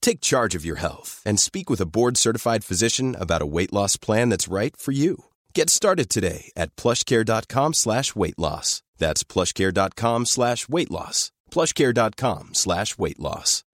Take 0.00 0.20
charge 0.20 0.54
of 0.58 0.64
your 0.64 0.80
health 0.80 1.22
and 1.26 1.40
speak 1.40 1.70
with 1.70 1.80
a 1.80 1.86
board-certified 1.86 2.64
physician 2.64 3.16
about 3.20 3.42
a 3.42 3.46
weight 3.46 3.72
loss 3.72 3.96
plan 3.96 4.30
that's 4.30 4.52
right 4.52 4.76
for 4.76 4.92
you. 4.92 5.24
Get 5.54 5.70
started 5.70 6.08
today 6.08 6.50
at 6.56 6.76
plushcare.com 6.76 7.74
slash 7.74 8.16
weight 8.16 8.38
loss. 8.38 8.82
That's 8.98 9.24
plushcare.com 9.24 10.26
slash 10.26 10.68
weight 10.68 10.90
loss. 10.90 11.32
plushcare.com 11.50 12.50
slash 12.54 12.98
weight 12.98 13.18
loss. 13.18 13.64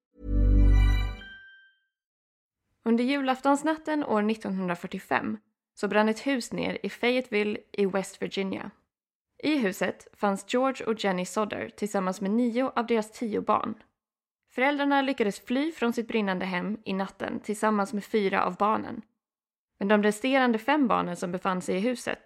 Under 2.88 3.04
julaftonsnatten 3.04 4.04
år 4.04 4.30
1945 4.30 5.36
så 5.80 5.88
brann 5.88 6.08
ett 6.08 6.18
hus 6.26 6.52
ner 6.52 6.78
i 6.82 6.90
Fayetteville 6.90 7.56
i 7.72 7.86
West 7.86 8.22
Virginia. 8.22 8.70
I 9.42 9.56
huset 9.58 10.06
fanns 10.12 10.44
George 10.48 10.84
och 10.84 11.04
Jenny 11.04 11.24
Sodder 11.24 11.70
tillsammans 11.76 12.20
med 12.20 12.30
nio 12.30 12.72
av 12.76 12.86
deras 12.86 13.10
tio 13.10 13.40
barn. 13.40 13.74
Föräldrarna 14.56 15.02
lyckades 15.02 15.40
fly 15.40 15.72
från 15.72 15.92
sitt 15.92 16.08
brinnande 16.08 16.44
hem 16.44 16.78
i 16.84 16.92
natten 16.92 17.40
tillsammans 17.40 17.92
med 17.92 18.04
fyra 18.04 18.44
av 18.44 18.56
barnen. 18.56 19.02
Men 19.78 19.88
de 19.88 20.02
resterande 20.02 20.58
fem 20.58 20.88
barnen 20.88 21.16
som 21.16 21.32
befann 21.32 21.62
sig 21.62 21.76
i 21.76 21.80
huset 21.80 22.18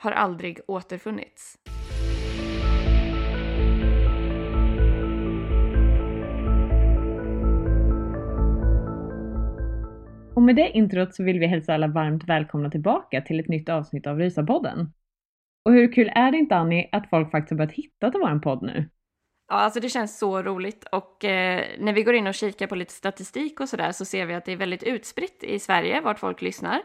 har 0.00 0.12
aldrig 0.12 0.60
återfunnits. 0.68 1.58
Och 10.34 10.42
med 10.42 10.56
det 10.56 10.70
introt 10.70 11.14
så 11.14 11.24
vill 11.24 11.38
vi 11.38 11.46
hälsa 11.46 11.74
alla 11.74 11.88
varmt 11.88 12.24
välkomna 12.24 12.70
tillbaka 12.70 13.20
till 13.20 13.40
ett 13.40 13.48
nytt 13.48 13.68
avsnitt 13.68 14.06
av 14.06 14.18
Rysapodden. 14.18 14.92
Och 15.64 15.72
hur 15.72 15.92
kul 15.92 16.10
är 16.14 16.30
det 16.30 16.38
inte 16.38 16.56
Annie 16.56 16.88
att 16.92 17.10
folk 17.10 17.30
faktiskt 17.30 17.50
har 17.50 17.56
börjat 17.56 17.72
hitta 17.72 18.10
till 18.10 18.20
vår 18.20 18.38
podd 18.38 18.62
nu? 18.62 18.88
Ja, 19.48 19.54
alltså 19.54 19.80
det 19.80 19.88
känns 19.88 20.18
så 20.18 20.42
roligt 20.42 20.84
och 20.92 21.24
eh, 21.24 21.64
när 21.78 21.92
vi 21.92 22.02
går 22.02 22.14
in 22.14 22.26
och 22.26 22.34
kikar 22.34 22.66
på 22.66 22.74
lite 22.74 22.92
statistik 22.92 23.60
och 23.60 23.68
sådär 23.68 23.92
så 23.92 24.04
ser 24.04 24.26
vi 24.26 24.34
att 24.34 24.44
det 24.44 24.52
är 24.52 24.56
väldigt 24.56 24.82
utspritt 24.82 25.44
i 25.44 25.58
Sverige 25.58 26.00
vart 26.00 26.18
folk 26.18 26.42
lyssnar. 26.42 26.82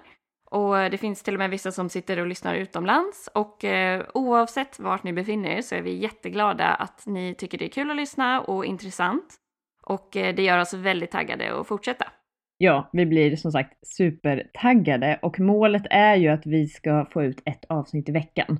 Och 0.51 0.79
eh, 0.79 0.91
det 0.91 0.97
finns 0.97 1.23
till 1.23 1.33
och 1.33 1.39
med 1.39 1.49
vissa 1.49 1.71
som 1.71 1.89
sitter 1.89 2.19
och 2.19 2.27
lyssnar 2.27 2.55
utomlands 2.55 3.29
och 3.33 3.63
eh, 3.63 4.05
oavsett 4.13 4.79
vart 4.79 5.03
ni 5.03 5.13
befinner 5.13 5.49
er 5.49 5.61
så 5.61 5.75
är 5.75 5.81
vi 5.81 5.93
jätteglada 5.93 6.67
att 6.67 7.03
ni 7.05 7.35
tycker 7.35 7.57
det 7.57 7.65
är 7.65 7.69
kul 7.69 7.91
att 7.91 7.97
lyssna 7.97 8.41
och 8.41 8.65
intressant. 8.65 9.35
Och 9.83 10.17
eh, 10.17 10.35
det 10.35 10.43
gör 10.43 10.59
oss 10.59 10.73
väldigt 10.73 11.11
taggade 11.11 11.59
att 11.59 11.67
fortsätta. 11.67 12.05
Ja, 12.57 12.89
vi 12.93 13.05
blir 13.05 13.35
som 13.35 13.51
sagt 13.51 13.87
supertaggade 13.87 15.19
och 15.21 15.39
målet 15.39 15.83
är 15.89 16.15
ju 16.15 16.27
att 16.27 16.45
vi 16.45 16.67
ska 16.67 17.05
få 17.13 17.23
ut 17.23 17.41
ett 17.45 17.65
avsnitt 17.69 18.09
i 18.09 18.11
veckan. 18.11 18.59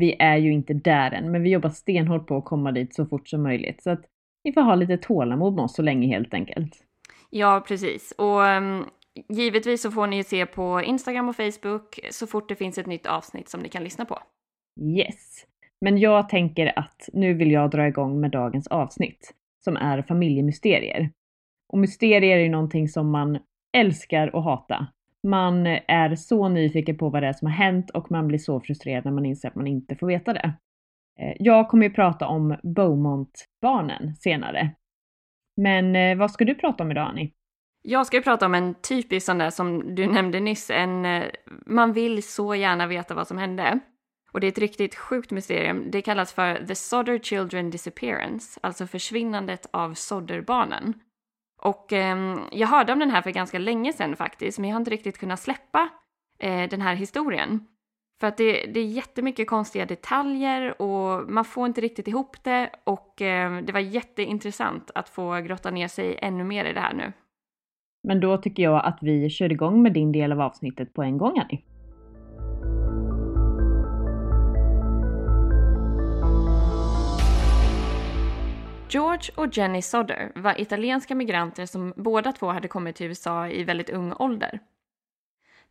Vi 0.00 0.16
är 0.18 0.36
ju 0.36 0.52
inte 0.52 0.74
där 0.74 1.10
än, 1.10 1.30
men 1.30 1.42
vi 1.42 1.50
jobbar 1.50 1.70
stenhårt 1.70 2.26
på 2.26 2.36
att 2.36 2.44
komma 2.44 2.72
dit 2.72 2.94
så 2.94 3.06
fort 3.06 3.28
som 3.28 3.42
möjligt. 3.42 3.82
Så 3.82 3.90
att 3.90 4.04
ni 4.44 4.52
får 4.52 4.60
ha 4.60 4.74
lite 4.74 4.96
tålamod 4.96 5.54
med 5.54 5.64
oss 5.64 5.74
så 5.74 5.82
länge 5.82 6.06
helt 6.06 6.34
enkelt. 6.34 6.76
Ja, 7.30 7.64
precis. 7.68 8.12
Och 8.18 8.40
um, 8.40 8.84
givetvis 9.28 9.82
så 9.82 9.90
får 9.90 10.06
ni 10.06 10.24
se 10.24 10.46
på 10.46 10.82
Instagram 10.82 11.28
och 11.28 11.36
Facebook 11.36 12.00
så 12.10 12.26
fort 12.26 12.48
det 12.48 12.56
finns 12.56 12.78
ett 12.78 12.86
nytt 12.86 13.06
avsnitt 13.06 13.48
som 13.48 13.60
ni 13.60 13.68
kan 13.68 13.84
lyssna 13.84 14.04
på. 14.04 14.18
Yes. 14.80 15.46
Men 15.80 15.98
jag 15.98 16.28
tänker 16.28 16.78
att 16.78 17.08
nu 17.12 17.34
vill 17.34 17.50
jag 17.50 17.70
dra 17.70 17.86
igång 17.86 18.20
med 18.20 18.30
dagens 18.30 18.66
avsnitt 18.66 19.34
som 19.64 19.76
är 19.76 20.02
familjemysterier. 20.02 21.10
Och 21.72 21.78
mysterier 21.78 22.36
är 22.36 22.42
ju 22.42 22.48
någonting 22.48 22.88
som 22.88 23.10
man 23.10 23.38
älskar 23.76 24.38
att 24.38 24.44
hata. 24.44 24.86
Man 25.22 25.66
är 25.66 26.16
så 26.16 26.48
nyfiken 26.48 26.98
på 26.98 27.08
vad 27.08 27.22
det 27.22 27.28
är 27.28 27.32
som 27.32 27.46
har 27.46 27.54
hänt 27.54 27.90
och 27.90 28.10
man 28.10 28.28
blir 28.28 28.38
så 28.38 28.60
frustrerad 28.60 29.04
när 29.04 29.12
man 29.12 29.26
inser 29.26 29.48
att 29.48 29.54
man 29.54 29.66
inte 29.66 29.96
får 29.96 30.06
veta 30.06 30.32
det. 30.32 30.54
Eh, 31.20 31.36
jag 31.38 31.68
kommer 31.68 31.86
ju 31.86 31.92
prata 31.92 32.26
om 32.26 32.56
Beaumont-barnen 32.62 34.16
senare. 34.16 34.70
Men 35.56 35.96
eh, 35.96 36.16
vad 36.16 36.30
ska 36.30 36.44
du 36.44 36.54
prata 36.54 36.84
om 36.84 36.90
idag 36.90 37.08
Annie? 37.08 37.32
Jag 37.82 38.06
ska 38.06 38.16
ju 38.16 38.22
prata 38.22 38.46
om 38.46 38.54
en 38.54 38.74
typisk 38.74 39.26
sån 39.26 39.38
där 39.38 39.50
som 39.50 39.94
du 39.94 40.06
nämnde 40.06 40.40
nyss, 40.40 40.70
en 40.70 41.04
eh, 41.04 41.24
man 41.66 41.92
vill 41.92 42.22
så 42.22 42.54
gärna 42.54 42.86
veta 42.86 43.14
vad 43.14 43.28
som 43.28 43.38
hände. 43.38 43.80
Och 44.32 44.40
det 44.40 44.46
är 44.46 44.48
ett 44.48 44.58
riktigt 44.58 44.94
sjukt 44.94 45.30
mysterium. 45.30 45.90
Det 45.90 46.02
kallas 46.02 46.32
för 46.32 46.66
The 46.66 46.74
Sodder 46.74 47.18
Children 47.18 47.70
Disappearance, 47.70 48.60
alltså 48.62 48.86
försvinnandet 48.86 49.66
av 49.70 49.94
Sodderbarnen. 49.94 50.94
Och 51.62 51.92
eh, 51.92 52.38
jag 52.52 52.68
hörde 52.68 52.92
om 52.92 52.98
den 52.98 53.10
här 53.10 53.22
för 53.22 53.30
ganska 53.30 53.58
länge 53.58 53.92
sedan 53.92 54.16
faktiskt, 54.16 54.58
men 54.58 54.70
jag 54.70 54.74
har 54.74 54.80
inte 54.80 54.90
riktigt 54.90 55.18
kunnat 55.18 55.40
släppa 55.40 55.88
eh, 56.38 56.68
den 56.68 56.80
här 56.80 56.94
historien. 56.94 57.66
För 58.20 58.26
att 58.26 58.36
det, 58.36 58.66
det 58.66 58.80
är 58.80 58.84
jättemycket 58.84 59.48
konstiga 59.48 59.86
detaljer 59.86 60.82
och 60.82 61.30
man 61.30 61.44
får 61.44 61.66
inte 61.66 61.80
riktigt 61.80 62.08
ihop 62.08 62.36
det 62.44 62.70
och 62.84 63.22
eh, 63.22 63.62
det 63.62 63.72
var 63.72 63.80
jätteintressant 63.80 64.90
att 64.94 65.08
få 65.08 65.40
grotta 65.40 65.70
ner 65.70 65.88
sig 65.88 66.18
ännu 66.22 66.44
mer 66.44 66.64
i 66.64 66.72
det 66.72 66.80
här 66.80 66.94
nu. 66.94 67.12
Men 68.08 68.20
då 68.20 68.36
tycker 68.36 68.62
jag 68.62 68.84
att 68.84 68.98
vi 69.02 69.30
kör 69.30 69.52
igång 69.52 69.82
med 69.82 69.92
din 69.92 70.12
del 70.12 70.32
av 70.32 70.40
avsnittet 70.40 70.94
på 70.94 71.02
en 71.02 71.18
gång 71.18 71.38
Annie. 71.38 71.64
George 78.92 79.30
och 79.36 79.56
Jenny 79.56 79.82
Sodder 79.82 80.32
var 80.34 80.60
italienska 80.60 81.14
migranter 81.14 81.66
som 81.66 81.92
båda 81.96 82.32
två 82.32 82.46
hade 82.46 82.68
kommit 82.68 82.96
till 82.96 83.06
USA 83.06 83.48
i 83.48 83.64
väldigt 83.64 83.90
ung 83.90 84.12
ålder. 84.12 84.60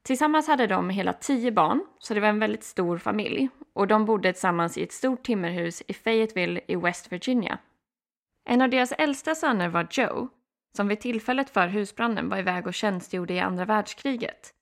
Tillsammans 0.01 0.47
hade 0.47 0.67
de 0.67 0.89
hela 0.89 1.13
tio 1.13 1.51
barn, 1.51 1.85
så 1.99 2.13
det 2.13 2.19
var 2.19 2.27
en 2.27 2.39
väldigt 2.39 2.63
stor 2.63 2.97
familj 2.97 3.49
och 3.73 3.87
de 3.87 4.05
bodde 4.05 4.33
tillsammans 4.33 4.77
i 4.77 4.83
ett 4.83 4.91
stort 4.91 5.23
timmerhus 5.23 5.83
i 5.87 5.93
Fayetteville 5.93 6.61
i 6.67 6.75
West 6.75 7.11
Virginia. 7.11 7.57
En 8.45 8.61
av 8.61 8.69
deras 8.69 8.91
äldsta 8.91 9.35
söner 9.35 9.69
var 9.69 9.87
Joe, 9.91 10.29
som 10.75 10.87
vid 10.87 10.99
tillfället 10.99 11.49
för 11.49 11.67
husbranden 11.67 12.29
var 12.29 12.37
iväg 12.37 12.67
och 12.67 12.73
tjänstgjorde 12.73 13.33
i 13.33 13.39
andra 13.39 13.65
världskriget. 13.65 14.53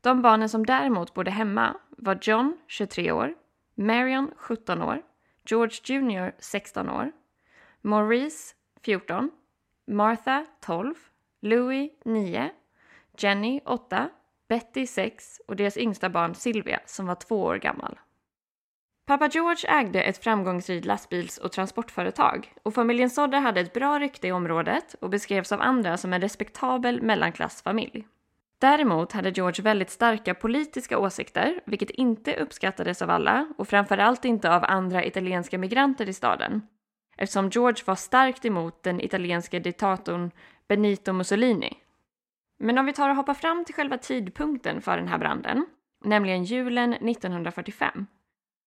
De 0.00 0.22
barnen 0.22 0.48
som 0.48 0.66
däremot 0.66 1.14
bodde 1.14 1.30
hemma 1.30 1.76
var 1.90 2.18
John, 2.22 2.58
23 2.68 3.12
år, 3.12 3.34
Marion, 3.74 4.30
17 4.36 4.82
år, 4.82 5.02
George 5.44 5.78
Jr, 5.84 6.32
16 6.38 6.90
år 6.90 7.12
Maurice 7.82 8.54
14, 8.82 9.30
Martha 9.86 10.46
12, 10.60 10.94
Louis 11.42 11.90
9, 12.04 12.50
Jenny 13.18 13.60
8, 13.64 14.08
Betty 14.48 14.86
6 14.86 15.40
och 15.48 15.56
deras 15.56 15.76
yngsta 15.76 16.08
barn 16.08 16.34
Silvia, 16.34 16.80
som 16.86 17.06
var 17.06 17.14
två 17.14 17.42
år 17.42 17.56
gammal. 17.56 17.98
Pappa 19.06 19.28
George 19.28 19.70
ägde 19.70 20.02
ett 20.02 20.18
framgångsrikt 20.18 20.86
lastbils 20.86 21.38
och 21.38 21.52
transportföretag 21.52 22.52
och 22.62 22.74
familjen 22.74 23.10
Sodder 23.10 23.40
hade 23.40 23.60
ett 23.60 23.72
bra 23.72 23.98
rykte 23.98 24.28
i 24.28 24.32
området 24.32 24.94
och 25.00 25.10
beskrevs 25.10 25.52
av 25.52 25.60
andra 25.60 25.96
som 25.96 26.12
en 26.12 26.20
respektabel 26.20 27.02
mellanklassfamilj. 27.02 28.06
Däremot 28.58 29.12
hade 29.12 29.30
George 29.30 29.62
väldigt 29.62 29.90
starka 29.90 30.34
politiska 30.34 30.98
åsikter, 30.98 31.60
vilket 31.66 31.90
inte 31.90 32.36
uppskattades 32.36 33.02
av 33.02 33.10
alla 33.10 33.52
och 33.58 33.68
framförallt 33.68 34.24
inte 34.24 34.54
av 34.54 34.64
andra 34.64 35.04
italienska 35.04 35.58
migranter 35.58 36.08
i 36.08 36.12
staden. 36.12 36.62
Eftersom 37.18 37.48
George 37.48 37.82
var 37.86 37.94
starkt 37.94 38.44
emot 38.44 38.82
den 38.82 39.00
italienska 39.00 39.60
diktatorn 39.60 40.30
Benito 40.68 41.12
Mussolini. 41.12 41.78
Men 42.58 42.78
om 42.78 42.86
vi 42.86 42.92
tar 42.92 43.10
och 43.10 43.16
hoppar 43.16 43.34
fram 43.34 43.64
till 43.64 43.74
själva 43.74 43.98
tidpunkten 43.98 44.82
för 44.82 44.96
den 44.96 45.08
här 45.08 45.18
branden, 45.18 45.66
nämligen 46.04 46.44
julen 46.44 46.92
1945. 46.92 48.06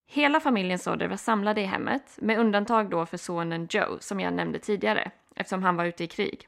Hela 0.07 0.39
familjen 0.39 0.79
Sodder 0.79 1.07
var 1.07 1.17
samlade 1.17 1.61
i 1.61 1.65
hemmet, 1.65 2.17
med 2.21 2.39
undantag 2.39 2.89
då 2.89 3.05
för 3.05 3.17
sonen 3.17 3.67
Joe 3.69 3.97
som 3.99 4.19
jag 4.19 4.33
nämnde 4.33 4.59
tidigare, 4.59 5.11
eftersom 5.35 5.63
han 5.63 5.75
var 5.75 5.85
ute 5.85 6.03
i 6.03 6.07
krig. 6.07 6.47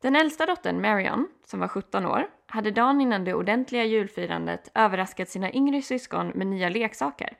Den 0.00 0.16
äldsta 0.16 0.46
dottern 0.46 0.80
Marion, 0.80 1.28
som 1.44 1.60
var 1.60 1.68
17 1.68 2.06
år, 2.06 2.26
hade 2.46 2.70
dagen 2.70 3.00
innan 3.00 3.24
det 3.24 3.34
ordentliga 3.34 3.84
julfirandet 3.84 4.70
överraskat 4.74 5.28
sina 5.28 5.52
yngre 5.52 5.82
syskon 5.82 6.28
med 6.28 6.46
nya 6.46 6.68
leksaker. 6.68 7.36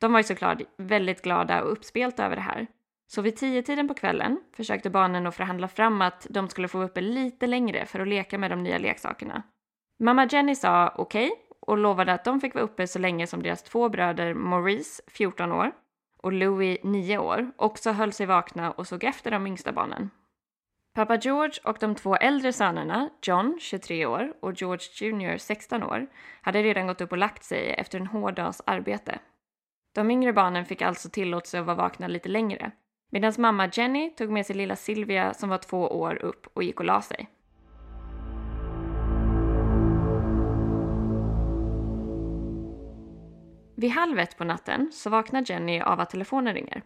De 0.00 0.12
var 0.12 0.20
ju 0.20 0.24
såklart 0.24 0.62
väldigt 0.76 1.22
glada 1.22 1.62
och 1.62 1.72
uppspelta 1.72 2.24
över 2.24 2.36
det 2.36 2.42
här. 2.42 2.66
Så 3.06 3.22
vid 3.22 3.36
tio 3.36 3.62
tiden 3.62 3.88
på 3.88 3.94
kvällen 3.94 4.40
försökte 4.52 4.90
barnen 4.90 5.26
att 5.26 5.34
förhandla 5.34 5.68
fram 5.68 6.02
att 6.02 6.26
de 6.30 6.48
skulle 6.48 6.68
få 6.68 6.78
vara 6.78 6.88
uppe 6.88 7.00
lite 7.00 7.46
längre 7.46 7.86
för 7.86 8.00
att 8.00 8.08
leka 8.08 8.38
med 8.38 8.50
de 8.50 8.62
nya 8.62 8.78
leksakerna. 8.78 9.42
Mamma 9.98 10.26
Jenny 10.26 10.54
sa 10.54 10.92
okej 10.96 11.26
okay, 11.26 11.38
och 11.60 11.78
lovade 11.78 12.12
att 12.12 12.24
de 12.24 12.40
fick 12.40 12.54
vara 12.54 12.64
uppe 12.64 12.86
så 12.86 12.98
länge 12.98 13.26
som 13.26 13.42
deras 13.42 13.62
två 13.62 13.88
bröder 13.88 14.34
Maurice, 14.34 15.02
14 15.06 15.52
år, 15.52 15.72
och 16.18 16.32
Louis, 16.32 16.78
9 16.82 17.18
år, 17.18 17.50
också 17.56 17.90
höll 17.90 18.12
sig 18.12 18.26
vakna 18.26 18.70
och 18.70 18.86
såg 18.86 19.04
efter 19.04 19.30
de 19.30 19.46
yngsta 19.46 19.72
barnen. 19.72 20.10
Pappa 20.94 21.16
George 21.16 21.60
och 21.64 21.76
de 21.80 21.94
två 21.94 22.16
äldre 22.16 22.52
sönerna, 22.52 23.10
John, 23.22 23.58
23 23.60 24.06
år, 24.06 24.32
och 24.40 24.52
George 24.52 24.86
Jr, 25.00 25.38
16 25.38 25.82
år, 25.82 26.06
hade 26.42 26.62
redan 26.62 26.86
gått 26.86 27.00
upp 27.00 27.12
och 27.12 27.18
lagt 27.18 27.44
sig 27.44 27.70
efter 27.70 28.00
en 28.00 28.06
hård 28.06 28.34
dags 28.34 28.62
arbete. 28.66 29.18
De 29.94 30.10
yngre 30.10 30.32
barnen 30.32 30.64
fick 30.64 30.82
alltså 30.82 31.08
tillåtelse 31.10 31.60
att 31.60 31.66
vara 31.66 31.76
vakna 31.76 32.08
lite 32.08 32.28
längre, 32.28 32.70
medan 33.10 33.32
mamma 33.38 33.70
Jenny 33.72 34.10
tog 34.10 34.30
med 34.30 34.46
sig 34.46 34.56
lilla 34.56 34.76
Silvia 34.76 35.34
som 35.34 35.48
var 35.48 35.58
två 35.58 36.00
år 36.00 36.22
upp 36.22 36.46
och 36.54 36.62
gick 36.62 36.80
och 36.80 36.86
la 36.86 37.02
sig. 37.02 37.28
Vid 43.76 43.90
halv 43.90 44.18
ett 44.18 44.38
på 44.38 44.44
natten 44.44 44.90
så 44.92 45.10
vaknar 45.10 45.44
Jenny 45.46 45.80
av 45.80 46.00
att 46.00 46.10
telefonen 46.10 46.54
ringer. 46.54 46.82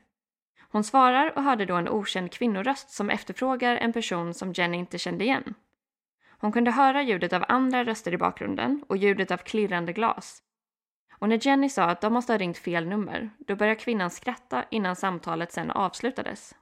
Hon 0.70 0.84
svarar 0.84 1.36
och 1.36 1.42
hörde 1.42 1.66
då 1.66 1.74
en 1.74 1.88
okänd 1.88 2.32
kvinnoröst 2.32 2.90
som 2.90 3.10
efterfrågar 3.10 3.76
en 3.76 3.92
person 3.92 4.34
som 4.34 4.52
Jenny 4.52 4.76
inte 4.76 4.98
kände 4.98 5.24
igen. 5.24 5.54
Hon 6.40 6.52
kunde 6.52 6.70
höra 6.70 7.02
ljudet 7.02 7.32
av 7.32 7.44
andra 7.48 7.84
röster 7.84 8.14
i 8.14 8.18
bakgrunden 8.18 8.84
och 8.88 8.96
ljudet 8.96 9.30
av 9.30 9.36
klirrande 9.36 9.92
glas. 9.92 10.42
Och 11.18 11.28
när 11.28 11.46
Jenny 11.46 11.68
sa 11.68 11.84
att 11.84 12.00
de 12.00 12.12
måste 12.12 12.32
ha 12.32 12.38
ringt 12.38 12.58
fel 12.58 12.86
nummer, 12.86 13.30
då 13.38 13.56
började 13.56 13.80
kvinnan 13.80 14.10
skratta 14.10 14.64
innan 14.70 14.96
samtalet 14.96 15.52
sen 15.52 15.70
avslutades. 15.70 16.54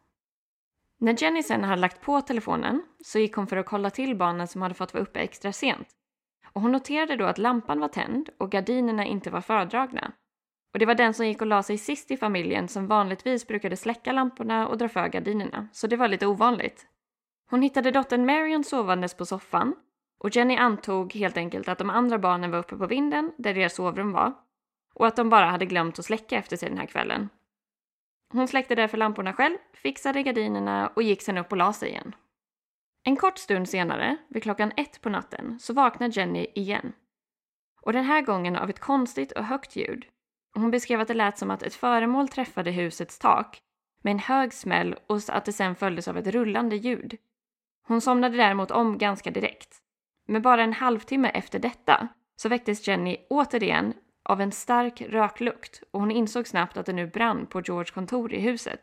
När 0.98 1.22
Jenny 1.22 1.42
sen 1.42 1.64
hade 1.64 1.80
lagt 1.80 2.00
på 2.00 2.20
telefonen 2.20 2.82
så 3.04 3.18
gick 3.18 3.34
hon 3.34 3.46
för 3.46 3.56
att 3.56 3.66
kolla 3.66 3.90
till 3.90 4.16
barnen 4.16 4.48
som 4.48 4.62
hade 4.62 4.74
fått 4.74 4.94
vara 4.94 5.02
uppe 5.02 5.20
extra 5.20 5.52
sent. 5.52 5.88
Och 6.52 6.62
hon 6.62 6.72
noterade 6.72 7.16
då 7.16 7.24
att 7.24 7.38
lampan 7.38 7.80
var 7.80 7.88
tänd 7.88 8.28
och 8.38 8.50
gardinerna 8.50 9.04
inte 9.04 9.30
var 9.30 9.40
fördragna. 9.40 10.12
Och 10.72 10.78
det 10.78 10.86
var 10.86 10.94
den 10.94 11.14
som 11.14 11.26
gick 11.26 11.40
och 11.40 11.46
la 11.46 11.62
sig 11.62 11.78
sist 11.78 12.10
i 12.10 12.16
familjen 12.16 12.68
som 12.68 12.86
vanligtvis 12.86 13.46
brukade 13.46 13.76
släcka 13.76 14.12
lamporna 14.12 14.68
och 14.68 14.78
dra 14.78 14.88
för 14.88 15.08
gardinerna, 15.08 15.68
så 15.72 15.86
det 15.86 15.96
var 15.96 16.08
lite 16.08 16.26
ovanligt. 16.26 16.86
Hon 17.50 17.62
hittade 17.62 17.90
dottern 17.90 18.26
Marion 18.26 18.64
sovandes 18.64 19.14
på 19.14 19.26
soffan 19.26 19.74
och 20.18 20.36
Jenny 20.36 20.56
antog 20.56 21.14
helt 21.14 21.36
enkelt 21.36 21.68
att 21.68 21.78
de 21.78 21.90
andra 21.90 22.18
barnen 22.18 22.50
var 22.50 22.58
uppe 22.58 22.76
på 22.76 22.86
vinden 22.86 23.32
där 23.38 23.54
deras 23.54 23.74
sovrum 23.74 24.12
var 24.12 24.32
och 24.96 25.06
att 25.06 25.16
de 25.16 25.30
bara 25.30 25.46
hade 25.46 25.66
glömt 25.66 25.98
att 25.98 26.04
släcka 26.04 26.38
efter 26.38 26.56
sig 26.56 26.68
den 26.68 26.78
här 26.78 26.86
kvällen. 26.86 27.28
Hon 28.32 28.48
släckte 28.48 28.74
därför 28.74 28.98
lamporna 28.98 29.32
själv, 29.32 29.56
fixade 29.72 30.22
gardinerna 30.22 30.88
och 30.88 31.02
gick 31.02 31.22
sen 31.22 31.38
upp 31.38 31.52
och 31.52 31.58
la 31.58 31.72
sig 31.72 31.88
igen. 31.88 32.14
En 33.04 33.16
kort 33.16 33.38
stund 33.38 33.68
senare, 33.68 34.16
vid 34.28 34.42
klockan 34.42 34.72
ett 34.76 35.00
på 35.00 35.08
natten, 35.08 35.58
så 35.58 35.72
vaknar 35.72 36.18
Jenny 36.18 36.46
igen. 36.54 36.92
Och 37.82 37.92
den 37.92 38.04
här 38.04 38.22
gången 38.22 38.56
av 38.56 38.70
ett 38.70 38.80
konstigt 38.80 39.32
och 39.32 39.44
högt 39.44 39.76
ljud 39.76 40.06
hon 40.60 40.70
beskrev 40.70 41.00
att 41.00 41.08
det 41.08 41.14
lät 41.14 41.38
som 41.38 41.50
att 41.50 41.62
ett 41.62 41.74
föremål 41.74 42.28
träffade 42.28 42.70
husets 42.70 43.18
tak 43.18 43.60
med 44.02 44.10
en 44.10 44.18
hög 44.18 44.52
smäll 44.52 44.96
och 45.06 45.20
att 45.28 45.44
det 45.44 45.52
sen 45.52 45.76
följdes 45.76 46.08
av 46.08 46.18
ett 46.18 46.26
rullande 46.26 46.76
ljud. 46.76 47.16
Hon 47.86 48.00
somnade 48.00 48.36
däremot 48.36 48.70
om 48.70 48.98
ganska 48.98 49.30
direkt. 49.30 49.76
Men 50.28 50.42
bara 50.42 50.62
en 50.62 50.72
halvtimme 50.72 51.28
efter 51.28 51.58
detta 51.58 52.08
så 52.36 52.48
väcktes 52.48 52.88
Jenny 52.88 53.16
återigen 53.30 53.94
av 54.26 54.40
en 54.40 54.52
stark 54.52 55.00
röklukt 55.00 55.82
och 55.90 56.00
hon 56.00 56.10
insåg 56.10 56.46
snabbt 56.46 56.76
att 56.76 56.86
det 56.86 56.92
nu 56.92 57.06
brann 57.06 57.46
på 57.46 57.60
Georges 57.60 57.90
kontor 57.90 58.32
i 58.32 58.40
huset. 58.40 58.80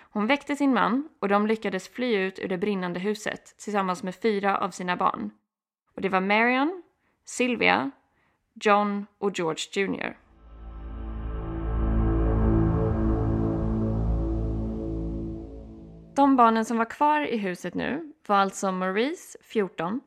Hon 0.00 0.26
väckte 0.26 0.56
sin 0.56 0.74
man 0.74 1.08
och 1.20 1.28
de 1.28 1.46
lyckades 1.46 1.88
fly 1.88 2.16
ut 2.16 2.38
ur 2.38 2.48
det 2.48 2.58
brinnande 2.58 3.00
huset 3.00 3.58
tillsammans 3.58 4.02
med 4.02 4.14
fyra 4.14 4.58
av 4.58 4.70
sina 4.70 4.96
barn. 4.96 5.30
Och 5.96 6.02
det 6.02 6.08
var 6.08 6.20
Marion, 6.20 6.82
Sylvia, 7.24 7.90
John 8.54 9.06
och 9.18 9.38
George 9.38 9.64
Jr. 9.72 10.16
De 16.16 16.36
barnen 16.36 16.64
som 16.64 16.78
var 16.78 16.90
kvar 16.90 17.20
i 17.20 17.36
huset 17.36 17.74
nu 17.74 18.12
var 18.26 18.36
alltså 18.36 18.72
Maurice, 18.72 19.38
14, 19.42 20.00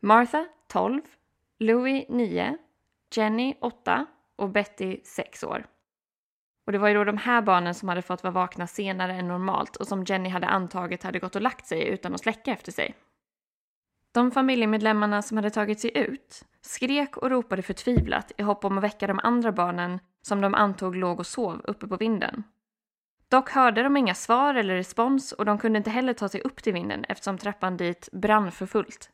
Martha, 0.00 0.46
12, 0.68 1.00
Louis, 1.58 2.04
9, 2.08 2.58
Jenny, 3.14 3.54
8 3.60 4.06
och 4.36 4.50
Betty, 4.50 5.00
6 5.04 5.44
år. 5.44 5.66
Och 6.66 6.72
det 6.72 6.78
var 6.78 6.88
ju 6.88 6.94
då 6.94 7.04
de 7.04 7.16
här 7.16 7.42
barnen 7.42 7.74
som 7.74 7.88
hade 7.88 8.02
fått 8.02 8.22
vara 8.22 8.32
vakna 8.32 8.66
senare 8.66 9.14
än 9.14 9.28
normalt 9.28 9.76
och 9.76 9.86
som 9.86 10.04
Jenny 10.04 10.28
hade 10.28 10.46
antagit 10.46 11.02
hade 11.02 11.18
gått 11.18 11.36
och 11.36 11.42
lagt 11.42 11.66
sig 11.66 11.88
utan 11.88 12.14
att 12.14 12.20
släcka 12.20 12.52
efter 12.52 12.72
sig. 12.72 12.94
De 14.12 14.30
familjemedlemmarna 14.30 15.22
som 15.22 15.36
hade 15.36 15.50
tagit 15.50 15.80
sig 15.80 15.98
ut 15.98 16.44
skrek 16.60 17.16
och 17.16 17.30
ropade 17.30 17.62
förtvivlat 17.62 18.32
i 18.38 18.42
hopp 18.42 18.64
om 18.64 18.78
att 18.78 18.84
väcka 18.84 19.06
de 19.06 19.20
andra 19.22 19.52
barnen 19.52 19.98
som 20.22 20.40
de 20.40 20.54
antog 20.54 20.96
låg 20.96 21.18
och 21.18 21.26
sov 21.26 21.60
uppe 21.64 21.86
på 21.86 21.96
vinden. 21.96 22.42
Dock 23.28 23.50
hörde 23.50 23.82
de 23.82 23.96
inga 23.96 24.14
svar 24.14 24.54
eller 24.54 24.74
respons 24.74 25.32
och 25.32 25.44
de 25.44 25.58
kunde 25.58 25.76
inte 25.76 25.90
heller 25.90 26.12
ta 26.12 26.28
sig 26.28 26.40
upp 26.40 26.62
till 26.62 26.72
vinden 26.72 27.04
eftersom 27.08 27.38
trappan 27.38 27.76
dit 27.76 28.08
brann 28.12 28.52
för 28.52 28.66
fullt. 28.66 29.10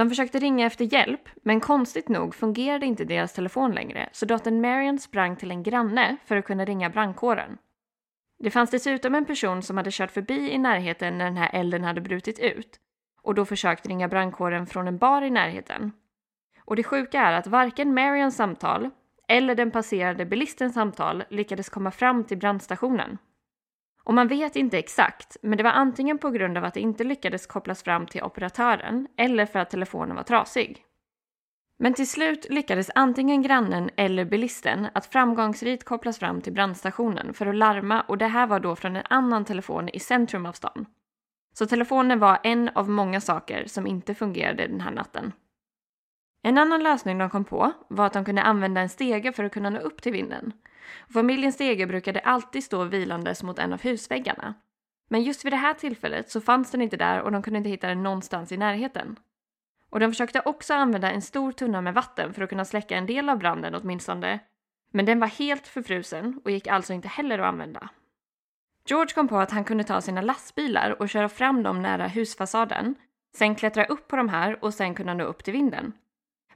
De 0.00 0.08
försökte 0.08 0.38
ringa 0.38 0.66
efter 0.66 0.84
hjälp, 0.94 1.28
men 1.42 1.60
konstigt 1.60 2.08
nog 2.08 2.34
fungerade 2.34 2.86
inte 2.86 3.04
deras 3.04 3.32
telefon 3.32 3.72
längre 3.72 4.08
så 4.12 4.26
dottern 4.26 4.60
Marion 4.60 4.98
sprang 4.98 5.36
till 5.36 5.50
en 5.50 5.62
granne 5.62 6.16
för 6.24 6.36
att 6.36 6.44
kunna 6.44 6.64
ringa 6.64 6.90
brandkåren. 6.90 7.58
Det 8.38 8.50
fanns 8.50 8.70
dessutom 8.70 9.14
en 9.14 9.24
person 9.24 9.62
som 9.62 9.76
hade 9.76 9.90
kört 9.90 10.10
förbi 10.10 10.50
i 10.50 10.58
närheten 10.58 11.18
när 11.18 11.24
den 11.24 11.36
här 11.36 11.50
elden 11.52 11.84
hade 11.84 12.00
brutit 12.00 12.38
ut 12.38 12.80
och 13.22 13.34
då 13.34 13.44
försökt 13.44 13.86
ringa 13.86 14.08
brandkåren 14.08 14.66
från 14.66 14.88
en 14.88 14.98
bar 14.98 15.22
i 15.22 15.30
närheten. 15.30 15.92
Och 16.64 16.76
det 16.76 16.84
sjuka 16.84 17.20
är 17.20 17.32
att 17.32 17.46
varken 17.46 17.94
Marions 17.94 18.36
samtal 18.36 18.90
eller 19.28 19.54
den 19.54 19.70
passerade 19.70 20.26
bilistens 20.26 20.74
samtal 20.74 21.24
lyckades 21.30 21.68
komma 21.68 21.90
fram 21.90 22.24
till 22.24 22.38
brandstationen. 22.38 23.18
Och 24.10 24.14
man 24.14 24.28
vet 24.28 24.56
inte 24.56 24.78
exakt, 24.78 25.36
men 25.42 25.56
det 25.56 25.62
var 25.62 25.70
antingen 25.70 26.18
på 26.18 26.30
grund 26.30 26.58
av 26.58 26.64
att 26.64 26.74
det 26.74 26.80
inte 26.80 27.04
lyckades 27.04 27.46
kopplas 27.46 27.82
fram 27.82 28.06
till 28.06 28.22
operatören 28.22 29.08
eller 29.16 29.46
för 29.46 29.58
att 29.58 29.70
telefonen 29.70 30.16
var 30.16 30.22
trasig. 30.22 30.84
Men 31.78 31.94
till 31.94 32.08
slut 32.08 32.46
lyckades 32.50 32.90
antingen 32.94 33.42
grannen 33.42 33.90
eller 33.96 34.24
bilisten 34.24 34.86
att 34.92 35.06
framgångsrikt 35.06 35.84
kopplas 35.84 36.18
fram 36.18 36.40
till 36.40 36.52
brandstationen 36.52 37.34
för 37.34 37.46
att 37.46 37.54
larma 37.54 38.00
och 38.00 38.18
det 38.18 38.26
här 38.26 38.46
var 38.46 38.60
då 38.60 38.76
från 38.76 38.96
en 38.96 39.06
annan 39.10 39.44
telefon 39.44 39.88
i 39.88 40.00
centrum 40.00 40.46
av 40.46 40.52
stan. 40.52 40.86
Så 41.52 41.66
telefonen 41.66 42.18
var 42.18 42.38
en 42.42 42.68
av 42.68 42.88
många 42.88 43.20
saker 43.20 43.64
som 43.66 43.86
inte 43.86 44.14
fungerade 44.14 44.66
den 44.66 44.80
här 44.80 44.90
natten. 44.90 45.32
En 46.42 46.58
annan 46.58 46.82
lösning 46.82 47.18
de 47.18 47.30
kom 47.30 47.44
på 47.44 47.72
var 47.88 48.06
att 48.06 48.12
de 48.12 48.24
kunde 48.24 48.42
använda 48.42 48.80
en 48.80 48.88
stege 48.88 49.32
för 49.32 49.44
att 49.44 49.52
kunna 49.52 49.70
nå 49.70 49.78
upp 49.78 50.02
till 50.02 50.12
vinden. 50.12 50.52
Familjens 51.14 51.54
stege 51.54 51.86
brukade 51.86 52.20
alltid 52.20 52.64
stå 52.64 52.84
vilandes 52.84 53.42
mot 53.42 53.58
en 53.58 53.72
av 53.72 53.82
husväggarna. 53.82 54.54
Men 55.08 55.22
just 55.22 55.44
vid 55.44 55.52
det 55.52 55.56
här 55.56 55.74
tillfället 55.74 56.30
så 56.30 56.40
fanns 56.40 56.70
den 56.70 56.82
inte 56.82 56.96
där 56.96 57.20
och 57.20 57.32
de 57.32 57.42
kunde 57.42 57.58
inte 57.58 57.70
hitta 57.70 57.88
den 57.88 58.02
någonstans 58.02 58.52
i 58.52 58.56
närheten. 58.56 59.16
Och 59.90 60.00
de 60.00 60.10
försökte 60.10 60.42
också 60.44 60.74
använda 60.74 61.10
en 61.10 61.22
stor 61.22 61.52
tunna 61.52 61.80
med 61.80 61.94
vatten 61.94 62.34
för 62.34 62.42
att 62.42 62.50
kunna 62.50 62.64
släcka 62.64 62.96
en 62.96 63.06
del 63.06 63.28
av 63.28 63.38
branden 63.38 63.74
åtminstone. 63.74 64.38
Men 64.92 65.04
den 65.04 65.20
var 65.20 65.26
helt 65.26 65.66
förfrusen 65.66 66.40
och 66.44 66.50
gick 66.50 66.66
alltså 66.66 66.92
inte 66.92 67.08
heller 67.08 67.38
att 67.38 67.48
använda. 67.48 67.88
George 68.86 69.14
kom 69.14 69.28
på 69.28 69.38
att 69.38 69.50
han 69.50 69.64
kunde 69.64 69.84
ta 69.84 70.00
sina 70.00 70.20
lastbilar 70.20 71.02
och 71.02 71.08
köra 71.08 71.28
fram 71.28 71.62
dem 71.62 71.82
nära 71.82 72.06
husfasaden, 72.06 72.94
sen 73.36 73.54
klättra 73.54 73.84
upp 73.84 74.08
på 74.08 74.16
de 74.16 74.28
här 74.28 74.64
och 74.64 74.74
sen 74.74 74.94
kunna 74.94 75.14
nå 75.14 75.24
upp 75.24 75.44
till 75.44 75.52
vinden. 75.52 75.92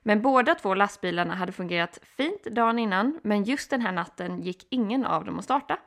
Men 0.06 0.23
båda 0.23 0.54
två 0.54 0.75
lastbilarna 0.75 1.34
hade 1.34 1.52
fungerat 1.52 1.99
fint 2.02 2.44
dagen 2.44 2.78
innan, 2.78 3.20
men 3.23 3.44
just 3.44 3.70
den 3.70 3.80
här 3.80 3.92
natten 3.92 4.42
gick 4.42 4.66
ingen 4.70 5.04
av 5.04 5.25
dem 5.25 5.38
att 5.38 5.44
starta. 5.44 5.78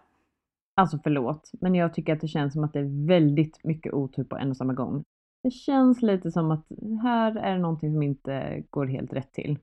Alltså 0.75 0.99
förlåt, 1.03 1.51
men 1.61 1.75
jag 1.75 1.93
tycker 1.93 2.13
att 2.13 2.21
det 2.21 2.27
känns 2.27 2.53
som 2.53 2.63
att 2.63 2.73
det 2.73 2.79
är 2.79 3.07
väldigt 3.07 3.63
mycket 3.63 3.93
otur 3.93 4.23
på 4.23 4.37
en 4.37 4.49
och 4.49 4.57
samma 4.57 4.73
gång. 4.73 5.03
Det 5.43 5.51
känns 5.51 6.01
lite 6.01 6.31
som 6.31 6.51
att 6.51 6.65
här 7.03 7.35
är 7.35 7.53
det 7.53 7.61
någonting 7.61 7.93
som 7.93 8.03
inte 8.03 8.63
går 8.69 8.85
helt 8.85 9.13
rätt 9.13 9.33
till. 9.33 9.59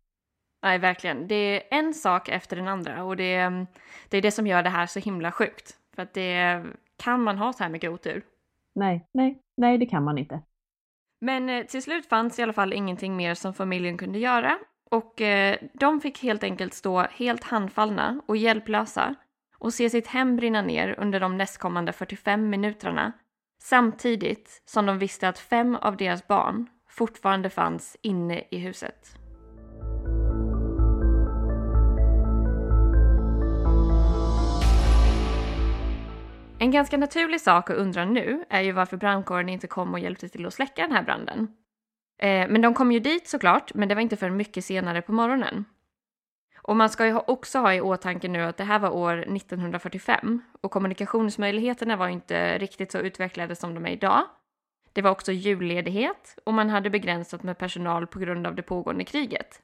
Nej, 0.62 0.78
verkligen. 0.78 1.28
Det 1.28 1.34
är 1.34 1.78
en 1.78 1.94
sak 1.94 2.28
efter 2.28 2.56
den 2.56 2.68
andra 2.68 3.04
och 3.04 3.16
det, 3.16 3.34
är, 3.34 3.66
det 4.08 4.16
är 4.16 4.22
det 4.22 4.30
som 4.30 4.46
gör 4.46 4.62
det 4.62 4.70
här 4.70 4.86
så 4.86 5.00
himla 5.00 5.32
sjukt. 5.32 5.78
För 5.94 6.02
att 6.02 6.14
det 6.14 6.64
kan 6.96 7.22
man 7.22 7.38
ha 7.38 7.52
så 7.52 7.62
här 7.62 7.70
mycket 7.70 7.90
otur? 7.90 8.24
Nej, 8.74 9.08
nej, 9.14 9.38
nej, 9.56 9.78
det 9.78 9.86
kan 9.86 10.04
man 10.04 10.18
inte. 10.18 10.42
Men 11.24 11.50
eh, 11.50 11.66
till 11.66 11.82
slut 11.82 12.06
fanns 12.06 12.38
i 12.38 12.42
alla 12.42 12.52
fall 12.52 12.72
ingenting 12.72 13.16
mer 13.16 13.34
som 13.34 13.54
familjen 13.54 13.98
kunde 13.98 14.18
göra 14.18 14.58
och 14.90 15.20
eh, 15.20 15.58
de 15.72 16.00
fick 16.00 16.22
helt 16.22 16.44
enkelt 16.44 16.74
stå 16.74 17.00
helt 17.00 17.44
handfallna 17.44 18.20
och 18.26 18.36
hjälplösa 18.36 19.14
och 19.58 19.74
se 19.74 19.90
sitt 19.90 20.06
hem 20.06 20.36
brinna 20.36 20.62
ner 20.62 20.94
under 20.98 21.20
de 21.20 21.36
nästkommande 21.36 21.92
45 21.92 22.50
minuterna 22.50 23.12
samtidigt 23.62 24.62
som 24.64 24.86
de 24.86 24.98
visste 24.98 25.28
att 25.28 25.38
fem 25.38 25.76
av 25.76 25.96
deras 25.96 26.26
barn 26.26 26.66
fortfarande 26.88 27.50
fanns 27.50 27.96
inne 28.02 28.42
i 28.50 28.58
huset. 28.58 29.23
En 36.64 36.70
ganska 36.70 36.96
naturlig 36.96 37.40
sak 37.40 37.70
att 37.70 37.76
undra 37.76 38.04
nu 38.04 38.44
är 38.48 38.60
ju 38.60 38.72
varför 38.72 38.96
brandkåren 38.96 39.48
inte 39.48 39.66
kom 39.66 39.92
och 39.92 39.98
hjälpte 39.98 40.28
till 40.28 40.46
att 40.46 40.54
släcka 40.54 40.82
den 40.82 40.92
här 40.92 41.02
branden. 41.02 41.48
Eh, 42.18 42.48
men 42.48 42.60
de 42.60 42.74
kom 42.74 42.92
ju 42.92 43.00
dit 43.00 43.28
såklart, 43.28 43.74
men 43.74 43.88
det 43.88 43.94
var 43.94 44.02
inte 44.02 44.16
förrän 44.16 44.36
mycket 44.36 44.64
senare 44.64 45.02
på 45.02 45.12
morgonen. 45.12 45.64
Och 46.62 46.76
man 46.76 46.90
ska 46.90 47.06
ju 47.06 47.16
också 47.16 47.58
ha 47.58 47.74
i 47.74 47.80
åtanke 47.80 48.28
nu 48.28 48.42
att 48.42 48.56
det 48.56 48.64
här 48.64 48.78
var 48.78 48.90
år 48.90 49.36
1945 49.36 50.42
och 50.60 50.70
kommunikationsmöjligheterna 50.70 51.96
var 51.96 52.08
inte 52.08 52.58
riktigt 52.58 52.92
så 52.92 52.98
utvecklade 52.98 53.56
som 53.56 53.74
de 53.74 53.86
är 53.86 53.90
idag. 53.90 54.22
Det 54.92 55.02
var 55.02 55.10
också 55.10 55.32
julledighet 55.32 56.38
och 56.44 56.54
man 56.54 56.70
hade 56.70 56.90
begränsat 56.90 57.42
med 57.42 57.58
personal 57.58 58.06
på 58.06 58.18
grund 58.18 58.46
av 58.46 58.54
det 58.54 58.62
pågående 58.62 59.04
kriget. 59.04 59.62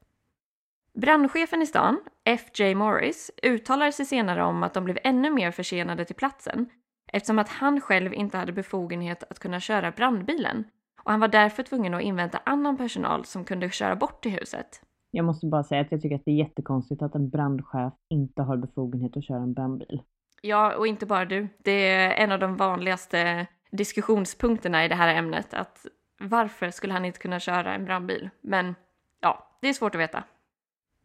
Brandchefen 0.95 1.63
i 1.63 1.67
stan, 1.67 2.01
F.J. 2.25 2.75
Morris, 2.75 3.31
uttalade 3.43 3.93
sig 3.93 4.07
senare 4.07 4.45
om 4.45 4.63
att 4.63 4.75
de 4.75 4.85
blev 4.85 4.99
ännu 5.05 5.31
mer 5.31 5.51
försenade 5.51 6.05
till 6.05 6.17
platsen 6.17 6.71
eftersom 7.13 7.39
att 7.39 7.49
han 7.49 7.81
själv 7.81 8.15
inte 8.15 8.39
hade 8.39 8.53
befogenhet 8.53 9.25
att 9.31 9.39
kunna 9.39 9.61
köra 9.61 9.91
brandbilen 9.91 10.65
och 11.05 11.11
han 11.11 11.21
var 11.21 11.29
därför 11.29 11.63
tvungen 11.63 11.95
att 11.95 12.03
invänta 12.03 12.41
annan 12.47 12.77
personal 12.77 13.25
som 13.25 13.45
kunde 13.45 13.71
köra 13.71 13.97
bort 13.97 14.23
till 14.23 14.33
huset. 14.33 14.83
Jag 15.11 15.25
måste 15.25 15.47
bara 15.47 15.65
säga 15.65 15.81
att 15.81 15.93
jag 15.93 16.03
tycker 16.03 16.17
att 16.17 16.25
det 16.25 16.31
är 16.31 16.35
jättekonstigt 16.35 17.03
att 17.03 17.15
en 17.15 17.31
brandchef 17.31 17.93
inte 18.09 18.43
har 18.43 18.57
befogenhet 18.57 19.17
att 19.17 19.25
köra 19.25 19.43
en 19.43 19.55
brandbil. 19.55 20.03
Ja, 20.43 20.77
och 20.77 20.87
inte 20.87 21.07
bara 21.07 21.25
du. 21.25 21.49
Det 21.59 21.89
är 21.89 22.11
en 22.11 22.33
av 22.33 22.39
de 22.39 22.57
vanligaste 22.57 23.47
diskussionspunkterna 23.71 24.85
i 24.85 24.89
det 24.89 24.95
här 24.95 25.15
ämnet. 25.15 25.55
Att 25.55 25.87
varför 26.21 26.71
skulle 26.71 26.93
han 26.93 27.05
inte 27.05 27.19
kunna 27.19 27.41
köra 27.41 27.75
en 27.75 27.85
brandbil? 27.85 28.31
Men 28.41 28.75
ja, 29.21 29.59
det 29.61 29.69
är 29.69 29.73
svårt 29.73 29.95
att 29.95 30.01
veta. 30.01 30.25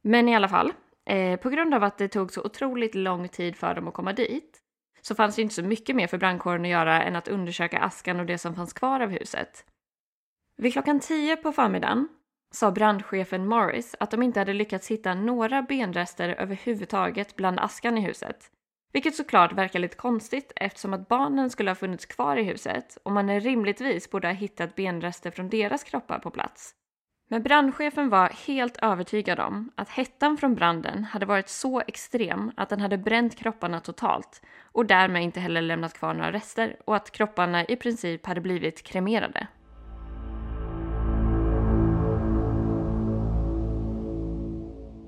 Men 0.01 0.29
i 0.29 0.35
alla 0.35 0.47
fall, 0.47 0.73
eh, 1.05 1.39
på 1.39 1.49
grund 1.49 1.73
av 1.73 1.83
att 1.83 1.97
det 1.97 2.07
tog 2.07 2.31
så 2.31 2.41
otroligt 2.41 2.95
lång 2.95 3.27
tid 3.27 3.55
för 3.55 3.75
dem 3.75 3.87
att 3.87 3.93
komma 3.93 4.13
dit 4.13 4.61
så 5.07 5.15
fanns 5.15 5.35
det 5.35 5.41
inte 5.41 5.55
så 5.55 5.63
mycket 5.63 5.95
mer 5.95 6.07
för 6.07 6.17
brandkåren 6.17 6.61
att 6.61 6.71
göra 6.71 7.03
än 7.03 7.15
att 7.15 7.27
undersöka 7.27 7.79
askan 7.79 8.19
och 8.19 8.25
det 8.25 8.37
som 8.37 8.55
fanns 8.55 8.73
kvar 8.73 8.99
av 8.99 9.09
huset. 9.09 9.65
Vid 10.57 10.73
klockan 10.73 10.99
tio 10.99 11.35
på 11.35 11.51
förmiddagen 11.51 12.07
sa 12.51 12.71
brandchefen 12.71 13.47
Morris 13.47 13.95
att 13.99 14.11
de 14.11 14.23
inte 14.23 14.39
hade 14.39 14.53
lyckats 14.53 14.91
hitta 14.91 15.13
några 15.13 15.61
benrester 15.61 16.29
överhuvudtaget 16.29 17.35
bland 17.35 17.59
askan 17.59 17.97
i 17.97 18.01
huset. 18.01 18.51
Vilket 18.93 19.15
såklart 19.15 19.53
verkar 19.53 19.79
lite 19.79 19.95
konstigt 19.95 20.51
eftersom 20.55 20.93
att 20.93 21.07
barnen 21.07 21.49
skulle 21.49 21.69
ha 21.69 21.75
funnits 21.75 22.05
kvar 22.05 22.37
i 22.37 22.43
huset 22.43 22.97
och 23.03 23.11
man 23.11 23.39
rimligtvis 23.39 24.09
borde 24.09 24.27
ha 24.27 24.33
hittat 24.33 24.75
benrester 24.75 25.31
från 25.31 25.49
deras 25.49 25.83
kroppar 25.83 26.19
på 26.19 26.31
plats. 26.31 26.75
Men 27.27 27.43
brandchefen 27.43 28.09
var 28.09 28.29
helt 28.47 28.77
övertygad 28.81 29.39
om 29.39 29.71
att 29.75 29.89
hettan 29.89 30.37
från 30.37 30.55
branden 30.55 31.03
hade 31.03 31.25
varit 31.25 31.49
så 31.49 31.81
extrem 31.87 32.51
att 32.57 32.69
den 32.69 32.81
hade 32.81 32.97
bränt 32.97 33.35
kropparna 33.35 33.79
totalt 33.79 34.41
och 34.71 34.85
därmed 34.85 35.23
inte 35.23 35.39
heller 35.39 35.61
lämnat 35.61 35.93
kvar 35.93 36.13
några 36.13 36.31
rester 36.31 36.77
och 36.85 36.95
att 36.95 37.11
kropparna 37.11 37.65
i 37.65 37.75
princip 37.75 38.25
hade 38.25 38.41
blivit 38.41 38.83
kremerade. 38.83 39.47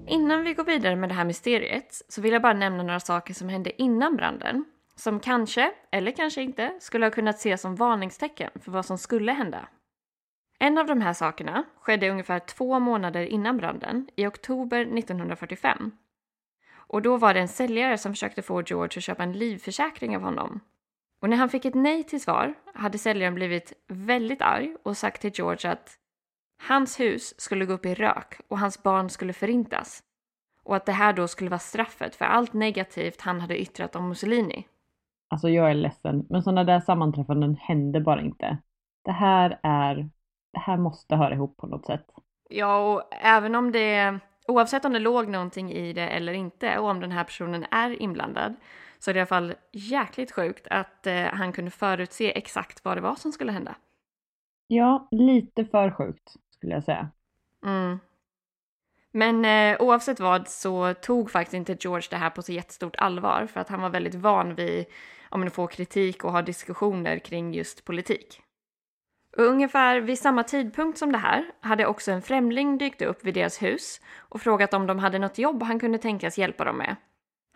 Innan 0.07 0.43
vi 0.43 0.53
går 0.53 0.63
vidare 0.63 0.95
med 0.95 1.09
det 1.09 1.15
här 1.15 1.25
mysteriet 1.25 2.01
så 2.09 2.21
vill 2.21 2.33
jag 2.33 2.41
bara 2.41 2.53
nämna 2.53 2.83
några 2.83 2.99
saker 2.99 3.33
som 3.33 3.49
hände 3.49 3.81
innan 3.81 4.15
branden 4.15 4.65
som 4.95 5.19
kanske, 5.19 5.71
eller 5.91 6.11
kanske 6.11 6.41
inte, 6.41 6.73
skulle 6.79 7.05
ha 7.05 7.11
kunnat 7.11 7.35
ses 7.35 7.61
som 7.61 7.75
varningstecken 7.75 8.51
för 8.63 8.71
vad 8.71 8.85
som 8.85 8.97
skulle 8.97 9.31
hända. 9.31 9.67
En 10.59 10.77
av 10.77 10.85
de 10.85 11.01
här 11.01 11.13
sakerna 11.13 11.63
skedde 11.79 12.09
ungefär 12.09 12.39
två 12.39 12.79
månader 12.79 13.21
innan 13.23 13.57
branden, 13.57 14.09
i 14.15 14.25
oktober 14.25 14.97
1945. 14.97 15.91
Och 16.75 17.01
då 17.01 17.17
var 17.17 17.33
det 17.33 17.39
en 17.39 17.47
säljare 17.47 17.97
som 17.97 18.13
försökte 18.13 18.41
få 18.41 18.61
George 18.61 18.97
att 18.97 19.03
köpa 19.03 19.23
en 19.23 19.33
livförsäkring 19.33 20.15
av 20.15 20.21
honom. 20.21 20.59
Och 21.21 21.29
när 21.29 21.37
han 21.37 21.49
fick 21.49 21.65
ett 21.65 21.75
nej 21.75 22.03
till 22.03 22.21
svar 22.21 22.53
hade 22.73 22.97
säljaren 22.97 23.35
blivit 23.35 23.73
väldigt 23.87 24.41
arg 24.41 24.75
och 24.83 24.97
sagt 24.97 25.21
till 25.21 25.31
George 25.33 25.71
att 25.71 25.97
Hans 26.67 26.99
hus 26.99 27.39
skulle 27.41 27.65
gå 27.65 27.73
upp 27.73 27.85
i 27.85 27.93
rök 27.93 28.39
och 28.47 28.59
hans 28.59 28.83
barn 28.83 29.09
skulle 29.09 29.33
förintas. 29.33 30.03
Och 30.63 30.75
att 30.75 30.85
det 30.85 30.91
här 30.91 31.13
då 31.13 31.27
skulle 31.27 31.49
vara 31.49 31.59
straffet 31.59 32.15
för 32.15 32.25
allt 32.25 32.53
negativt 32.53 33.21
han 33.21 33.41
hade 33.41 33.61
yttrat 33.61 33.95
om 33.95 34.09
Mussolini. 34.09 34.67
Alltså 35.29 35.49
jag 35.49 35.69
är 35.69 35.73
ledsen, 35.73 36.25
men 36.29 36.43
sådana 36.43 36.63
där 36.63 36.79
sammanträffanden 36.79 37.55
händer 37.55 37.99
bara 37.99 38.21
inte. 38.21 38.57
Det 39.03 39.11
här 39.11 39.59
är, 39.63 40.09
det 40.53 40.59
här 40.59 40.77
måste 40.77 41.15
höra 41.15 41.33
ihop 41.33 41.57
på 41.57 41.67
något 41.67 41.85
sätt. 41.85 42.05
Ja, 42.49 42.93
och 42.93 43.03
även 43.11 43.55
om 43.55 43.71
det, 43.71 44.19
oavsett 44.47 44.85
om 44.85 44.93
det 44.93 44.99
låg 44.99 45.27
någonting 45.27 45.71
i 45.71 45.93
det 45.93 46.07
eller 46.07 46.33
inte 46.33 46.79
och 46.79 46.89
om 46.89 46.99
den 46.99 47.11
här 47.11 47.23
personen 47.23 47.65
är 47.71 48.01
inblandad 48.01 48.55
så 48.99 49.09
är 49.09 49.13
det 49.13 49.17
i 49.17 49.21
alla 49.21 49.27
fall 49.27 49.53
jäkligt 49.71 50.31
sjukt 50.31 50.67
att 50.67 51.07
eh, 51.07 51.23
han 51.23 51.53
kunde 51.53 51.71
förutse 51.71 52.37
exakt 52.37 52.85
vad 52.85 52.97
det 52.97 53.01
var 53.01 53.15
som 53.15 53.31
skulle 53.31 53.51
hända. 53.51 53.75
Ja, 54.67 55.07
lite 55.11 55.65
för 55.65 55.91
sjukt 55.91 56.35
skulle 56.49 56.73
jag 56.73 56.83
säga. 56.83 57.09
Mm. 57.65 57.99
Men 59.11 59.45
eh, 59.45 59.81
oavsett 59.81 60.19
vad 60.19 60.47
så 60.47 60.93
tog 60.93 61.31
faktiskt 61.31 61.53
inte 61.53 61.77
George 61.79 62.07
det 62.09 62.15
här 62.15 62.29
på 62.29 62.41
så 62.41 62.51
jättestort 62.51 62.95
allvar 62.95 63.47
för 63.47 63.59
att 63.59 63.69
han 63.69 63.81
var 63.81 63.89
väldigt 63.89 64.15
van 64.15 64.55
vid 64.55 64.85
om 65.29 65.43
att 65.43 65.53
få 65.53 65.67
kritik 65.67 66.23
och 66.23 66.31
ha 66.31 66.41
diskussioner 66.41 67.19
kring 67.19 67.53
just 67.53 67.85
politik. 67.85 68.41
Och 69.37 69.43
ungefär 69.43 69.99
vid 69.99 70.19
samma 70.19 70.43
tidpunkt 70.43 70.97
som 70.97 71.11
det 71.11 71.17
här 71.17 71.45
hade 71.61 71.85
också 71.85 72.11
en 72.11 72.21
främling 72.21 72.77
dykt 72.77 73.01
upp 73.01 73.23
vid 73.23 73.33
deras 73.33 73.61
hus 73.61 74.01
och 74.17 74.41
frågat 74.41 74.73
om 74.73 74.87
de 74.87 74.99
hade 74.99 75.19
något 75.19 75.37
jobb 75.37 75.63
han 75.63 75.79
kunde 75.79 75.97
tänkas 75.97 76.37
hjälpa 76.37 76.63
dem 76.63 76.77
med. 76.77 76.95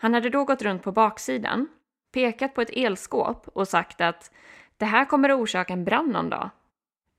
Han 0.02 0.14
hade 0.14 0.30
då 0.30 0.44
gått 0.44 0.62
runt 0.62 0.84
på 0.84 0.92
baksidan, 0.92 1.68
pekat 2.14 2.54
på 2.54 2.62
ett 2.62 2.70
elskåp 2.74 3.48
och 3.48 3.68
sagt 3.68 4.02
att 4.02 4.32
det 4.78 4.86
här 4.86 5.06
kommer 5.06 5.30
att 5.30 5.40
orsaka 5.40 5.74
en 5.74 5.86
brand 5.86 6.12
någon 6.12 6.30
dag 6.30 6.50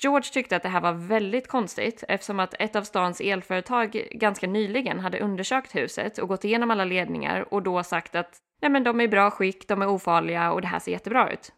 George 0.02 0.30
tyckte 0.32 0.56
att 0.56 0.62
det 0.62 0.68
här 0.68 0.80
var 0.80 0.92
väldigt 0.92 1.48
konstigt 1.48 2.04
eftersom 2.08 2.40
att 2.40 2.54
ett 2.58 2.76
av 2.76 2.82
stans 2.82 3.20
elföretag 3.20 4.08
ganska 4.10 4.46
nyligen 4.46 5.00
hade 5.00 5.20
undersökt 5.20 5.74
huset 5.74 6.18
och 6.18 6.28
gått 6.28 6.44
igenom 6.44 6.70
alla 6.70 6.84
ledningar 6.84 7.54
och 7.54 7.62
då 7.62 7.82
sagt 7.82 8.14
att 8.14 8.38
nej 8.62 8.70
men 8.70 8.84
de 8.84 9.00
är 9.00 9.04
i 9.04 9.08
bra 9.08 9.30
skick, 9.30 9.68
de 9.68 9.82
är 9.82 9.88
ofarliga 9.88 10.52
och 10.52 10.60
det 10.60 10.66
här 10.66 10.78
ser 10.78 10.92
jättebra 10.92 11.32
ut. 11.32 11.52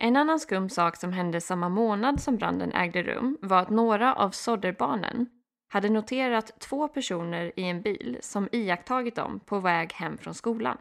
En 0.00 0.16
annan 0.16 0.40
skum 0.40 0.68
sak 0.68 0.96
som 0.96 1.12
hände 1.12 1.40
samma 1.40 1.68
månad 1.68 2.20
som 2.20 2.36
branden 2.36 2.72
ägde 2.72 3.02
rum 3.02 3.38
var 3.42 3.58
att 3.58 3.70
några 3.70 4.14
av 4.14 4.30
Sodderbarnen 4.30 5.26
hade 5.68 5.88
noterat 5.88 6.60
två 6.60 6.88
personer 6.88 7.52
i 7.56 7.62
en 7.62 7.82
bil 7.82 8.18
som 8.20 8.48
iakttagit 8.52 9.14
dem 9.14 9.40
på 9.40 9.58
väg 9.60 9.92
hem 9.92 10.18
från 10.18 10.34
skolan. 10.34 10.78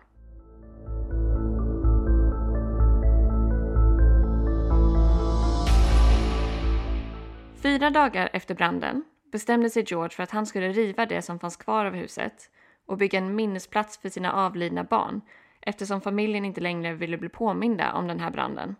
Fyra 7.61 7.89
dagar 7.89 8.29
efter 8.33 8.55
branden 8.55 9.03
bestämde 9.31 9.69
sig 9.69 9.83
George 9.87 10.09
för 10.09 10.23
att 10.23 10.31
han 10.31 10.45
skulle 10.45 10.69
riva 10.69 11.05
det 11.05 11.21
som 11.21 11.39
fanns 11.39 11.57
kvar 11.57 11.85
av 11.85 11.93
huset 11.93 12.49
och 12.85 12.97
bygga 12.97 13.19
en 13.19 13.35
minnesplats 13.35 13.97
för 13.97 14.09
sina 14.09 14.33
avlidna 14.33 14.83
barn 14.83 15.21
eftersom 15.61 16.01
familjen 16.01 16.45
inte 16.45 16.61
längre 16.61 16.93
ville 16.93 17.17
bli 17.17 17.29
påminda 17.29 17.93
om 17.93 18.07
den 18.07 18.19
här 18.19 18.31
branden. 18.31 18.75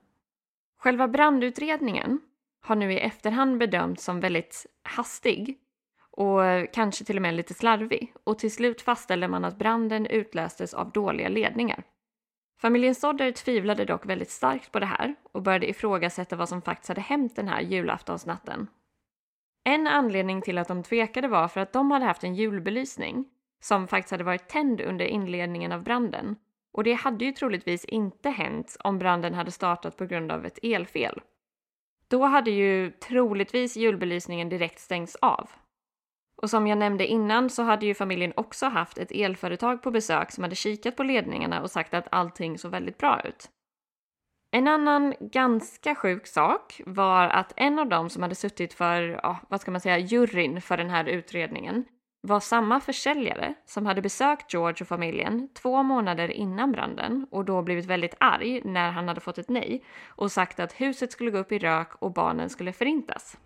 Själva 0.84 1.08
brandutredningen 1.08 2.22
har 2.62 2.75
nu 2.75 2.94
i 2.94 3.00
efterhand 3.00 3.58
bedömts 3.58 4.04
som 4.04 4.20
väldigt 4.20 4.66
hastig 4.84 5.58
och 6.12 6.40
kanske 6.74 7.06
till 7.06 7.16
och 7.16 7.22
med 7.22 7.34
lite 7.34 7.54
slarvig 7.54 8.13
och 8.24 8.40
till 8.40 8.52
slut 8.52 8.82
fastställde 8.82 9.28
man 9.28 9.46
att 9.46 9.58
branden 9.58 10.06
utlöstes 10.06 10.74
av 10.74 10.92
dåliga 10.92 11.30
ledningar. 11.30 11.84
Familjen 12.62 12.96
Sodder 12.96 13.32
tvivlade 13.32 13.86
dock 13.86 14.06
väldigt 14.06 14.30
starkt 14.30 14.72
på 14.72 14.80
det 14.80 14.86
här 14.86 15.16
och 15.32 15.42
började 15.42 15.70
ifrågasätta 15.70 16.36
vad 16.36 16.50
som 16.50 16.62
faktiskt 16.62 16.88
hade 16.88 17.02
hänt 17.02 17.36
den 17.36 17.48
här 17.48 17.62
julaftonsnatten. 17.62 18.68
En 19.63 19.88
anledning 19.88 20.42
till 20.42 20.58
att 20.58 20.68
de 20.68 20.84
tvekade 20.84 21.28
var 21.28 21.48
för 21.48 21.62
att 21.62 21.74
de 21.74 21.92
hade 21.92 22.06
haft 22.06 22.24
en 22.24 22.36
julbelysning 22.36 23.25
som 23.62 23.88
faktiskt 23.88 24.12
hade 24.12 24.24
varit 24.24 24.50
tänd 24.50 24.82
under 24.82 25.06
inledningen 25.06 25.72
av 25.72 25.84
branden 25.84 26.36
och 26.74 26.84
det 26.84 26.94
hade 26.94 27.25
ju 27.25 27.32
troligtvis 27.32 27.86
inte 27.86 28.30
hänt 28.30 28.77
om 28.80 29.00
branden 29.00 29.34
hade 29.34 29.51
startat 29.51 29.98
på 29.98 30.06
grund 30.06 30.32
av 30.32 30.46
ett 30.46 30.60
elfel. 30.63 31.22
då 32.08 32.24
hade 32.24 32.51
ju 32.51 32.92
troligtvis 32.92 33.77
julbelysningen 33.77 34.50
direkt 34.50 34.80
stängts 34.80 35.15
av. 35.15 35.50
Och 36.42 36.50
som 36.50 36.68
jag 36.68 36.77
nämnde 36.77 37.08
innan 37.08 37.50
så 37.50 37.63
hade 37.63 37.86
ju 37.86 37.94
familjen 37.94 38.34
också 38.36 38.65
haft 38.65 38.98
ett 38.98 39.12
elföretag 39.12 39.82
på 39.82 39.92
besök 39.92 40.32
som 40.32 40.44
hade 40.44 40.56
kikat 40.56 40.96
på 40.96 41.03
ledningarna 41.03 41.62
och 41.62 41.72
sagt 41.72 41.94
att 41.94 42.08
allting 42.12 42.58
såg 42.58 42.72
väldigt 42.72 42.98
bra 42.98 43.22
ut. 43.24 43.50
En 44.51 44.68
annan 44.68 45.13
ganska 45.20 45.96
sjuk 45.96 46.27
sak 46.27 46.82
var 46.86 47.27
att 47.27 47.53
en 47.56 47.80
av 47.80 47.89
dem 47.89 48.10
som 48.10 48.24
hade 48.24 48.36
suttit 48.36 48.74
för, 48.74 49.01
ja, 49.01 49.39
vad 49.50 49.62
ska 49.62 49.72
man 49.72 49.82
säga, 49.82 49.98
juryn 49.98 50.62
för 50.62 50.77
den 50.77 50.89
här 50.89 51.06
utredningen 51.06 51.86
var 52.27 52.39
samma 52.39 52.80
försäljare 52.80 53.53
som 53.65 53.86
hade 53.86 54.01
besökt 54.01 54.53
George 54.53 54.77
och 54.82 54.88
familjen 54.88 55.50
två 55.53 55.84
månader 55.84 56.32
innan 56.32 56.72
branden 56.72 57.27
och 57.32 57.46
då 57.46 57.62
blivit 57.62 57.86
väldigt 57.86 58.15
arg 58.20 58.62
när 58.65 58.92
han 58.92 59.08
hade 59.08 59.22
fått 59.22 59.38
ett 59.38 59.50
nej 59.50 59.84
och 60.08 60.32
sagt 60.32 60.60
att 60.60 60.74
huset 60.74 61.12
skulle 61.12 61.32
gå 61.32 61.38
upp 61.38 61.51
i 61.51 61.60
rök 61.60 61.96
och 62.00 62.13
barnen 62.13 62.50
skulle 62.50 62.74
förintas. 62.74 63.38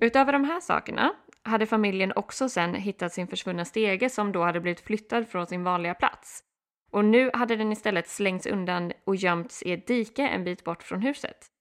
Utöver 0.00 0.32
de 0.32 0.44
här 0.44 0.60
sakerna 0.60 1.12
hade 1.42 1.66
familjen 1.66 2.12
också 2.16 2.48
sen 2.48 2.74
hittat 2.74 3.12
sin 3.12 3.28
försvunna 3.28 3.64
stege 3.64 4.10
som 4.10 4.32
då 4.32 4.42
hade 4.42 4.60
blivit 4.60 4.80
flyttad 4.80 5.28
från 5.28 5.46
sin 5.46 5.64
vanliga 5.64 5.94
plats. 5.94 6.44
Och 6.90 7.04
nu 7.04 7.30
hade 7.34 7.56
den 7.56 7.72
istället 7.72 8.08
slängts 8.08 8.46
undan 8.46 8.92
och 9.04 9.16
gömts 9.16 9.62
i 9.62 9.72
ett 9.72 9.86
dike 9.86 10.28
en 10.28 10.44
bit 10.44 10.64
bort 10.64 10.82
från 10.82 11.02
huset. 11.02 11.57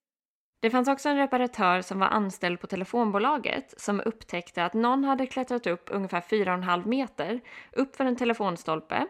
Det 0.60 0.70
fanns 0.70 0.88
också 0.88 1.10
en 1.10 1.18
reparatör 1.18 1.82
som 1.82 2.00
var 2.00 2.08
anställd 2.08 2.60
på 2.60 2.68
telefonbolaget 2.68 3.74
som 3.78 4.02
upptäckte 4.06 4.66
att 4.66 4.74
någon 4.74 5.04
hade 5.04 5.26
klättrat 5.26 5.68
upp 5.68 5.90
ungefär 5.92 6.22
4,5 6.22 6.88
meter 6.88 7.42
upp 7.72 7.96
för 7.96 8.06
en 8.06 8.16
telefonstolpe 8.16 9.08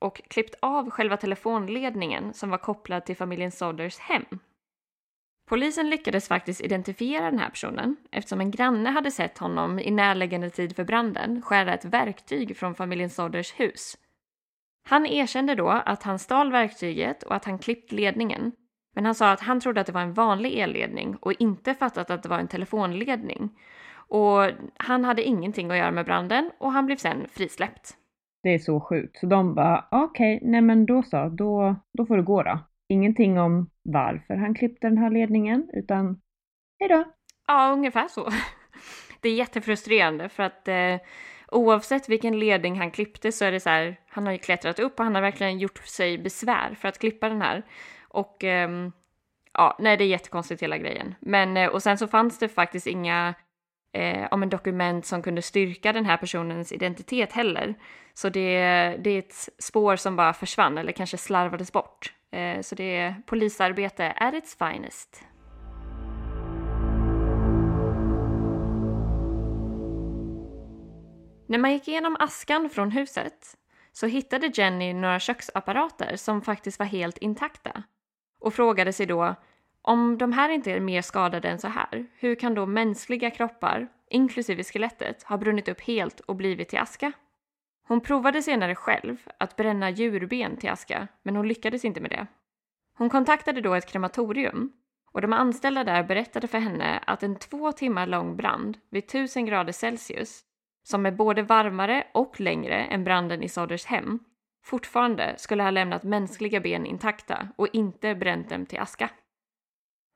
och 0.00 0.22
klippt 0.28 0.54
av 0.62 0.90
själva 0.90 1.16
telefonledningen 1.16 2.34
som 2.34 2.50
var 2.50 2.58
kopplad 2.58 3.06
till 3.06 3.16
familjen 3.16 3.52
Sodders 3.52 3.98
hem. 3.98 4.24
Polisen 5.48 5.90
lyckades 5.90 6.28
faktiskt 6.28 6.60
identifiera 6.60 7.30
den 7.30 7.38
här 7.38 7.50
personen 7.50 7.96
eftersom 8.10 8.40
en 8.40 8.50
granne 8.50 8.90
hade 8.90 9.10
sett 9.10 9.38
honom 9.38 9.78
i 9.78 9.90
närliggande 9.90 10.50
tid 10.50 10.76
för 10.76 10.84
branden 10.84 11.42
skära 11.42 11.74
ett 11.74 11.84
verktyg 11.84 12.56
från 12.56 12.74
familjen 12.74 13.10
Sodders 13.10 13.52
hus. 13.60 13.96
Han 14.88 15.06
erkände 15.06 15.54
då 15.54 15.68
att 15.68 16.02
han 16.02 16.18
stal 16.18 16.52
verktyget 16.52 17.22
och 17.22 17.34
att 17.34 17.44
han 17.44 17.58
klippt 17.58 17.92
ledningen 17.92 18.52
men 18.94 19.04
han 19.04 19.14
sa 19.14 19.32
att 19.32 19.40
han 19.40 19.60
trodde 19.60 19.80
att 19.80 19.86
det 19.86 19.92
var 19.92 20.00
en 20.00 20.12
vanlig 20.12 20.58
elledning 20.58 21.16
och 21.16 21.32
inte 21.38 21.74
fattat 21.74 22.10
att 22.10 22.22
det 22.22 22.28
var 22.28 22.38
en 22.38 22.48
telefonledning. 22.48 23.50
Och 23.92 24.50
han 24.76 25.04
hade 25.04 25.22
ingenting 25.22 25.70
att 25.70 25.76
göra 25.76 25.90
med 25.90 26.06
branden 26.06 26.50
och 26.58 26.72
han 26.72 26.86
blev 26.86 26.96
sen 26.96 27.26
frisläppt. 27.28 27.96
Det 28.42 28.54
är 28.54 28.58
så 28.58 28.80
sjukt. 28.80 29.18
Så 29.18 29.26
de 29.26 29.54
bara, 29.54 29.88
okej, 29.90 30.36
okay, 30.36 30.50
nej 30.50 30.60
men 30.60 30.86
då 30.86 31.02
så, 31.02 31.28
då, 31.28 31.76
då 31.98 32.06
får 32.06 32.16
det 32.16 32.22
gå 32.22 32.42
då. 32.42 32.58
Ingenting 32.88 33.38
om 33.38 33.70
varför 33.82 34.34
han 34.34 34.54
klippte 34.54 34.86
den 34.86 34.98
här 34.98 35.10
ledningen, 35.10 35.70
utan 35.72 36.20
hejdå. 36.80 37.04
Ja, 37.46 37.72
ungefär 37.72 38.08
så. 38.08 38.30
Det 39.20 39.28
är 39.28 39.34
jättefrustrerande 39.34 40.28
för 40.28 40.42
att 40.42 40.68
eh, 40.68 40.96
oavsett 41.48 42.08
vilken 42.08 42.38
ledning 42.38 42.78
han 42.78 42.90
klippte 42.90 43.32
så 43.32 43.44
är 43.44 43.52
det 43.52 43.60
så 43.60 43.70
här, 43.70 44.00
han 44.08 44.26
har 44.26 44.32
ju 44.32 44.38
klättrat 44.38 44.78
upp 44.78 44.98
och 44.98 45.04
han 45.04 45.14
har 45.14 45.22
verkligen 45.22 45.58
gjort 45.58 45.78
sig 45.78 46.18
besvär 46.18 46.74
för 46.74 46.88
att 46.88 46.98
klippa 46.98 47.28
den 47.28 47.42
här. 47.42 47.62
Och 48.10 48.44
ehm, 48.44 48.92
ja, 49.52 49.76
nej, 49.78 49.96
det 49.96 50.04
är 50.04 50.08
jättekonstigt 50.08 50.62
hela 50.62 50.78
grejen. 50.78 51.14
Men 51.20 51.56
eh, 51.56 51.68
och 51.68 51.82
sen 51.82 51.98
så 51.98 52.08
fanns 52.08 52.38
det 52.38 52.48
faktiskt 52.48 52.86
inga 52.86 53.34
eh, 53.92 54.28
om 54.30 54.42
en 54.42 54.48
dokument 54.48 55.06
som 55.06 55.22
kunde 55.22 55.42
styrka 55.42 55.92
den 55.92 56.04
här 56.04 56.16
personens 56.16 56.72
identitet 56.72 57.32
heller. 57.32 57.74
Så 58.14 58.28
det, 58.28 58.58
det 58.98 59.10
är 59.10 59.18
ett 59.18 59.48
spår 59.58 59.96
som 59.96 60.16
bara 60.16 60.32
försvann 60.32 60.78
eller 60.78 60.92
kanske 60.92 61.16
slarvades 61.16 61.72
bort. 61.72 62.12
Eh, 62.32 62.60
så 62.60 62.74
det 62.74 62.96
är 62.96 63.14
polisarbete 63.26 64.12
at 64.12 64.34
its 64.34 64.58
finest. 64.58 65.24
När 71.46 71.58
man 71.58 71.72
gick 71.72 71.88
igenom 71.88 72.16
askan 72.20 72.70
från 72.70 72.90
huset 72.90 73.56
så 73.92 74.06
hittade 74.06 74.46
Jenny 74.54 74.92
några 74.92 75.20
köksapparater 75.20 76.16
som 76.16 76.42
faktiskt 76.42 76.78
var 76.78 76.86
helt 76.86 77.18
intakta 77.18 77.82
och 78.40 78.54
frågade 78.54 78.92
sig 78.92 79.06
då 79.06 79.34
om 79.82 80.18
de 80.18 80.32
här 80.32 80.48
inte 80.48 80.72
är 80.72 80.80
mer 80.80 81.02
skadade 81.02 81.48
än 81.48 81.58
så 81.58 81.68
här, 81.68 82.06
hur 82.18 82.34
kan 82.34 82.54
då 82.54 82.66
mänskliga 82.66 83.30
kroppar, 83.30 83.88
inklusive 84.10 84.64
skelettet, 84.64 85.22
ha 85.22 85.36
brunnit 85.36 85.68
upp 85.68 85.80
helt 85.80 86.20
och 86.20 86.36
blivit 86.36 86.68
till 86.68 86.78
aska? 86.78 87.12
Hon 87.86 88.00
provade 88.00 88.42
senare 88.42 88.74
själv 88.74 89.16
att 89.38 89.56
bränna 89.56 89.90
djurben 89.90 90.56
till 90.56 90.70
aska, 90.70 91.08
men 91.22 91.36
hon 91.36 91.48
lyckades 91.48 91.84
inte 91.84 92.00
med 92.00 92.10
det. 92.10 92.26
Hon 92.94 93.10
kontaktade 93.10 93.60
då 93.60 93.74
ett 93.74 93.92
krematorium 93.92 94.72
och 95.12 95.20
de 95.20 95.32
anställda 95.32 95.84
där 95.84 96.02
berättade 96.02 96.46
för 96.46 96.58
henne 96.58 96.98
att 97.06 97.22
en 97.22 97.36
två 97.38 97.72
timmar 97.72 98.06
lång 98.06 98.36
brand 98.36 98.78
vid 98.90 99.04
1000 99.04 99.46
grader 99.46 99.72
Celsius, 99.72 100.40
som 100.82 101.06
är 101.06 101.10
både 101.10 101.42
varmare 101.42 102.06
och 102.14 102.40
längre 102.40 102.84
än 102.84 103.04
branden 103.04 103.42
i 103.42 103.48
Sodders 103.48 103.86
hem, 103.86 104.18
fortfarande 104.64 105.34
skulle 105.38 105.62
ha 105.62 105.70
lämnat 105.70 106.02
mänskliga 106.02 106.60
ben 106.60 106.86
intakta 106.86 107.48
och 107.56 107.68
inte 107.72 108.14
bränt 108.14 108.48
dem 108.48 108.66
till 108.66 108.80
aska. 108.80 109.10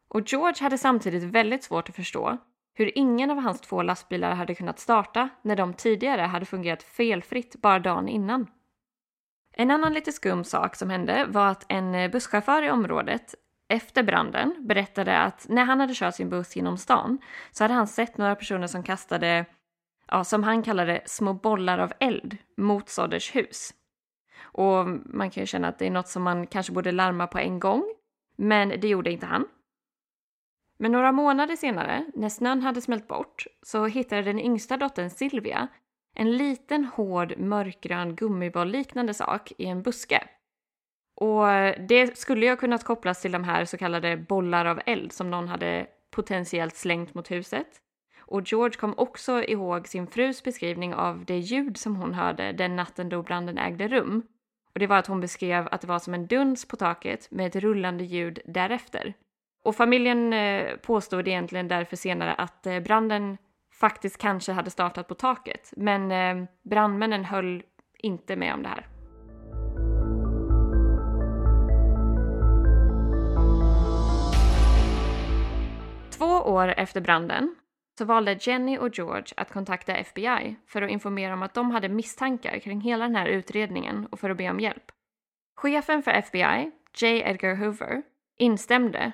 Och 0.08 0.20
George 0.26 0.62
hade 0.62 0.78
samtidigt 0.78 1.22
väldigt 1.22 1.64
svårt 1.64 1.88
att 1.88 1.96
förstå 1.96 2.38
hur 2.74 2.98
ingen 2.98 3.30
av 3.30 3.38
hans 3.38 3.60
två 3.60 3.82
lastbilar 3.82 4.34
hade 4.34 4.54
kunnat 4.54 4.78
starta 4.78 5.28
när 5.42 5.56
de 5.56 5.74
tidigare 5.74 6.20
hade 6.20 6.46
fungerat 6.46 6.82
felfritt 6.82 7.56
bara 7.62 7.78
dagen 7.78 8.08
innan. 8.08 8.46
En 9.56 9.70
annan 9.70 9.92
lite 9.92 10.12
skum 10.12 10.44
sak 10.44 10.76
som 10.76 10.90
hände 10.90 11.24
var 11.28 11.48
att 11.48 11.66
en 11.68 12.10
busschaufför 12.10 12.62
i 12.62 12.70
området 12.70 13.34
efter 13.68 14.02
branden 14.02 14.54
berättade 14.60 15.18
att 15.18 15.46
när 15.48 15.64
han 15.64 15.80
hade 15.80 15.94
kört 15.94 16.14
sin 16.14 16.30
buss 16.30 16.56
genom 16.56 16.78
stan 16.78 17.18
så 17.50 17.64
hade 17.64 17.74
han 17.74 17.86
sett 17.86 18.18
några 18.18 18.34
personer 18.34 18.66
som 18.66 18.82
kastade, 18.82 19.44
ja, 20.08 20.24
som 20.24 20.42
han 20.42 20.62
kallade 20.62 21.02
små 21.06 21.32
bollar 21.32 21.78
av 21.78 21.92
eld 22.00 22.36
mot 22.56 22.88
Sodders 22.88 23.34
hus. 23.36 23.74
Och 24.44 24.86
man 25.04 25.30
kan 25.30 25.42
ju 25.42 25.46
känna 25.46 25.68
att 25.68 25.78
det 25.78 25.86
är 25.86 25.90
något 25.90 26.08
som 26.08 26.22
man 26.22 26.46
kanske 26.46 26.72
borde 26.72 26.92
larma 26.92 27.26
på 27.26 27.38
en 27.38 27.60
gång, 27.60 27.84
men 28.36 28.68
det 28.68 28.88
gjorde 28.88 29.12
inte 29.12 29.26
han. 29.26 29.48
Men 30.78 30.92
några 30.92 31.12
månader 31.12 31.56
senare, 31.56 32.04
när 32.14 32.28
snön 32.28 32.62
hade 32.62 32.80
smält 32.80 33.08
bort, 33.08 33.46
så 33.62 33.86
hittade 33.86 34.22
den 34.22 34.40
yngsta 34.40 34.76
dottern 34.76 35.10
Silvia 35.10 35.68
en 36.14 36.36
liten 36.36 36.84
hård 36.84 37.38
mörkgrön 37.38 38.16
gummiboll-liknande 38.16 39.14
sak 39.14 39.52
i 39.58 39.66
en 39.66 39.82
buske. 39.82 40.28
Och 41.14 41.46
det 41.88 42.18
skulle 42.18 42.46
ju 42.46 42.52
ha 42.52 42.56
kunnat 42.56 42.84
kopplas 42.84 43.22
till 43.22 43.32
de 43.32 43.44
här 43.44 43.64
så 43.64 43.76
kallade 43.76 44.16
bollar 44.16 44.64
av 44.64 44.80
eld 44.86 45.12
som 45.12 45.30
någon 45.30 45.48
hade 45.48 45.86
potentiellt 46.10 46.76
slängt 46.76 47.14
mot 47.14 47.30
huset. 47.30 47.80
Och 48.18 48.42
George 48.52 48.78
kom 48.78 48.94
också 48.96 49.42
ihåg 49.42 49.88
sin 49.88 50.06
frus 50.06 50.42
beskrivning 50.42 50.94
av 50.94 51.24
det 51.24 51.38
ljud 51.38 51.76
som 51.76 51.96
hon 51.96 52.14
hörde 52.14 52.52
den 52.52 52.76
natten 52.76 53.08
då 53.08 53.22
branden 53.22 53.58
ägde 53.58 53.88
rum. 53.88 54.22
Och 54.74 54.80
det 54.80 54.86
var 54.86 54.96
att 54.96 55.06
hon 55.06 55.20
beskrev 55.20 55.68
att 55.70 55.80
det 55.80 55.86
var 55.86 55.98
som 55.98 56.14
en 56.14 56.26
duns 56.26 56.68
på 56.68 56.76
taket 56.76 57.30
med 57.30 57.46
ett 57.46 57.56
rullande 57.56 58.04
ljud 58.04 58.38
därefter. 58.44 59.14
Och 59.64 59.76
familjen 59.76 60.32
eh, 60.32 60.76
påstod 60.76 61.28
egentligen 61.28 61.68
därför 61.68 61.96
senare 61.96 62.34
att 62.34 62.66
eh, 62.66 62.80
branden 62.80 63.38
faktiskt 63.80 64.18
kanske 64.18 64.52
hade 64.52 64.70
startat 64.70 65.08
på 65.08 65.14
taket. 65.14 65.72
Men 65.76 66.10
eh, 66.12 66.48
brandmännen 66.62 67.24
höll 67.24 67.62
inte 67.98 68.36
med 68.36 68.54
om 68.54 68.62
det 68.62 68.68
här. 68.68 68.86
Två 76.10 76.26
år 76.26 76.74
efter 76.76 77.00
branden 77.00 77.54
så 77.98 78.04
valde 78.04 78.38
Jenny 78.40 78.78
och 78.78 78.98
George 78.98 79.34
att 79.36 79.52
kontakta 79.52 79.96
FBI 79.96 80.56
för 80.66 80.82
att 80.82 80.90
informera 80.90 81.34
om 81.34 81.42
att 81.42 81.54
de 81.54 81.70
hade 81.70 81.88
misstankar 81.88 82.58
kring 82.58 82.80
hela 82.80 83.04
den 83.04 83.16
här 83.16 83.26
utredningen 83.26 84.06
och 84.06 84.20
för 84.20 84.30
att 84.30 84.36
be 84.36 84.50
om 84.50 84.60
hjälp. 84.60 84.92
Chefen 85.56 86.02
för 86.02 86.10
FBI, 86.10 86.70
J. 86.96 87.22
Edgar 87.26 87.54
Hoover, 87.54 88.02
instämde 88.38 89.12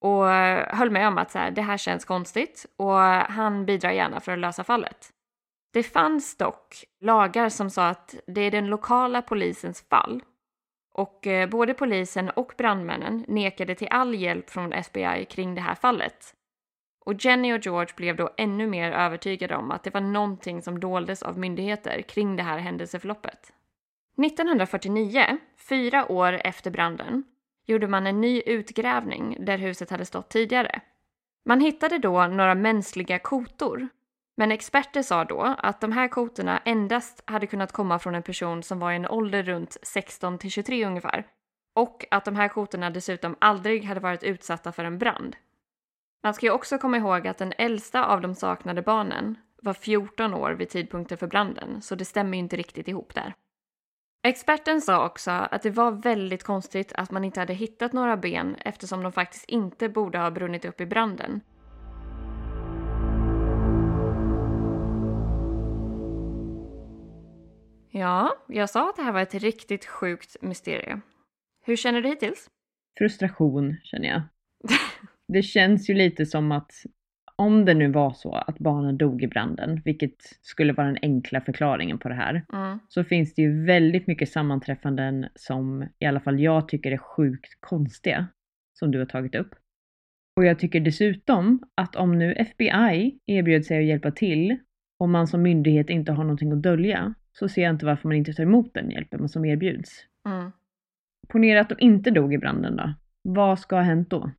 och 0.00 0.32
eh, 0.32 0.76
höll 0.76 0.90
med 0.90 1.08
om 1.08 1.18
att 1.18 1.30
så 1.30 1.38
här, 1.38 1.50
det 1.50 1.62
här 1.62 1.76
känns 1.76 2.04
konstigt 2.04 2.66
och 2.76 3.02
eh, 3.02 3.30
han 3.30 3.66
bidrar 3.66 3.90
gärna 3.90 4.20
för 4.20 4.32
att 4.32 4.38
lösa 4.38 4.64
fallet. 4.64 5.10
Det 5.72 5.82
fanns 5.82 6.36
dock 6.36 6.84
lagar 7.00 7.48
som 7.48 7.70
sa 7.70 7.88
att 7.88 8.14
det 8.26 8.40
är 8.40 8.50
den 8.50 8.66
lokala 8.66 9.22
polisens 9.22 9.88
fall 9.88 10.22
och 10.94 11.26
eh, 11.26 11.48
både 11.48 11.74
polisen 11.74 12.30
och 12.30 12.52
brandmännen 12.58 13.24
nekade 13.28 13.74
till 13.74 13.88
all 13.90 14.14
hjälp 14.14 14.50
från 14.50 14.72
FBI 14.72 15.24
kring 15.24 15.54
det 15.54 15.60
här 15.60 15.74
fallet. 15.74 16.34
Och 17.04 17.14
Jenny 17.24 17.52
och 17.52 17.66
George 17.66 17.94
blev 17.96 18.16
då 18.16 18.30
ännu 18.36 18.66
mer 18.66 18.92
övertygade 18.92 19.56
om 19.56 19.70
att 19.70 19.84
det 19.84 19.94
var 19.94 20.00
någonting 20.00 20.62
som 20.62 20.80
doldes 20.80 21.22
av 21.22 21.38
myndigheter 21.38 22.02
kring 22.02 22.36
det 22.36 22.42
här 22.42 22.58
händelseförloppet. 22.58 23.52
1949, 24.26 25.38
fyra 25.56 26.12
år 26.12 26.40
efter 26.44 26.70
branden, 26.70 27.24
gjorde 27.66 27.88
man 27.88 28.06
en 28.06 28.20
ny 28.20 28.40
utgrävning 28.40 29.36
där 29.40 29.58
huset 29.58 29.90
hade 29.90 30.04
stått 30.04 30.28
tidigare. 30.28 30.80
Man 31.44 31.60
hittade 31.60 31.98
då 31.98 32.26
några 32.26 32.54
mänskliga 32.54 33.18
kotor. 33.18 33.88
Men 34.36 34.52
experter 34.52 35.02
sa 35.02 35.24
då 35.24 35.54
att 35.58 35.80
de 35.80 35.92
här 35.92 36.08
kotorna 36.08 36.58
endast 36.58 37.22
hade 37.24 37.46
kunnat 37.46 37.72
komma 37.72 37.98
från 37.98 38.14
en 38.14 38.22
person 38.22 38.62
som 38.62 38.78
var 38.78 38.92
i 38.92 38.96
en 38.96 39.08
ålder 39.08 39.42
runt 39.42 39.76
16 39.82 40.38
till 40.38 40.50
23 40.50 40.86
ungefär. 40.86 41.26
Och 41.74 42.04
att 42.10 42.24
de 42.24 42.36
här 42.36 42.48
kotorna 42.48 42.90
dessutom 42.90 43.36
aldrig 43.38 43.84
hade 43.84 44.00
varit 44.00 44.22
utsatta 44.22 44.72
för 44.72 44.84
en 44.84 44.98
brand. 44.98 45.36
Man 46.22 46.34
ska 46.34 46.46
ju 46.46 46.52
också 46.52 46.78
komma 46.78 46.96
ihåg 46.96 47.26
att 47.26 47.38
den 47.38 47.52
äldsta 47.58 48.04
av 48.06 48.20
de 48.20 48.34
saknade 48.34 48.82
barnen 48.82 49.38
var 49.62 49.74
14 49.74 50.34
år 50.34 50.50
vid 50.50 50.68
tidpunkten 50.68 51.18
för 51.18 51.26
branden, 51.26 51.82
så 51.82 51.94
det 51.94 52.04
stämmer 52.04 52.32
ju 52.32 52.38
inte 52.38 52.56
riktigt 52.56 52.88
ihop 52.88 53.14
där. 53.14 53.34
Experten 54.22 54.80
sa 54.80 55.06
också 55.06 55.30
att 55.30 55.62
det 55.62 55.70
var 55.70 55.90
väldigt 55.90 56.44
konstigt 56.44 56.92
att 56.92 57.10
man 57.10 57.24
inte 57.24 57.40
hade 57.40 57.52
hittat 57.52 57.92
några 57.92 58.16
ben 58.16 58.56
eftersom 58.58 59.02
de 59.02 59.12
faktiskt 59.12 59.44
inte 59.44 59.88
borde 59.88 60.18
ha 60.18 60.30
brunnit 60.30 60.64
upp 60.64 60.80
i 60.80 60.86
branden. 60.86 61.40
Ja, 67.90 68.36
jag 68.48 68.70
sa 68.70 68.90
att 68.90 68.96
det 68.96 69.02
här 69.02 69.12
var 69.12 69.20
ett 69.20 69.34
riktigt 69.34 69.86
sjukt 69.86 70.36
mysterium. 70.42 71.02
Hur 71.64 71.76
känner 71.76 72.00
du 72.00 72.08
hittills? 72.08 72.50
Frustration 72.98 73.76
känner 73.82 74.08
jag. 74.08 74.22
Det 75.32 75.42
känns 75.42 75.90
ju 75.90 75.94
lite 75.94 76.26
som 76.26 76.52
att 76.52 76.72
om 77.36 77.64
det 77.64 77.74
nu 77.74 77.88
var 77.92 78.12
så 78.12 78.32
att 78.34 78.58
barnen 78.58 78.98
dog 78.98 79.22
i 79.22 79.26
branden, 79.26 79.82
vilket 79.84 80.16
skulle 80.42 80.72
vara 80.72 80.86
den 80.86 80.98
enkla 81.02 81.40
förklaringen 81.40 81.98
på 81.98 82.08
det 82.08 82.14
här, 82.14 82.44
Mm. 82.52 82.78
så 82.88 83.04
finns 83.04 83.34
det 83.34 83.42
ju 83.42 83.64
väldigt 83.64 84.06
mycket 84.06 84.28
sammanträffanden 84.28 85.26
som 85.34 85.88
i 85.98 86.06
alla 86.06 86.20
fall 86.20 86.40
jag 86.40 86.68
tycker 86.68 86.92
är 86.92 86.96
sjukt 86.98 87.60
konstiga, 87.60 88.26
som 88.78 88.90
du 88.90 88.98
har 88.98 89.06
tagit 89.06 89.34
upp. 89.34 89.54
Och 90.36 90.44
jag 90.44 90.58
tycker 90.58 90.80
dessutom 90.80 91.62
att 91.74 91.96
om 91.96 92.18
nu 92.18 92.32
FBI 92.32 93.18
erbjöd 93.26 93.64
sig 93.64 93.78
att 93.78 93.84
hjälpa 93.84 94.10
till 94.10 94.56
och 94.98 95.08
man 95.08 95.26
som 95.26 95.42
myndighet 95.42 95.90
inte 95.90 96.12
har 96.12 96.24
någonting 96.24 96.52
att 96.52 96.62
dölja, 96.62 97.14
så 97.32 97.48
ser 97.48 97.62
jag 97.62 97.70
inte 97.70 97.86
varför 97.86 98.08
man 98.08 98.16
inte 98.16 98.32
tar 98.32 98.42
emot 98.42 98.74
den 98.74 98.90
hjälpen 98.90 99.28
som 99.28 99.44
erbjuds. 99.44 100.06
Mm. 100.28 100.52
Ponera 101.28 101.60
att 101.60 101.68
de 101.68 101.76
inte 101.78 102.10
dog 102.10 102.34
i 102.34 102.38
branden 102.38 102.76
då. 102.76 102.94
Vad 103.22 103.58
ska 103.58 103.76
ha 103.76 103.82
hänt 103.82 104.10
då? 104.10 104.30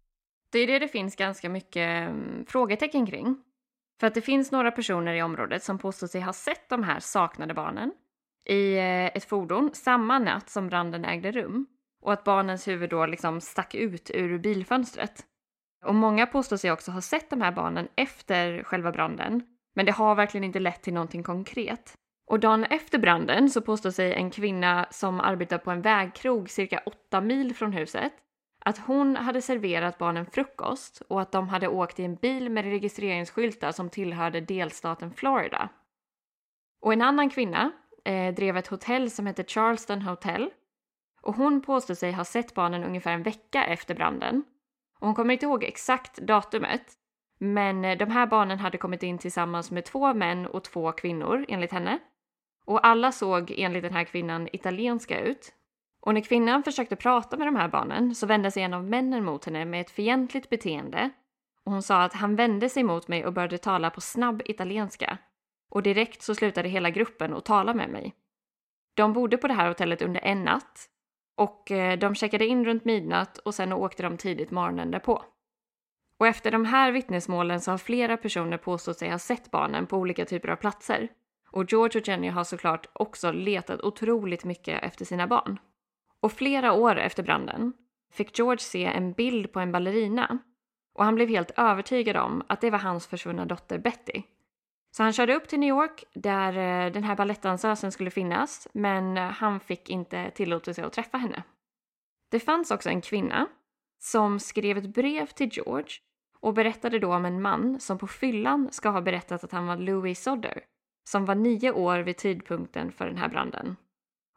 Det 0.51 0.59
är 0.59 0.67
det 0.67 0.79
det 0.79 0.87
finns 0.87 1.15
ganska 1.15 1.49
mycket 1.49 2.07
mm, 2.07 2.45
frågetecken 2.47 3.05
kring. 3.05 3.37
För 3.99 4.07
att 4.07 4.13
det 4.13 4.21
finns 4.21 4.51
några 4.51 4.71
personer 4.71 5.13
i 5.13 5.21
området 5.21 5.63
som 5.63 5.77
påstår 5.77 6.07
sig 6.07 6.21
ha 6.21 6.33
sett 6.33 6.69
de 6.69 6.83
här 6.83 6.99
saknade 6.99 7.53
barnen 7.53 7.91
i 8.49 8.77
eh, 8.77 9.05
ett 9.05 9.25
fordon 9.25 9.69
samma 9.73 10.19
natt 10.19 10.49
som 10.49 10.67
branden 10.67 11.05
ägde 11.05 11.31
rum 11.31 11.67
och 12.01 12.13
att 12.13 12.23
barnens 12.23 12.67
huvud 12.67 12.89
då 12.89 13.05
liksom 13.05 13.41
stack 13.41 13.75
ut 13.75 14.11
ur 14.13 14.37
bilfönstret. 14.37 15.25
Och 15.85 15.95
många 15.95 16.25
påstår 16.25 16.57
sig 16.57 16.71
också 16.71 16.91
ha 16.91 17.01
sett 17.01 17.29
de 17.29 17.41
här 17.41 17.51
barnen 17.51 17.87
efter 17.95 18.63
själva 18.63 18.91
branden, 18.91 19.43
men 19.75 19.85
det 19.85 19.91
har 19.91 20.15
verkligen 20.15 20.43
inte 20.43 20.59
lett 20.59 20.81
till 20.81 20.93
någonting 20.93 21.23
konkret. 21.23 21.93
Och 22.27 22.39
dagen 22.39 22.63
efter 22.63 22.99
branden 22.99 23.49
så 23.49 23.61
påstår 23.61 23.91
sig 23.91 24.13
en 24.13 24.31
kvinna 24.31 24.87
som 24.91 25.19
arbetar 25.19 25.57
på 25.57 25.71
en 25.71 25.81
vägkrog 25.81 26.49
cirka 26.49 26.81
åtta 26.85 27.21
mil 27.21 27.55
från 27.55 27.73
huset 27.73 28.13
att 28.65 28.77
hon 28.77 29.15
hade 29.15 29.41
serverat 29.41 29.97
barnen 29.97 30.25
frukost 30.25 31.01
och 31.07 31.21
att 31.21 31.31
de 31.31 31.49
hade 31.49 31.67
åkt 31.67 31.99
i 31.99 32.03
en 32.03 32.15
bil 32.15 32.49
med 32.49 32.65
registreringsskyltar 32.65 33.71
som 33.71 33.89
tillhörde 33.89 34.41
delstaten 34.41 35.13
Florida. 35.13 35.69
Och 36.81 36.93
en 36.93 37.01
annan 37.01 37.29
kvinna 37.29 37.71
eh, 38.05 38.33
drev 38.33 38.57
ett 38.57 38.67
hotell 38.67 39.11
som 39.11 39.25
hette 39.25 39.43
Charleston 39.43 40.01
Hotel 40.01 40.49
och 41.21 41.35
hon 41.35 41.61
påstod 41.61 41.97
sig 41.97 42.11
ha 42.11 42.25
sett 42.25 42.53
barnen 42.53 42.83
ungefär 42.83 43.11
en 43.11 43.23
vecka 43.23 43.65
efter 43.65 43.95
branden. 43.95 44.43
Och 44.99 45.07
hon 45.07 45.15
kommer 45.15 45.33
inte 45.33 45.45
ihåg 45.45 45.63
exakt 45.63 46.17
datumet, 46.17 46.93
men 47.39 47.85
eh, 47.85 47.97
de 47.97 48.11
här 48.11 48.27
barnen 48.27 48.59
hade 48.59 48.77
kommit 48.77 49.03
in 49.03 49.17
tillsammans 49.17 49.71
med 49.71 49.85
två 49.85 50.13
män 50.13 50.47
och 50.47 50.63
två 50.63 50.91
kvinnor 50.91 51.45
enligt 51.47 51.71
henne. 51.71 51.99
Och 52.65 52.87
alla 52.87 53.11
såg 53.11 53.53
enligt 53.57 53.83
den 53.83 53.93
här 53.93 54.03
kvinnan 54.03 54.47
italienska 54.53 55.21
ut. 55.21 55.53
Och 56.01 56.13
när 56.13 56.21
kvinnan 56.21 56.63
försökte 56.63 56.95
prata 56.95 57.37
med 57.37 57.47
de 57.47 57.55
här 57.55 57.67
barnen 57.67 58.15
så 58.15 58.27
vände 58.27 58.51
sig 58.51 58.63
en 58.63 58.73
av 58.73 58.83
männen 58.83 59.25
mot 59.25 59.45
henne 59.45 59.65
med 59.65 59.81
ett 59.81 59.91
fientligt 59.91 60.49
beteende. 60.49 61.09
Och 61.65 61.71
hon 61.71 61.83
sa 61.83 62.03
att 62.03 62.13
han 62.13 62.35
vände 62.35 62.69
sig 62.69 62.83
mot 62.83 63.07
mig 63.07 63.25
och 63.25 63.33
började 63.33 63.57
tala 63.57 63.89
på 63.89 64.01
snabb 64.01 64.41
italienska. 64.45 65.17
Och 65.69 65.83
direkt 65.83 66.21
så 66.21 66.35
slutade 66.35 66.69
hela 66.69 66.89
gruppen 66.89 67.33
att 67.33 67.45
tala 67.45 67.73
med 67.73 67.89
mig. 67.89 68.13
De 68.93 69.13
bodde 69.13 69.37
på 69.37 69.47
det 69.47 69.53
här 69.53 69.67
hotellet 69.67 70.01
under 70.01 70.21
en 70.21 70.43
natt. 70.43 70.87
Och 71.35 71.71
eh, 71.71 71.99
de 71.99 72.15
checkade 72.15 72.45
in 72.45 72.65
runt 72.65 72.85
midnatt 72.85 73.37
och 73.37 73.55
sen 73.55 73.73
åkte 73.73 74.03
de 74.03 74.17
tidigt 74.17 74.51
morgonen 74.51 74.91
därpå. 74.91 75.23
Och 76.17 76.27
efter 76.27 76.51
de 76.51 76.65
här 76.65 76.91
vittnesmålen 76.91 77.61
så 77.61 77.71
har 77.71 77.77
flera 77.77 78.17
personer 78.17 78.57
påstått 78.57 78.97
sig 78.97 79.09
ha 79.09 79.19
sett 79.19 79.51
barnen 79.51 79.87
på 79.87 79.97
olika 79.97 80.25
typer 80.25 80.49
av 80.49 80.55
platser. 80.55 81.07
Och 81.51 81.71
George 81.71 82.01
och 82.01 82.07
Jenny 82.07 82.29
har 82.29 82.43
såklart 82.43 82.87
också 82.93 83.31
letat 83.31 83.81
otroligt 83.81 84.43
mycket 84.43 84.83
efter 84.83 85.05
sina 85.05 85.27
barn. 85.27 85.59
Och 86.21 86.31
flera 86.31 86.73
år 86.73 86.95
efter 86.95 87.23
branden 87.23 87.73
fick 88.11 88.39
George 88.39 88.59
se 88.59 88.85
en 88.85 89.13
bild 89.13 89.53
på 89.53 89.59
en 89.59 89.71
ballerina 89.71 90.37
och 90.93 91.05
han 91.05 91.15
blev 91.15 91.29
helt 91.29 91.51
övertygad 91.57 92.17
om 92.17 92.43
att 92.47 92.61
det 92.61 92.69
var 92.69 92.79
hans 92.79 93.07
försvunna 93.07 93.45
dotter 93.45 93.77
Betty. 93.77 94.21
Så 94.91 95.03
han 95.03 95.13
körde 95.13 95.35
upp 95.35 95.47
till 95.47 95.59
New 95.59 95.69
York 95.69 96.03
där 96.13 96.57
eh, 96.57 96.91
den 96.91 97.03
här 97.03 97.15
balettdansösen 97.15 97.91
skulle 97.91 98.11
finnas 98.11 98.67
men 98.73 99.17
eh, 99.17 99.23
han 99.23 99.59
fick 99.59 99.89
inte 99.89 100.31
tillåtelse 100.31 100.85
att 100.85 100.93
träffa 100.93 101.17
henne. 101.17 101.43
Det 102.31 102.39
fanns 102.39 102.71
också 102.71 102.89
en 102.89 103.01
kvinna 103.01 103.47
som 103.99 104.39
skrev 104.39 104.77
ett 104.77 104.93
brev 104.93 105.25
till 105.25 105.49
George 105.51 105.91
och 106.39 106.53
berättade 106.53 106.99
då 106.99 107.13
om 107.13 107.25
en 107.25 107.41
man 107.41 107.79
som 107.79 107.97
på 107.97 108.07
fyllan 108.07 108.69
ska 108.71 108.89
ha 108.89 109.01
berättat 109.01 109.43
att 109.43 109.51
han 109.51 109.67
var 109.67 109.77
Louis 109.77 110.23
Sodder 110.23 110.63
som 111.03 111.25
var 111.25 111.35
nio 111.35 111.71
år 111.71 111.99
vid 111.99 112.17
tidpunkten 112.17 112.91
för 112.91 113.05
den 113.05 113.17
här 113.17 113.29
branden. 113.29 113.75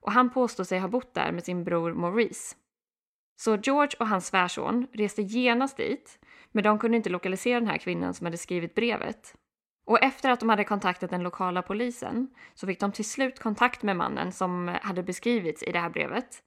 Och 0.05 0.13
han 0.13 0.31
påstår 0.31 0.65
sig 0.65 0.79
ha 0.79 0.89
bott 0.89 1.15
där 1.15 1.33
med 1.33 1.45
sin 1.45 1.65
bror 1.65 1.93
Maurice. 1.93 2.57
Så 3.37 3.57
George 3.57 3.97
och 3.99 4.09
hans 4.09 4.27
svärson 4.27 4.87
reste 4.93 5.23
genast 5.23 5.77
dit, 5.77 6.19
men 6.53 6.65
de 6.65 6.79
kunde 6.79 6.97
inte 6.97 7.11
lokalisera 7.11 7.61
den 7.61 7.69
här 7.69 7.79
kvinnan 7.79 8.15
som 8.15 8.25
hade 8.25 8.39
skrivit 8.39 8.75
brevet. 8.75 9.35
Och 9.87 10.03
efter 10.03 10.31
att 10.31 10.41
de 10.41 10.49
hade 10.49 10.65
kontaktat 10.65 11.11
den 11.11 11.23
lokala 11.23 11.63
polisen 11.63 12.29
så 12.55 12.67
fick 12.67 12.81
de 12.81 12.93
till 12.93 13.05
slut 13.05 13.39
kontakt 13.39 13.83
med 13.83 13.97
mannen 13.97 14.33
som 14.33 14.77
hade 14.83 15.03
beskrivits 15.03 15.63
i 15.63 15.73
det 15.73 15.79
här 15.79 15.91
brevet. 15.91 16.43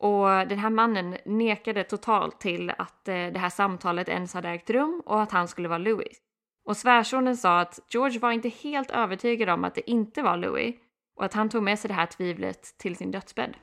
Och 0.00 0.28
den 0.28 0.58
här 0.58 0.70
mannen 0.70 1.16
nekade 1.24 1.84
totalt 1.84 2.40
till 2.40 2.70
att 2.70 3.08
eh, 3.08 3.14
det 3.14 3.38
här 3.38 3.50
samtalet 3.50 4.08
ens 4.08 4.34
hade 4.34 4.48
ägt 4.48 4.70
rum 4.70 5.02
och 5.06 5.22
att 5.22 5.32
han 5.32 5.48
skulle 5.48 5.68
vara 5.68 5.78
Louis. 5.78 6.18
Och 6.64 6.76
svärsonen 6.76 7.36
sa 7.36 7.60
att 7.60 7.80
George 7.90 8.18
var 8.18 8.32
inte 8.32 8.48
helt 8.48 8.90
övertygad 8.90 9.48
om 9.48 9.64
att 9.64 9.74
det 9.74 9.90
inte 9.90 10.22
var 10.22 10.36
Louis 10.36 10.76
och 11.20 11.26
att 11.26 11.34
han 11.34 11.48
tog 11.48 11.62
med 11.62 11.78
sig 11.78 11.88
det 11.88 11.94
här 11.94 12.06
tvivlet 12.06 12.78
till 12.78 12.96
sin 12.96 13.10
dödsbädd. 13.10 13.56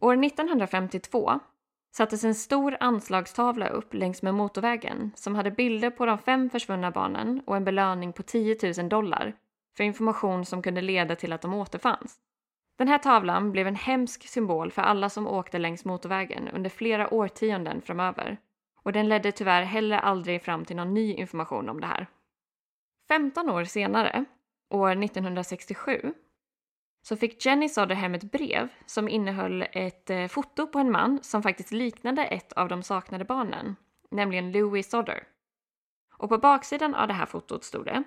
År 0.00 0.24
1952 0.24 1.40
sattes 1.96 2.24
en 2.24 2.34
stor 2.34 2.76
anslagstavla 2.80 3.68
upp 3.68 3.94
längs 3.94 4.22
med 4.22 4.34
motorvägen 4.34 5.10
som 5.14 5.34
hade 5.34 5.50
bilder 5.50 5.90
på 5.90 6.06
de 6.06 6.18
fem 6.18 6.50
försvunna 6.50 6.90
barnen 6.90 7.42
och 7.46 7.56
en 7.56 7.64
belöning 7.64 8.12
på 8.12 8.22
10 8.22 8.56
000 8.78 8.88
dollar 8.88 9.34
för 9.76 9.84
information 9.84 10.44
som 10.44 10.62
kunde 10.62 10.80
leda 10.80 11.16
till 11.16 11.32
att 11.32 11.42
de 11.42 11.54
återfanns. 11.54 12.16
Den 12.76 12.88
här 12.88 12.98
tavlan 12.98 13.52
blev 13.52 13.66
en 13.66 13.74
hemsk 13.74 14.28
symbol 14.28 14.70
för 14.70 14.82
alla 14.82 15.10
som 15.10 15.26
åkte 15.26 15.58
längs 15.58 15.84
motorvägen 15.84 16.48
under 16.48 16.70
flera 16.70 17.14
årtionden 17.14 17.82
framöver 17.82 18.38
och 18.88 18.92
den 18.92 19.08
ledde 19.08 19.32
tyvärr 19.32 19.62
heller 19.62 19.98
aldrig 19.98 20.42
fram 20.42 20.64
till 20.64 20.76
någon 20.76 20.94
ny 20.94 21.14
information 21.14 21.68
om 21.68 21.80
det 21.80 21.86
här. 21.86 22.06
15 23.08 23.50
år 23.50 23.64
senare, 23.64 24.24
år 24.70 25.04
1967, 25.04 26.14
så 27.02 27.16
fick 27.16 27.46
Jenny 27.46 27.68
Sodder 27.68 27.94
hem 27.94 28.14
ett 28.14 28.32
brev 28.32 28.68
som 28.86 29.08
innehöll 29.08 29.66
ett 29.72 30.10
eh, 30.10 30.26
foto 30.26 30.66
på 30.66 30.78
en 30.78 30.90
man 30.90 31.18
som 31.22 31.42
faktiskt 31.42 31.70
liknade 31.70 32.24
ett 32.24 32.52
av 32.52 32.68
de 32.68 32.82
saknade 32.82 33.24
barnen, 33.24 33.76
nämligen 34.10 34.52
Louis 34.52 34.90
Sodder. 34.90 35.26
Och 36.16 36.28
på 36.28 36.38
baksidan 36.38 36.94
av 36.94 37.08
det 37.08 37.14
här 37.14 37.26
fotot 37.26 37.64
stod 37.64 37.84
det 37.84 38.02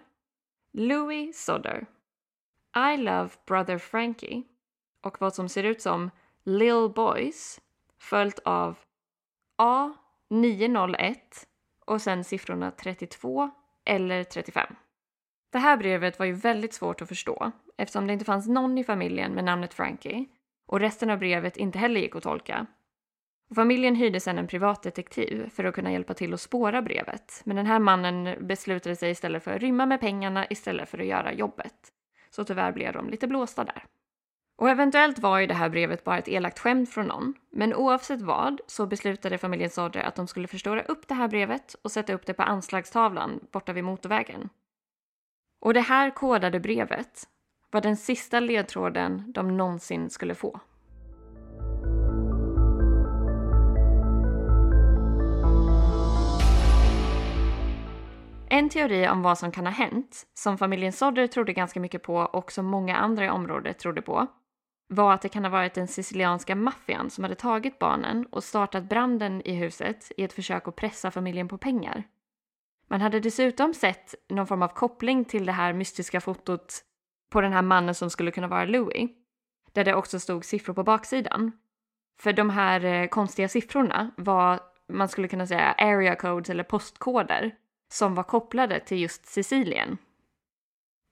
Louis 0.73 1.45
Sodder 1.45 1.85
I 2.93 2.97
love 2.97 3.29
brother 3.45 3.77
Frankie 3.77 4.43
och 5.01 5.21
vad 5.21 5.35
som 5.35 5.49
ser 5.49 5.63
ut 5.63 5.81
som 5.81 6.11
Lil 6.43 6.89
Boys 6.95 7.61
följt 7.99 8.39
av 8.39 8.79
A 9.57 9.93
901 10.31 11.47
och 11.85 12.01
sen 12.01 12.23
siffrorna 12.23 12.71
32 12.71 13.49
eller 13.85 14.23
35. 14.23 14.75
Det 15.51 15.59
här 15.59 15.77
brevet 15.77 16.19
var 16.19 16.25
ju 16.25 16.33
väldigt 16.33 16.73
svårt 16.73 17.01
att 17.01 17.07
förstå 17.07 17.51
eftersom 17.77 18.07
det 18.07 18.13
inte 18.13 18.25
fanns 18.25 18.47
någon 18.47 18.77
i 18.77 18.83
familjen 18.83 19.33
med 19.33 19.43
namnet 19.43 19.73
Frankie 19.73 20.25
och 20.67 20.79
resten 20.79 21.09
av 21.09 21.19
brevet 21.19 21.57
inte 21.57 21.79
heller 21.79 22.01
gick 22.01 22.15
att 22.15 22.23
tolka. 22.23 22.65
Familjen 23.55 23.95
hyrde 23.95 24.19
sedan 24.19 24.37
en 24.37 24.47
privatdetektiv 24.47 25.49
för 25.49 25.63
att 25.63 25.75
kunna 25.75 25.91
hjälpa 25.91 26.13
till 26.13 26.33
att 26.33 26.41
spåra 26.41 26.81
brevet 26.81 27.41
men 27.43 27.55
den 27.55 27.65
här 27.65 27.79
mannen 27.79 28.47
beslutade 28.47 28.95
sig 28.95 29.11
istället 29.11 29.43
för 29.43 29.51
att 29.51 29.61
rymma 29.61 29.85
med 29.85 29.99
pengarna 29.99 30.47
istället 30.49 30.89
för 30.89 30.99
att 30.99 31.05
göra 31.05 31.33
jobbet. 31.33 31.91
Så 32.29 32.43
tyvärr 32.43 32.71
blev 32.71 32.93
de 32.93 33.09
lite 33.09 33.27
blåsta 33.27 33.63
där. 33.63 33.85
Och 34.61 34.69
eventuellt 34.69 35.19
var 35.19 35.39
ju 35.39 35.47
det 35.47 35.53
här 35.53 35.69
brevet 35.69 36.03
bara 36.03 36.17
ett 36.17 36.27
elakt 36.27 36.59
skämt 36.59 36.89
från 36.89 37.07
någon. 37.07 37.33
Men 37.51 37.73
oavsett 37.73 38.21
vad 38.21 38.61
så 38.67 38.85
beslutade 38.85 39.37
familjen 39.37 39.69
Sodre 39.69 40.03
att 40.03 40.15
de 40.15 40.27
skulle 40.27 40.47
förstora 40.47 40.81
upp 40.81 41.07
det 41.07 41.13
här 41.13 41.27
brevet 41.27 41.75
och 41.81 41.91
sätta 41.91 42.13
upp 42.13 42.25
det 42.25 42.33
på 42.33 42.43
anslagstavlan 42.43 43.39
borta 43.51 43.73
vid 43.73 43.83
motorvägen. 43.83 44.49
Och 45.61 45.73
det 45.73 45.81
här 45.81 46.09
kodade 46.09 46.59
brevet 46.59 47.23
var 47.71 47.81
den 47.81 47.97
sista 47.97 48.39
ledtråden 48.39 49.31
de 49.31 49.57
någonsin 49.57 50.09
skulle 50.09 50.35
få. 50.35 50.59
En 58.49 58.69
teori 58.69 59.07
om 59.07 59.21
vad 59.21 59.37
som 59.37 59.51
kan 59.51 59.65
ha 59.65 59.73
hänt, 59.73 60.27
som 60.33 60.57
familjen 60.57 60.93
Sodder 60.93 61.27
trodde 61.27 61.53
ganska 61.53 61.79
mycket 61.79 62.03
på 62.03 62.15
och 62.15 62.51
som 62.51 62.65
många 62.65 62.95
andra 62.95 63.25
i 63.25 63.29
området 63.29 63.79
trodde 63.79 64.01
på, 64.01 64.27
var 64.91 65.13
att 65.13 65.21
det 65.21 65.29
kan 65.29 65.43
ha 65.43 65.51
varit 65.51 65.73
den 65.73 65.87
sicilianska 65.87 66.55
maffian 66.55 67.09
som 67.09 67.23
hade 67.23 67.35
tagit 67.35 67.79
barnen 67.79 68.25
och 68.25 68.43
startat 68.43 68.83
branden 68.83 69.41
i 69.41 69.53
huset 69.53 70.11
i 70.17 70.23
ett 70.23 70.33
försök 70.33 70.67
att 70.67 70.75
pressa 70.75 71.11
familjen 71.11 71.47
på 71.47 71.57
pengar. 71.57 72.03
Man 72.87 73.01
hade 73.01 73.19
dessutom 73.19 73.73
sett 73.73 74.15
någon 74.29 74.47
form 74.47 74.61
av 74.61 74.67
koppling 74.67 75.25
till 75.25 75.45
det 75.45 75.51
här 75.51 75.73
mystiska 75.73 76.21
fotot 76.21 76.73
på 77.29 77.41
den 77.41 77.53
här 77.53 77.61
mannen 77.61 77.95
som 77.95 78.09
skulle 78.09 78.31
kunna 78.31 78.47
vara 78.47 78.65
Louis, 78.65 79.11
där 79.71 79.85
det 79.85 79.95
också 79.95 80.19
stod 80.19 80.45
siffror 80.45 80.73
på 80.73 80.83
baksidan. 80.83 81.51
För 82.19 82.33
de 82.33 82.49
här 82.49 82.85
eh, 82.85 83.07
konstiga 83.07 83.47
siffrorna 83.47 84.11
var, 84.17 84.59
man 84.87 85.09
skulle 85.09 85.27
kunna 85.27 85.47
säga, 85.47 85.71
area 85.71 86.15
codes 86.15 86.49
eller 86.49 86.63
postkoder 86.63 87.55
som 87.91 88.15
var 88.15 88.23
kopplade 88.23 88.79
till 88.79 88.99
just 88.99 89.25
Sicilien. 89.25 89.97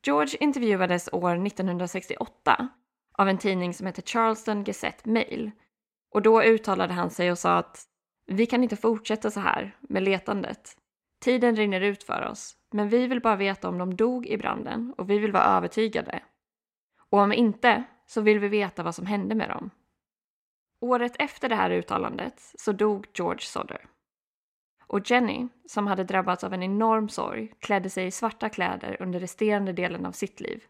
George 0.06 0.38
intervjuades 0.40 1.10
år 1.12 1.48
1968 1.48 2.70
av 3.20 3.30
en 3.30 3.38
tidning 3.38 3.74
som 3.74 3.86
heter 3.86 4.02
Charleston 4.02 4.64
Gazette 4.64 5.10
Mail. 5.10 5.52
Och 6.12 6.22
då 6.22 6.44
uttalade 6.44 6.94
han 6.94 7.10
sig 7.10 7.32
och 7.32 7.38
sa 7.38 7.58
att 7.58 7.86
vi 8.26 8.46
kan 8.46 8.64
inte 8.64 8.76
fortsätta 8.76 9.32
så 9.32 9.40
här 9.40 9.76
med 9.82 10.04
letandet. 10.04 10.78
Tiden 11.22 11.56
rinner 11.56 11.82
ut 11.82 12.04
för 12.04 12.28
oss, 12.32 12.56
men 12.72 12.90
vi 12.90 13.08
vill 13.08 13.22
bara 13.22 13.36
veta 13.36 13.70
om 13.70 13.78
de 13.78 13.96
dog 13.96 14.28
i 14.28 14.38
branden 14.38 14.94
och 14.98 15.10
vi 15.10 15.20
vill 15.20 15.32
vara 15.32 15.44
övertygade. 15.44 16.24
Och 17.10 17.20
om 17.20 17.34
inte, 17.34 17.84
så 18.06 18.22
vill 18.22 18.40
vi 18.40 18.48
veta 18.48 18.84
vad 18.84 18.96
som 18.96 19.06
hände 19.06 19.36
med 19.36 19.50
dem. 19.50 19.70
Året 20.82 21.16
efter 21.20 21.50
det 21.50 21.56
här 21.56 21.72
uttalandet 21.72 22.34
så 22.56 22.72
dog 22.72 23.08
George 23.14 23.42
Sodder. 23.42 23.86
Och 24.88 25.12
Jenny, 25.12 25.48
som 25.66 25.88
hade 25.88 26.04
drabbats 26.04 26.44
av 26.44 26.54
en 26.54 26.64
enorm 26.64 27.10
sorg, 27.10 27.54
klädde 27.60 27.90
sig 27.90 28.08
i 28.08 28.12
svarta 28.12 28.50
kläder 28.50 28.98
under 29.00 29.20
resterande 29.20 29.74
delen 29.74 30.06
av 30.06 30.12
sitt 30.12 30.40
liv. 30.40 30.64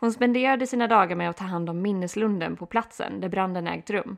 Hon 0.00 0.12
spenderade 0.12 0.66
sina 0.66 0.86
dagar 0.86 1.16
med 1.16 1.30
att 1.30 1.36
ta 1.36 1.44
hand 1.44 1.70
om 1.70 1.82
minneslunden 1.82 2.56
på 2.56 2.66
platsen 2.66 3.20
där 3.20 3.28
branden 3.28 3.66
ägt 3.66 3.90
rum. 3.90 4.16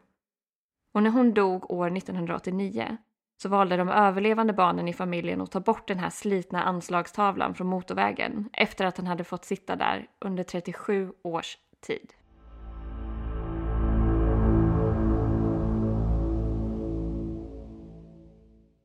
Och 0.94 1.02
när 1.02 1.10
hon 1.10 1.34
dog 1.34 1.70
år 1.70 1.96
1989 1.96 2.96
så 3.42 3.48
valde 3.48 3.76
de 3.76 3.88
överlevande 3.88 4.52
barnen 4.52 4.88
i 4.88 4.92
familjen 4.92 5.40
att 5.40 5.50
ta 5.50 5.60
bort 5.60 5.88
den 5.88 5.98
här 5.98 6.10
slitna 6.10 6.62
anslagstavlan 6.62 7.54
från 7.54 7.66
motorvägen 7.66 8.48
efter 8.52 8.84
att 8.84 8.96
han 8.96 9.06
hade 9.06 9.24
fått 9.24 9.44
sitta 9.44 9.76
där 9.76 10.06
under 10.20 10.44
37 10.44 11.12
års 11.22 11.58
tid. 11.80 12.12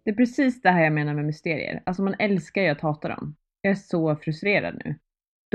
Det 0.04 0.12
är 0.12 0.16
precis 0.16 0.62
det 0.62 0.70
här 0.70 0.84
jag 0.84 0.94
menar 0.94 1.14
med 1.14 1.26
mysterier. 1.26 1.84
Alltså 1.86 2.04
man 2.04 2.16
älskar 2.20 2.62
ju 2.62 2.70
att 2.70 2.82
hata 2.82 3.08
dem. 3.08 3.36
Jag 3.62 3.72
är 3.72 3.76
så 3.76 4.16
frustrerad 4.16 4.82
nu. 4.86 4.96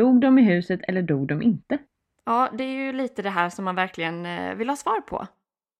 Dog 0.00 0.20
de 0.20 0.38
i 0.38 0.42
huset 0.42 0.80
eller 0.88 1.02
dog 1.02 1.28
de 1.28 1.42
inte? 1.42 1.78
Ja, 2.24 2.50
det 2.58 2.64
är 2.64 2.84
ju 2.86 2.92
lite 2.92 3.22
det 3.22 3.30
här 3.30 3.48
som 3.48 3.64
man 3.64 3.74
verkligen 3.74 4.26
eh, 4.26 4.54
vill 4.54 4.68
ha 4.68 4.76
svar 4.76 5.00
på. 5.00 5.26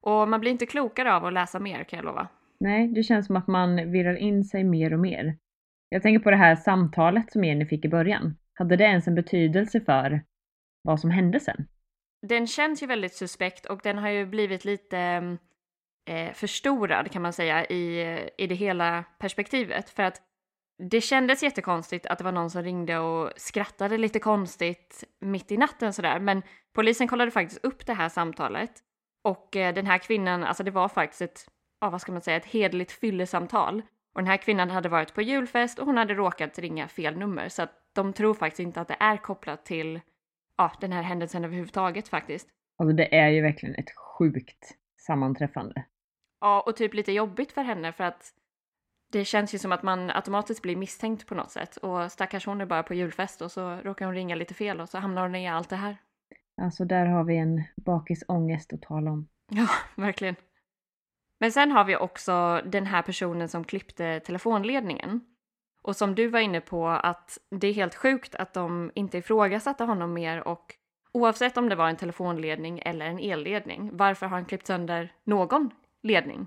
Och 0.03 0.29
man 0.29 0.41
blir 0.41 0.51
inte 0.51 0.67
klokare 0.67 1.15
av 1.15 1.25
att 1.25 1.33
läsa 1.33 1.59
mer 1.59 1.85
kan 1.85 1.97
jag 1.97 2.05
lova. 2.05 2.29
Nej, 2.61 2.89
det 2.89 3.03
känns 3.03 3.27
som 3.27 3.37
att 3.37 3.47
man 3.47 3.93
virrar 3.93 4.17
in 4.17 4.45
sig 4.45 4.65
mer 4.65 4.93
och 4.93 4.99
mer. 4.99 5.37
Jag 5.89 6.03
tänker 6.03 6.19
på 6.25 6.31
det 6.31 6.37
här 6.37 6.57
samtalet 6.57 7.33
som 7.33 7.45
Jenny 7.45 7.67
fick 7.67 7.85
i 7.85 7.89
början. 7.89 8.37
Hade 8.55 8.77
det 8.77 8.85
ens 8.85 9.07
en 9.07 9.15
betydelse 9.15 9.81
för 9.81 10.23
vad 10.83 11.01
som 11.01 11.11
hände 11.11 11.41
sen? 11.41 11.67
Den 12.27 12.47
känns 12.47 12.83
ju 12.83 12.87
väldigt 12.87 13.15
suspekt 13.15 13.67
och 13.67 13.81
den 13.83 13.99
har 13.99 14.09
ju 14.09 14.27
blivit 14.27 14.65
lite 14.65 14.99
eh, 16.11 16.33
förstorad 16.33 17.11
kan 17.11 17.23
man 17.23 17.33
säga 17.33 17.67
i, 17.67 18.01
i 18.39 18.47
det 18.47 18.55
hela 18.55 19.05
perspektivet. 19.19 19.91
För 19.91 20.03
att 20.03 20.23
det 20.81 21.01
kändes 21.01 21.43
jättekonstigt 21.43 22.07
att 22.07 22.19
det 22.19 22.25
var 22.25 22.33
någon 22.33 22.51
som 22.51 22.63
ringde 22.63 22.99
och 22.99 23.33
skrattade 23.37 23.99
lite 23.99 24.19
konstigt 24.19 25.05
mitt 25.21 25.53
i 25.53 25.57
natten 25.57 25.93
sådär. 25.93 26.21
Men 26.21 26.43
polisen 26.73 27.09
kollade 27.09 27.31
faktiskt 27.31 27.65
upp 27.65 27.87
det 27.87 27.95
här 27.95 28.09
samtalet. 28.09 28.73
Och 29.23 29.57
eh, 29.57 29.75
den 29.75 29.87
här 29.87 29.99
kvinnan, 29.99 30.45
alltså 30.45 30.63
det 30.63 30.71
var 30.71 30.89
faktiskt 30.89 31.23
ett, 31.23 31.47
ja 31.81 31.91
vad 31.91 32.01
ska 32.01 32.13
man 32.13 32.21
säga, 32.21 32.37
ett 32.37 32.45
hedligt 32.45 32.93
fyllesamtal. 32.93 33.83
Och 34.15 34.21
den 34.21 34.27
här 34.27 34.37
kvinnan 34.37 34.71
hade 34.71 34.89
varit 34.89 35.15
på 35.15 35.23
julfest 35.23 35.79
och 35.79 35.87
hon 35.87 35.97
hade 35.97 36.15
råkat 36.15 36.59
ringa 36.59 36.89
fel 36.89 37.19
nummer. 37.19 37.49
Så 37.49 37.63
att 37.63 37.73
de 37.93 38.13
tror 38.13 38.35
faktiskt 38.35 38.61
inte 38.61 38.81
att 38.81 38.89
det 38.89 38.97
är 39.01 39.17
kopplat 39.17 39.65
till 39.65 40.01
ja, 40.57 40.73
den 40.81 40.93
här 40.93 41.03
händelsen 41.03 41.45
överhuvudtaget 41.45 42.09
faktiskt. 42.09 42.49
Alltså 42.79 42.97
det 42.97 43.15
är 43.15 43.29
ju 43.29 43.43
verkligen 43.43 43.75
ett 43.75 43.97
sjukt 43.97 44.77
sammanträffande. 44.97 45.85
Ja, 46.41 46.61
och 46.61 46.77
typ 46.77 46.95
lite 46.95 47.13
jobbigt 47.13 47.53
för 47.53 47.63
henne 47.63 47.93
för 47.93 48.05
att 48.05 48.33
det 49.11 49.25
känns 49.25 49.55
ju 49.55 49.59
som 49.59 49.73
att 49.73 49.83
man 49.83 50.11
automatiskt 50.11 50.63
blir 50.63 50.77
misstänkt 50.77 51.27
på 51.27 51.35
något 51.35 51.51
sätt. 51.51 51.77
Och 51.77 52.13
stackars 52.13 52.47
hon 52.47 52.61
är 52.61 52.67
bara 52.67 52.83
på 52.83 52.95
julfest 52.95 53.43
och 53.43 53.53
så 53.53 53.77
råkar 53.77 54.07
hon 54.07 54.15
ringa 54.15 54.35
lite 54.35 54.55
fel 54.55 54.81
och 54.81 54.89
så 54.89 54.99
hamnar 54.99 55.23
hon 55.23 55.35
i 55.35 55.49
allt 55.49 55.69
det 55.69 55.77
här. 55.77 55.97
Alltså 56.63 56.85
där 56.85 57.07
har 57.07 57.25
vi 57.25 57.37
en 57.37 57.63
bakisångest 57.77 58.73
att 58.73 58.83
tala 58.83 59.11
om. 59.11 59.29
Ja, 59.51 59.67
verkligen. 60.03 60.37
Men 61.39 61.53
sen 61.53 61.73
har 61.73 61.85
vi 61.85 61.97
också 61.97 62.63
den 62.67 62.87
här 62.87 63.03
personen 63.03 63.49
som 63.49 63.65
klippte 63.65 64.21
telefonledningen. 64.21 65.21
Och 65.83 65.97
som 65.97 66.15
du 66.15 66.29
var 66.29 66.41
inne 66.41 66.61
på 66.61 66.89
att 66.89 67.39
det 67.51 67.67
är 67.67 67.73
helt 67.73 67.95
sjukt 67.95 68.35
att 68.35 68.55
de 68.55 68.91
inte 68.95 69.19
ifrågasatte 69.19 69.85
honom 69.85 70.13
mer 70.13 70.49
och 70.49 70.75
oavsett 71.13 71.57
om 71.57 71.69
det 71.69 71.75
var 71.75 71.89
en 71.89 71.97
telefonledning 71.97 72.83
eller 72.85 73.07
en 73.07 73.19
elledning, 73.19 73.97
varför 73.97 74.27
har 74.27 74.37
han 74.37 74.45
klippt 74.45 74.67
sönder 74.67 75.13
någon 75.25 75.71
ledning? 76.03 76.47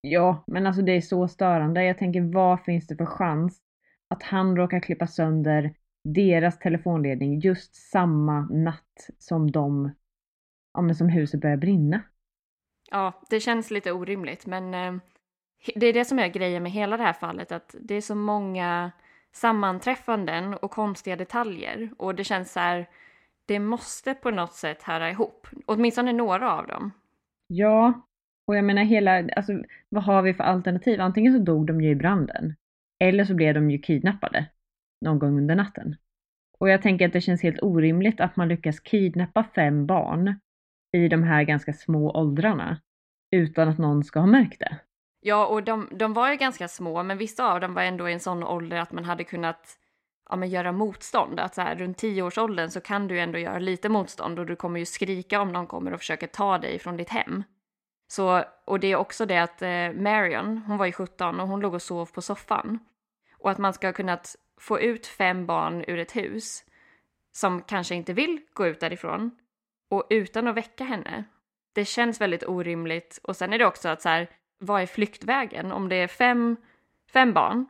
Ja, 0.00 0.44
men 0.46 0.66
alltså 0.66 0.82
det 0.82 0.92
är 0.92 1.00
så 1.00 1.28
störande. 1.28 1.84
Jag 1.84 1.98
tänker 1.98 2.20
vad 2.20 2.64
finns 2.64 2.86
det 2.86 2.96
för 2.96 3.06
chans 3.06 3.60
att 4.08 4.22
han 4.22 4.56
råkar 4.56 4.80
klippa 4.80 5.06
sönder 5.06 5.74
deras 6.04 6.58
telefonledning 6.58 7.40
just 7.40 7.74
samma 7.74 8.40
natt 8.40 9.10
som 9.18 9.50
de, 9.50 9.90
ja 10.74 10.80
men 10.80 10.94
som 10.94 11.08
huset 11.08 11.40
börjar 11.40 11.56
brinna? 11.56 12.02
Ja, 12.90 13.22
det 13.30 13.40
känns 13.40 13.70
lite 13.70 13.92
orimligt, 13.92 14.46
men 14.46 14.74
eh, 14.74 15.00
det 15.74 15.86
är 15.86 15.92
det 15.92 16.04
som 16.04 16.18
är 16.18 16.28
grejen 16.28 16.62
med 16.62 16.72
hela 16.72 16.96
det 16.96 17.02
här 17.02 17.12
fallet, 17.12 17.52
att 17.52 17.74
det 17.80 17.94
är 17.94 18.00
så 18.00 18.14
många 18.14 18.92
sammanträffanden 19.32 20.54
och 20.54 20.70
konstiga 20.70 21.16
detaljer 21.16 21.90
och 21.98 22.14
det 22.14 22.24
känns 22.24 22.52
så 22.52 22.60
här, 22.60 22.88
det 23.46 23.58
måste 23.58 24.14
på 24.14 24.30
något 24.30 24.52
sätt 24.52 24.82
höra 24.82 25.10
ihop, 25.10 25.46
åtminstone 25.66 26.12
några 26.12 26.52
av 26.52 26.66
dem. 26.66 26.92
Ja, 27.46 28.02
och 28.50 28.56
jag 28.56 28.64
menar 28.64 28.82
hela, 28.82 29.28
alltså 29.36 29.52
vad 29.88 30.02
har 30.02 30.22
vi 30.22 30.34
för 30.34 30.44
alternativ? 30.44 31.00
Antingen 31.00 31.32
så 31.32 31.38
dog 31.38 31.66
de 31.66 31.80
ju 31.80 31.90
i 31.90 31.94
branden. 31.94 32.54
Eller 33.00 33.24
så 33.24 33.34
blev 33.34 33.54
de 33.54 33.70
ju 33.70 33.78
kidnappade. 33.78 34.46
Någon 35.00 35.18
gång 35.18 35.38
under 35.38 35.54
natten. 35.54 35.96
Och 36.58 36.68
jag 36.68 36.82
tänker 36.82 37.06
att 37.06 37.12
det 37.12 37.20
känns 37.20 37.42
helt 37.42 37.62
orimligt 37.62 38.20
att 38.20 38.36
man 38.36 38.48
lyckas 38.48 38.80
kidnappa 38.80 39.44
fem 39.54 39.86
barn 39.86 40.40
i 40.96 41.08
de 41.08 41.22
här 41.22 41.42
ganska 41.42 41.72
små 41.72 42.10
åldrarna 42.10 42.80
utan 43.36 43.68
att 43.68 43.78
någon 43.78 44.04
ska 44.04 44.20
ha 44.20 44.26
märkt 44.26 44.60
det. 44.60 44.76
Ja, 45.20 45.46
och 45.46 45.62
de, 45.62 45.88
de 45.92 46.12
var 46.12 46.30
ju 46.30 46.36
ganska 46.36 46.68
små, 46.68 47.02
men 47.02 47.18
vissa 47.18 47.52
av 47.52 47.60
dem 47.60 47.74
var 47.74 47.82
ändå 47.82 48.08
i 48.08 48.12
en 48.12 48.20
sån 48.20 48.44
ålder 48.44 48.76
att 48.76 48.92
man 48.92 49.04
hade 49.04 49.24
kunnat 49.24 49.78
ja, 50.30 50.36
men 50.36 50.50
göra 50.50 50.72
motstånd. 50.72 51.40
Att 51.40 51.54
så 51.54 51.60
här, 51.60 51.76
runt 51.76 51.98
tioårsåldern 51.98 52.70
så 52.70 52.80
kan 52.80 53.08
du 53.08 53.20
ändå 53.20 53.38
göra 53.38 53.58
lite 53.58 53.88
motstånd 53.88 54.38
och 54.38 54.46
du 54.46 54.56
kommer 54.56 54.78
ju 54.78 54.86
skrika 54.86 55.40
om 55.40 55.52
någon 55.52 55.66
kommer 55.66 55.92
och 55.92 56.00
försöker 56.00 56.26
ta 56.26 56.58
dig 56.58 56.78
från 56.78 56.96
ditt 56.96 57.10
hem. 57.10 57.44
Så, 58.10 58.44
och 58.64 58.80
det 58.80 58.92
är 58.92 58.96
också 58.96 59.26
det 59.26 59.38
att 59.38 59.62
eh, 59.62 59.92
Marion, 59.92 60.58
hon 60.58 60.76
var 60.76 60.86
ju 60.86 60.92
17 60.92 61.40
och 61.40 61.48
hon 61.48 61.60
låg 61.60 61.74
och 61.74 61.82
sov 61.82 62.06
på 62.06 62.22
soffan. 62.22 62.78
Och 63.38 63.50
att 63.50 63.58
man 63.58 63.72
ska 63.72 63.86
ha 63.86 63.92
kunnat 63.92 64.36
få 64.60 64.80
ut 64.80 65.06
fem 65.06 65.46
barn 65.46 65.84
ur 65.88 65.98
ett 65.98 66.16
hus 66.16 66.64
som 67.32 67.62
kanske 67.62 67.94
inte 67.94 68.12
vill 68.12 68.40
gå 68.52 68.66
ut 68.66 68.80
därifrån 68.80 69.30
och 69.90 70.06
utan 70.10 70.46
att 70.46 70.54
väcka 70.54 70.84
henne. 70.84 71.24
Det 71.72 71.84
känns 71.84 72.20
väldigt 72.20 72.48
orimligt. 72.48 73.20
Och 73.22 73.36
sen 73.36 73.52
är 73.52 73.58
det 73.58 73.66
också 73.66 73.88
att 73.88 74.02
så 74.02 74.08
här, 74.08 74.30
vad 74.58 74.82
är 74.82 74.86
flyktvägen? 74.86 75.72
Om 75.72 75.88
det 75.88 75.96
är 75.96 76.08
fem, 76.08 76.56
fem 77.12 77.32
barn 77.32 77.66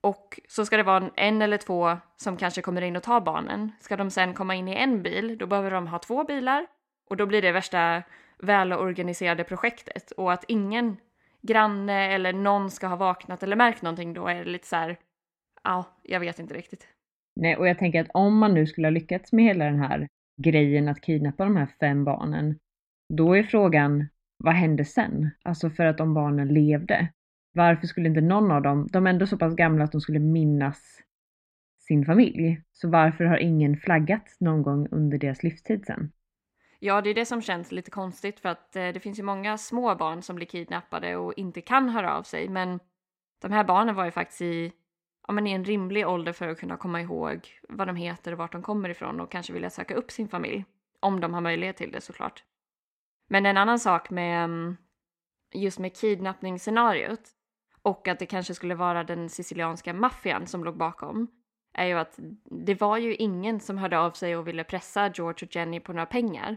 och 0.00 0.40
så 0.48 0.66
ska 0.66 0.76
det 0.76 0.82
vara 0.82 1.10
en 1.14 1.42
eller 1.42 1.58
två 1.58 1.96
som 2.16 2.36
kanske 2.36 2.62
kommer 2.62 2.82
in 2.82 2.96
och 2.96 3.02
tar 3.02 3.20
barnen. 3.20 3.72
Ska 3.80 3.96
de 3.96 4.10
sen 4.10 4.34
komma 4.34 4.54
in 4.54 4.68
i 4.68 4.74
en 4.74 5.02
bil, 5.02 5.38
då 5.38 5.46
behöver 5.46 5.70
de 5.70 5.86
ha 5.86 5.98
två 5.98 6.24
bilar 6.24 6.66
och 7.10 7.16
då 7.16 7.26
blir 7.26 7.42
det 7.42 7.52
värsta 7.52 8.02
välorganiserade 8.38 9.44
projektet 9.44 10.10
och 10.10 10.32
att 10.32 10.44
ingen 10.48 10.96
granne 11.42 12.14
eller 12.14 12.32
någon 12.32 12.70
ska 12.70 12.86
ha 12.86 12.96
vaknat 12.96 13.42
eller 13.42 13.56
märkt 13.56 13.82
någonting 13.82 14.14
då 14.14 14.26
är 14.28 14.44
det 14.44 14.50
lite 14.50 14.66
så 14.66 14.76
här, 14.76 14.96
ja, 15.64 15.84
jag 16.02 16.20
vet 16.20 16.38
inte 16.38 16.54
riktigt. 16.54 16.88
Nej, 17.36 17.56
och 17.56 17.68
jag 17.68 17.78
tänker 17.78 18.00
att 18.00 18.10
om 18.14 18.38
man 18.38 18.54
nu 18.54 18.66
skulle 18.66 18.86
ha 18.86 18.92
lyckats 18.92 19.32
med 19.32 19.44
hela 19.44 19.64
den 19.64 19.80
här 19.80 20.08
grejen 20.42 20.88
att 20.88 21.00
kidnappa 21.00 21.44
de 21.44 21.56
här 21.56 21.68
fem 21.80 22.04
barnen, 22.04 22.58
då 23.14 23.36
är 23.36 23.42
frågan, 23.42 24.08
vad 24.44 24.54
hände 24.54 24.84
sen? 24.84 25.30
Alltså 25.42 25.70
för 25.70 25.84
att 25.84 25.98
de 25.98 26.14
barnen 26.14 26.48
levde. 26.48 27.08
Varför 27.52 27.86
skulle 27.86 28.08
inte 28.08 28.20
någon 28.20 28.50
av 28.50 28.62
dem, 28.62 28.88
de 28.92 29.06
är 29.06 29.10
ändå 29.10 29.26
så 29.26 29.38
pass 29.38 29.54
gamla 29.54 29.84
att 29.84 29.92
de 29.92 30.00
skulle 30.00 30.18
minnas 30.18 31.02
sin 31.88 32.04
familj. 32.04 32.62
Så 32.72 32.88
varför 32.88 33.24
har 33.24 33.36
ingen 33.36 33.76
flaggat 33.76 34.36
någon 34.40 34.62
gång 34.62 34.88
under 34.90 35.18
deras 35.18 35.42
livstid 35.42 35.84
sen? 35.86 36.12
Ja, 36.78 37.00
det 37.00 37.10
är 37.10 37.14
det 37.14 37.26
som 37.26 37.42
känns 37.42 37.72
lite 37.72 37.90
konstigt 37.90 38.40
för 38.40 38.48
att 38.48 38.76
eh, 38.76 38.88
det 38.88 39.00
finns 39.00 39.18
ju 39.18 39.22
många 39.22 39.58
små 39.58 39.94
barn 39.94 40.22
som 40.22 40.36
blir 40.36 40.46
kidnappade 40.46 41.16
och 41.16 41.34
inte 41.36 41.60
kan 41.60 41.88
höra 41.88 42.16
av 42.16 42.22
sig. 42.22 42.48
Men 42.48 42.80
de 43.42 43.52
här 43.52 43.64
barnen 43.64 43.94
var 43.94 44.04
ju 44.04 44.10
faktiskt 44.10 44.42
i, 44.42 44.72
ja, 45.26 45.32
men 45.32 45.46
i 45.46 45.52
en 45.52 45.64
rimlig 45.64 46.08
ålder 46.08 46.32
för 46.32 46.48
att 46.48 46.60
kunna 46.60 46.76
komma 46.76 47.00
ihåg 47.00 47.48
vad 47.68 47.86
de 47.86 47.96
heter 47.96 48.32
och 48.32 48.38
vart 48.38 48.52
de 48.52 48.62
kommer 48.62 48.88
ifrån 48.88 49.20
och 49.20 49.30
kanske 49.30 49.52
vilja 49.52 49.70
söka 49.70 49.94
upp 49.94 50.10
sin 50.10 50.28
familj. 50.28 50.64
Om 51.00 51.20
de 51.20 51.34
har 51.34 51.40
möjlighet 51.40 51.76
till 51.76 51.92
det 51.92 52.00
såklart. 52.00 52.44
Men 53.28 53.46
en 53.46 53.56
annan 53.56 53.78
sak 53.78 54.10
med 54.10 54.44
mm, 54.44 54.76
just 55.54 55.78
med 55.78 55.96
kidnappningsscenariot 55.96 57.30
och 57.82 58.08
att 58.08 58.18
det 58.18 58.26
kanske 58.26 58.54
skulle 58.54 58.74
vara 58.74 59.04
den 59.04 59.28
sicilianska 59.28 59.94
maffian 59.94 60.46
som 60.46 60.64
låg 60.64 60.76
bakom 60.76 61.28
är 61.78 61.86
ju 61.86 61.98
att 61.98 62.18
det 62.44 62.80
var 62.80 62.98
ju 62.98 63.14
ingen 63.14 63.60
som 63.60 63.78
hörde 63.78 63.98
av 63.98 64.10
sig 64.10 64.36
och 64.36 64.48
ville 64.48 64.64
pressa 64.64 65.08
George 65.14 65.46
och 65.46 65.56
Jenny 65.56 65.80
på 65.80 65.92
några 65.92 66.06
pengar. 66.06 66.56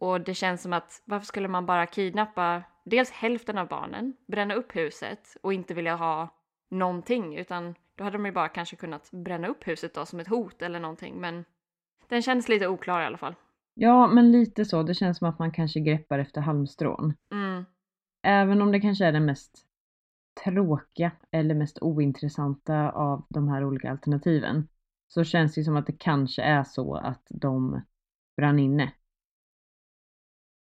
Och 0.00 0.20
det 0.20 0.34
känns 0.34 0.62
som 0.62 0.72
att 0.72 1.02
varför 1.04 1.26
skulle 1.26 1.48
man 1.48 1.66
bara 1.66 1.86
kidnappa 1.86 2.62
dels 2.84 3.10
hälften 3.10 3.58
av 3.58 3.68
barnen, 3.68 4.16
bränna 4.26 4.54
upp 4.54 4.76
huset 4.76 5.36
och 5.42 5.52
inte 5.52 5.74
vilja 5.74 5.96
ha 5.96 6.28
någonting 6.70 7.36
utan 7.36 7.74
då 7.94 8.04
hade 8.04 8.16
de 8.16 8.26
ju 8.26 8.32
bara 8.32 8.48
kanske 8.48 8.76
kunnat 8.76 9.10
bränna 9.10 9.48
upp 9.48 9.66
huset 9.66 9.94
då 9.94 10.06
som 10.06 10.20
ett 10.20 10.28
hot 10.28 10.62
eller 10.62 10.80
någonting 10.80 11.20
men 11.20 11.44
den 12.08 12.22
känns 12.22 12.48
lite 12.48 12.68
oklar 12.68 13.02
i 13.02 13.04
alla 13.04 13.18
fall. 13.18 13.34
Ja, 13.74 14.06
men 14.06 14.32
lite 14.32 14.64
så. 14.64 14.82
Det 14.82 14.94
känns 14.94 15.18
som 15.18 15.28
att 15.28 15.38
man 15.38 15.52
kanske 15.52 15.80
greppar 15.80 16.18
efter 16.18 16.40
halmstrån. 16.40 17.14
Mm. 17.32 17.64
Även 18.22 18.62
om 18.62 18.72
det 18.72 18.80
kanske 18.80 19.06
är 19.06 19.12
den 19.12 19.24
mest 19.24 19.66
tråkiga 20.44 21.12
eller 21.30 21.54
mest 21.54 21.78
ointressanta 21.80 22.90
av 22.90 23.26
de 23.28 23.48
här 23.48 23.64
olika 23.64 23.90
alternativen 23.90 24.68
så 25.08 25.24
känns 25.24 25.54
det 25.54 25.64
som 25.64 25.76
att 25.76 25.86
det 25.86 25.98
kanske 25.98 26.42
är 26.42 26.64
så 26.64 26.94
att 26.94 27.26
de 27.30 27.82
brann 28.36 28.58
inne. 28.58 28.92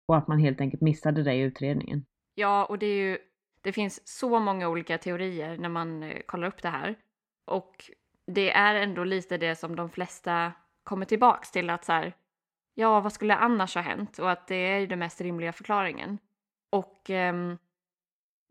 Och 0.09 0.17
att 0.17 0.29
man 0.29 0.39
helt 0.39 0.61
enkelt 0.61 0.83
missade 0.83 1.23
det 1.23 1.35
i 1.35 1.41
utredningen. 1.41 2.05
Ja, 2.35 2.65
och 2.65 2.79
det 2.79 2.87
är 2.87 3.11
ju 3.11 3.19
det 3.65 3.73
finns 3.73 4.09
så 4.09 4.39
många 4.39 4.69
olika 4.69 4.99
teorier 4.99 5.59
när 5.59 5.69
man 5.69 6.03
eh, 6.03 6.21
kollar 6.27 6.49
upp 6.49 6.63
det 6.63 6.69
här. 6.69 6.95
Och 7.45 7.91
det 8.27 8.51
är 8.51 8.75
ändå 8.75 9.05
lite 9.05 9.39
det 9.39 9.57
som 9.57 9.77
de 9.77 9.91
flesta 9.91 10.53
kommer 10.85 11.07
tillbaks 11.07 11.51
till 11.51 11.71
att 11.71 11.85
så 11.85 11.93
här, 11.93 12.13
ja, 12.75 13.01
vad 13.01 13.13
skulle 13.13 13.35
annars 13.35 13.75
ha 13.75 13.83
hänt? 13.83 14.19
Och 14.19 14.31
att 14.31 14.47
det 14.47 14.55
är 14.55 14.79
ju 14.79 14.87
den 14.87 14.99
mest 14.99 15.21
rimliga 15.21 15.53
förklaringen. 15.53 16.19
Och 16.71 17.11
um, 17.11 17.59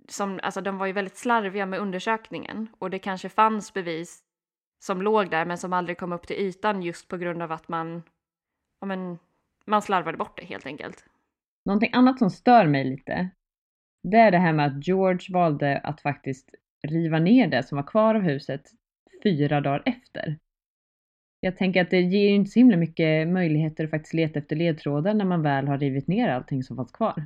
som, 0.08 0.40
alltså 0.44 0.62
de 0.62 0.78
var 0.78 0.86
ju 0.86 0.94
väldigt 0.94 1.18
slarviga 1.18 1.66
med 1.66 1.80
undersökningen 1.80 2.68
och 2.80 2.90
det 2.90 3.00
kanske 3.00 3.30
fanns 3.30 3.74
bevis 3.74 4.24
som 4.84 5.02
låg 5.02 5.30
där 5.30 5.46
men 5.46 5.58
som 5.58 5.74
aldrig 5.74 5.98
kom 5.98 6.12
upp 6.12 6.28
till 6.28 6.36
ytan 6.36 6.82
just 6.82 7.08
på 7.08 7.18
grund 7.18 7.42
av 7.42 7.52
att 7.52 7.68
man, 7.68 8.04
ja 8.80 8.88
men, 8.88 9.18
man 9.66 9.82
slarvade 9.82 10.18
bort 10.18 10.38
det 10.38 10.46
helt 10.46 10.66
enkelt. 10.66 11.06
Någonting 11.66 11.94
annat 11.94 12.20
som 12.20 12.30
stör 12.30 12.68
mig 12.68 12.84
lite, 12.84 13.30
det 14.04 14.18
är 14.18 14.32
det 14.32 14.38
här 14.38 14.54
med 14.54 14.66
att 14.66 14.88
George 14.88 15.34
valde 15.34 15.78
att 15.78 16.02
faktiskt 16.02 16.50
riva 16.88 17.20
ner 17.20 17.48
det 17.48 17.64
som 17.64 17.76
var 17.76 17.88
kvar 17.88 18.16
av 18.16 18.22
huset 18.22 18.72
fyra 19.24 19.62
dagar 19.62 19.84
efter. 19.86 20.40
Jag 21.40 21.58
tänker 21.58 21.82
att 21.82 21.90
det 21.90 22.02
ger 22.02 22.30
ju 22.30 22.36
inte 22.36 22.52
så 22.52 22.60
himla 22.60 22.78
mycket 22.78 23.28
möjligheter 23.28 23.84
att 23.84 23.90
faktiskt 23.90 24.14
leta 24.14 24.40
efter 24.40 24.56
ledtrådar 24.56 25.14
när 25.14 25.26
man 25.26 25.42
väl 25.42 25.68
har 25.68 25.78
rivit 25.78 26.08
ner 26.08 26.30
allting 26.30 26.64
som 26.64 26.76
fanns 26.76 26.92
kvar. 26.92 27.26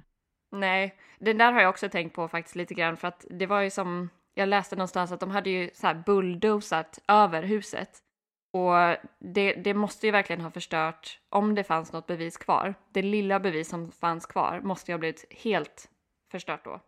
Nej, 0.51 0.95
den 1.19 1.37
där 1.37 1.51
har 1.51 1.61
jag 1.61 1.69
också 1.69 1.89
tänkt 1.89 2.15
på 2.15 2.27
faktiskt 2.27 2.55
lite 2.55 2.73
grann 2.73 2.97
för 2.97 3.07
att 3.07 3.25
det 3.29 3.45
var 3.45 3.61
ju 3.61 3.69
som 3.69 4.09
jag 4.33 4.49
läste 4.49 4.75
någonstans 4.75 5.11
att 5.11 5.19
de 5.19 5.31
hade 5.31 5.49
ju 5.49 5.69
så 5.73 5.87
här 5.87 6.03
bulldozat 6.05 6.99
över 7.07 7.43
huset 7.43 8.03
och 8.53 8.73
det, 9.19 9.53
det 9.53 9.73
måste 9.73 10.05
ju 10.05 10.11
verkligen 10.11 10.41
ha 10.41 10.51
förstört 10.51 11.19
om 11.29 11.55
det 11.55 11.63
fanns 11.63 11.93
något 11.93 12.07
bevis 12.07 12.37
kvar. 12.37 12.75
Det 12.91 13.01
lilla 13.01 13.39
bevis 13.39 13.69
som 13.69 13.91
fanns 13.91 14.25
kvar 14.25 14.61
måste 14.61 14.91
ju 14.91 14.93
ha 14.93 14.99
blivit 14.99 15.25
helt 15.43 15.89
förstört 16.31 16.65
då. 16.65 16.81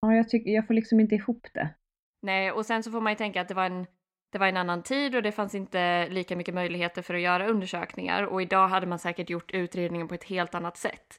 Ja, 0.00 0.14
jag 0.14 0.28
tycker 0.28 0.50
jag 0.50 0.66
får 0.66 0.74
liksom 0.74 1.00
inte 1.00 1.14
ihop 1.14 1.46
det. 1.54 1.74
Nej, 2.22 2.52
och 2.52 2.66
sen 2.66 2.82
så 2.82 2.90
får 2.90 3.00
man 3.00 3.12
ju 3.12 3.16
tänka 3.16 3.40
att 3.40 3.48
det 3.48 3.54
var 3.54 3.66
en 3.66 3.86
det 4.32 4.38
var 4.38 4.46
en 4.46 4.56
annan 4.56 4.82
tid 4.82 5.14
och 5.14 5.22
det 5.22 5.32
fanns 5.32 5.54
inte 5.54 6.08
lika 6.08 6.36
mycket 6.36 6.54
möjligheter 6.54 7.02
för 7.02 7.14
att 7.14 7.20
göra 7.20 7.46
undersökningar 7.46 8.22
och 8.22 8.42
idag 8.42 8.68
hade 8.68 8.86
man 8.86 8.98
säkert 8.98 9.30
gjort 9.30 9.50
utredningen 9.50 10.08
på 10.08 10.14
ett 10.14 10.24
helt 10.24 10.54
annat 10.54 10.76
sätt. 10.76 11.16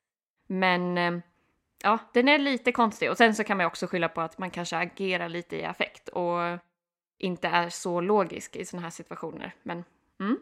Men 0.48 0.98
eh, 0.98 1.20
ja, 1.84 2.00
den 2.14 2.28
är 2.28 2.38
lite 2.38 2.72
konstig 2.72 3.12
och 3.12 3.18
sen 3.18 3.36
så 3.36 3.44
kan 3.44 3.58
man 3.58 3.66
också 3.66 3.88
skylla 3.88 4.10
på 4.10 4.22
att 4.22 4.38
man 4.38 4.50
kanske 4.52 4.78
agerar 4.78 5.30
lite 5.30 5.56
i 5.56 5.66
affekt 5.66 6.10
och 6.10 6.40
inte 7.20 7.48
är 7.48 7.70
så 7.70 8.02
logisk 8.02 8.56
i 8.56 8.66
sådana 8.66 8.84
här 8.84 8.92
situationer. 8.92 9.56
Men, 9.64 9.84
mm. 10.20 10.40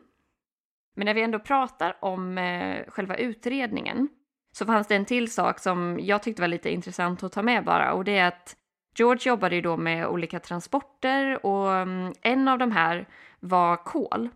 Men 0.96 1.06
när 1.06 1.14
vi 1.14 1.22
ändå 1.22 1.40
pratar 1.40 1.98
om 2.02 2.38
eh, 2.38 2.86
själva 2.88 3.16
utredningen 3.16 4.10
så 4.52 4.66
fanns 4.66 4.88
det 4.88 4.96
en 4.96 5.06
till 5.06 5.32
sak 5.32 5.60
som 5.60 6.00
jag 6.02 6.24
tyckte 6.24 6.42
var 6.42 6.48
lite 6.48 6.70
intressant 6.70 7.24
att 7.24 7.32
ta 7.32 7.42
med 7.42 7.66
bara 7.66 7.94
och 7.94 8.04
det 8.04 8.18
är 8.18 8.28
att 8.28 8.56
George 8.96 9.30
jobbade 9.30 9.56
ju 9.56 9.62
då 9.62 9.78
med 9.78 10.08
olika 10.08 10.40
transporter 10.40 11.46
och 11.46 11.74
mm, 11.74 12.14
en 12.22 12.48
av 12.48 12.58
de 12.58 12.72
här 12.72 13.08
var 13.40 13.78
kol. 13.78 14.30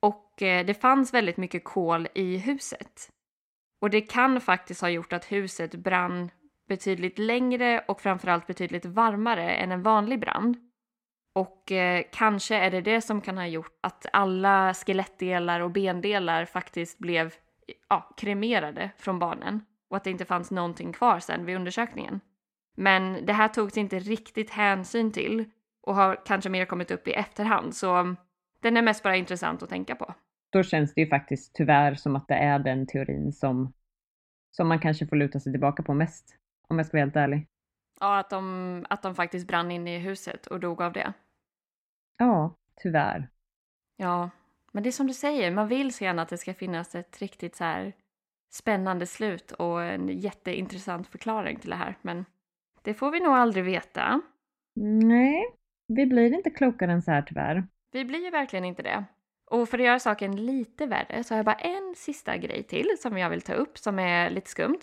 Och 0.00 0.42
eh, 0.42 0.66
det 0.66 0.74
fanns 0.74 1.14
väldigt 1.14 1.36
mycket 1.36 1.64
kol 1.64 2.08
i 2.14 2.36
huset. 2.36 3.11
Och 3.82 3.90
det 3.90 4.00
kan 4.00 4.40
faktiskt 4.40 4.80
ha 4.80 4.88
gjort 4.88 5.12
att 5.12 5.32
huset 5.32 5.74
brann 5.74 6.30
betydligt 6.68 7.18
längre 7.18 7.84
och 7.88 8.00
framförallt 8.00 8.46
betydligt 8.46 8.84
varmare 8.84 9.54
än 9.54 9.72
en 9.72 9.82
vanlig 9.82 10.20
brand. 10.20 10.56
Och 11.34 11.72
eh, 11.72 12.04
kanske 12.12 12.56
är 12.56 12.70
det 12.70 12.80
det 12.80 13.00
som 13.00 13.20
kan 13.20 13.38
ha 13.38 13.46
gjort 13.46 13.78
att 13.80 14.06
alla 14.12 14.74
skelettdelar 14.74 15.60
och 15.60 15.70
bendelar 15.70 16.44
faktiskt 16.44 16.98
blev 16.98 17.34
ja, 17.88 18.14
kremerade 18.16 18.90
från 18.98 19.18
barnen 19.18 19.64
och 19.90 19.96
att 19.96 20.04
det 20.04 20.10
inte 20.10 20.24
fanns 20.24 20.50
någonting 20.50 20.92
kvar 20.92 21.18
sen 21.18 21.44
vid 21.44 21.56
undersökningen. 21.56 22.20
Men 22.76 23.26
det 23.26 23.32
här 23.32 23.48
togs 23.48 23.76
inte 23.76 23.98
riktigt 23.98 24.50
hänsyn 24.50 25.12
till 25.12 25.44
och 25.82 25.94
har 25.94 26.26
kanske 26.26 26.50
mer 26.50 26.64
kommit 26.64 26.90
upp 26.90 27.08
i 27.08 27.12
efterhand 27.12 27.76
så 27.76 28.16
den 28.60 28.76
är 28.76 28.82
mest 28.82 29.02
bara 29.02 29.16
intressant 29.16 29.62
att 29.62 29.68
tänka 29.68 29.94
på. 29.94 30.14
Då 30.52 30.62
känns 30.62 30.94
det 30.94 31.00
ju 31.00 31.06
faktiskt 31.06 31.54
tyvärr 31.54 31.94
som 31.94 32.16
att 32.16 32.28
det 32.28 32.34
är 32.34 32.58
den 32.58 32.86
teorin 32.86 33.32
som, 33.32 33.72
som 34.56 34.68
man 34.68 34.78
kanske 34.78 35.06
får 35.06 35.16
luta 35.16 35.40
sig 35.40 35.52
tillbaka 35.52 35.82
på 35.82 35.94
mest. 35.94 36.36
Om 36.68 36.78
jag 36.78 36.86
ska 36.86 36.96
vara 36.96 37.04
helt 37.04 37.16
ärlig. 37.16 37.46
Ja, 38.00 38.18
att 38.18 38.30
de, 38.30 38.86
att 38.90 39.02
de 39.02 39.14
faktiskt 39.14 39.46
brann 39.46 39.70
in 39.70 39.88
i 39.88 39.98
huset 39.98 40.46
och 40.46 40.60
dog 40.60 40.82
av 40.82 40.92
det. 40.92 41.12
Ja, 42.18 42.54
tyvärr. 42.76 43.28
Ja, 43.96 44.30
men 44.72 44.82
det 44.82 44.88
är 44.88 44.92
som 44.92 45.06
du 45.06 45.14
säger, 45.14 45.50
man 45.50 45.68
vill 45.68 45.94
så 45.94 46.04
gärna 46.04 46.22
att 46.22 46.28
det 46.28 46.38
ska 46.38 46.54
finnas 46.54 46.94
ett 46.94 47.18
riktigt 47.18 47.56
så 47.56 47.64
här 47.64 47.92
spännande 48.52 49.06
slut 49.06 49.52
och 49.52 49.82
en 49.82 50.08
jätteintressant 50.08 51.08
förklaring 51.08 51.58
till 51.58 51.70
det 51.70 51.76
här. 51.76 51.98
Men 52.02 52.24
det 52.82 52.94
får 52.94 53.10
vi 53.10 53.20
nog 53.20 53.32
aldrig 53.32 53.64
veta. 53.64 54.20
Nej, 54.80 55.44
vi 55.86 56.06
blir 56.06 56.34
inte 56.34 56.50
klokare 56.50 56.92
än 56.92 57.02
så 57.02 57.10
här 57.10 57.22
tyvärr. 57.22 57.66
Vi 57.92 58.04
blir 58.04 58.24
ju 58.24 58.30
verkligen 58.30 58.64
inte 58.64 58.82
det. 58.82 59.04
Och 59.52 59.68
för 59.68 59.78
att 59.78 59.84
göra 59.84 59.98
saken 59.98 60.46
lite 60.46 60.86
värre 60.86 61.24
så 61.24 61.34
har 61.34 61.38
jag 61.38 61.46
bara 61.46 61.54
en 61.54 61.94
sista 61.96 62.36
grej 62.36 62.62
till 62.62 62.96
som 62.98 63.18
jag 63.18 63.30
vill 63.30 63.42
ta 63.42 63.52
upp 63.52 63.78
som 63.78 63.98
är 63.98 64.30
lite 64.30 64.50
skumt. 64.50 64.80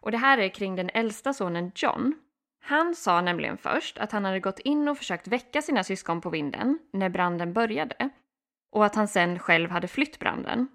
Och 0.00 0.10
det 0.10 0.18
här 0.18 0.38
är 0.38 0.48
kring 0.48 0.76
den 0.76 0.90
äldsta 0.94 1.32
sonen 1.32 1.72
John. 1.74 2.14
Han 2.60 2.94
sa 2.94 3.20
nämligen 3.20 3.58
först 3.58 3.98
att 3.98 4.12
han 4.12 4.24
hade 4.24 4.40
gått 4.40 4.58
in 4.58 4.88
och 4.88 4.98
försökt 4.98 5.28
väcka 5.28 5.62
sina 5.62 5.84
syskon 5.84 6.20
på 6.20 6.30
vinden 6.30 6.78
när 6.92 7.08
branden 7.08 7.52
började 7.52 8.10
och 8.72 8.84
att 8.84 8.94
han 8.94 9.08
sen 9.08 9.38
själv 9.38 9.70
hade 9.70 9.88
flytt 9.88 10.18
branden. 10.18 10.68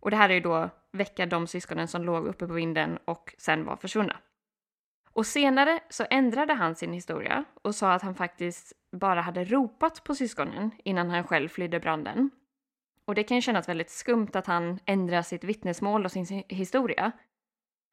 Och 0.00 0.10
det 0.10 0.16
här 0.16 0.30
är 0.30 0.34
ju 0.34 0.40
då 0.40 0.70
väcka 0.92 1.26
de 1.26 1.46
syskonen 1.46 1.88
som 1.88 2.04
låg 2.04 2.26
uppe 2.26 2.46
på 2.46 2.52
vinden 2.52 2.98
och 3.04 3.34
sen 3.38 3.64
var 3.64 3.76
försvunna. 3.76 4.16
Och 5.18 5.26
senare 5.26 5.80
så 5.88 6.04
ändrade 6.10 6.54
han 6.54 6.74
sin 6.74 6.92
historia 6.92 7.44
och 7.62 7.74
sa 7.74 7.92
att 7.92 8.02
han 8.02 8.14
faktiskt 8.14 8.72
bara 8.92 9.20
hade 9.20 9.44
ropat 9.44 10.04
på 10.04 10.14
syskonen 10.14 10.70
innan 10.84 11.10
han 11.10 11.24
själv 11.24 11.48
flydde 11.48 11.80
branden. 11.80 12.30
Och 13.06 13.14
det 13.14 13.24
kan 13.24 13.36
ju 13.36 13.40
kännas 13.40 13.68
väldigt 13.68 13.90
skumt 13.90 14.28
att 14.32 14.46
han 14.46 14.78
ändrar 14.84 15.22
sitt 15.22 15.44
vittnesmål 15.44 16.04
och 16.04 16.12
sin 16.12 16.44
historia. 16.48 17.12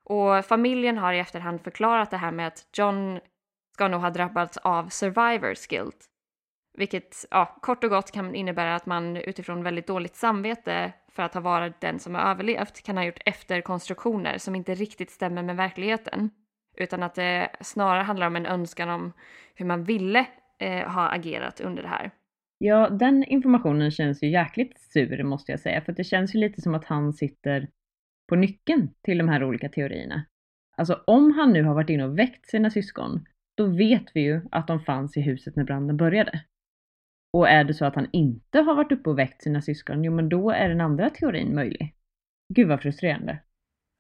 Och 0.04 0.46
familjen 0.46 0.98
har 0.98 1.14
i 1.14 1.20
efterhand 1.20 1.62
förklarat 1.62 2.12
det 2.12 2.18
här 2.18 2.32
med 2.32 2.48
att 2.48 2.68
John 2.74 3.20
ska 3.74 3.88
nog 3.88 4.02
ha 4.02 4.10
drabbats 4.10 4.58
av 4.58 4.90
survivors 4.90 5.68
guilt. 5.68 6.06
Vilket 6.78 7.26
ja, 7.32 7.58
kort 7.62 7.84
och 7.84 7.90
gott 7.90 8.12
kan 8.12 8.36
innebära 8.36 8.76
att 8.76 8.86
man 8.86 9.18
utifrån 9.18 9.64
väldigt 9.64 9.88
dåligt 9.88 10.16
samvete 10.16 10.94
för 11.08 11.24
att 11.24 11.34
ha 11.34 11.42
varit 11.42 11.82
den 11.82 12.00
som 12.00 12.16
har 12.16 12.22
överlevt 12.22 12.84
kan 12.84 12.98
ha 12.98 13.04
gjort 13.04 13.22
efterkonstruktioner 13.26 14.38
som 14.38 14.56
inte 14.56 14.76
riktigt 14.76 15.12
stämmer 15.12 15.44
med 15.44 15.56
verkligheten. 15.56 16.32
Utan 16.78 17.04
att 17.04 17.16
det 17.16 17.50
snarare 17.62 18.04
handlar 18.04 18.28
om 18.28 18.36
en 18.36 18.46
önskan 18.46 18.90
om 18.90 19.14
hur 19.56 19.66
man 19.66 19.84
ville 19.84 20.28
eh, 20.60 20.92
ha 20.92 21.10
agerat 21.10 21.62
under 21.62 21.82
det 21.82 21.90
här. 21.90 22.12
Ja, 22.58 22.90
den 22.90 23.24
informationen 23.24 23.92
känns 23.92 24.24
ju 24.24 24.30
jäkligt 24.30 24.80
sur 24.80 25.24
måste 25.24 25.52
jag 25.52 25.60
säga, 25.60 25.82
för 25.82 25.92
det 25.92 26.04
känns 26.04 26.36
ju 26.36 26.40
lite 26.40 26.62
som 26.62 26.76
att 26.76 26.86
han 26.86 27.14
sitter 27.14 27.68
på 28.30 28.36
nyckeln 28.36 28.90
till 29.02 29.18
de 29.18 29.30
här 29.30 29.44
olika 29.44 29.70
teorierna. 29.70 30.26
Alltså 30.78 31.04
om 31.08 31.32
han 31.32 31.54
nu 31.54 31.64
har 31.64 31.76
varit 31.76 31.90
inne 31.90 32.06
och 32.06 32.20
väckt 32.20 32.50
sina 32.50 32.70
syskon, 32.70 33.26
då 33.58 33.66
vet 33.66 34.06
vi 34.14 34.22
ju 34.22 34.42
att 34.52 34.68
de 34.68 34.80
fanns 34.80 35.18
i 35.18 35.22
huset 35.22 35.56
när 35.56 35.64
branden 35.64 35.98
började. 35.98 36.44
Och 37.34 37.50
är 37.50 37.64
det 37.64 37.74
så 37.74 37.86
att 37.86 37.96
han 37.96 38.08
inte 38.12 38.60
har 38.60 38.76
varit 38.76 38.92
uppe 38.92 39.10
och 39.10 39.20
väckt 39.20 39.42
sina 39.42 39.62
syskon, 39.62 40.04
jo 40.04 40.16
men 40.16 40.30
då 40.30 40.52
är 40.52 40.70
den 40.70 40.82
andra 40.82 41.10
teorin 41.10 41.56
möjlig. 41.56 41.96
Gud 42.54 42.68
vad 42.68 42.82
frustrerande. 42.82 43.40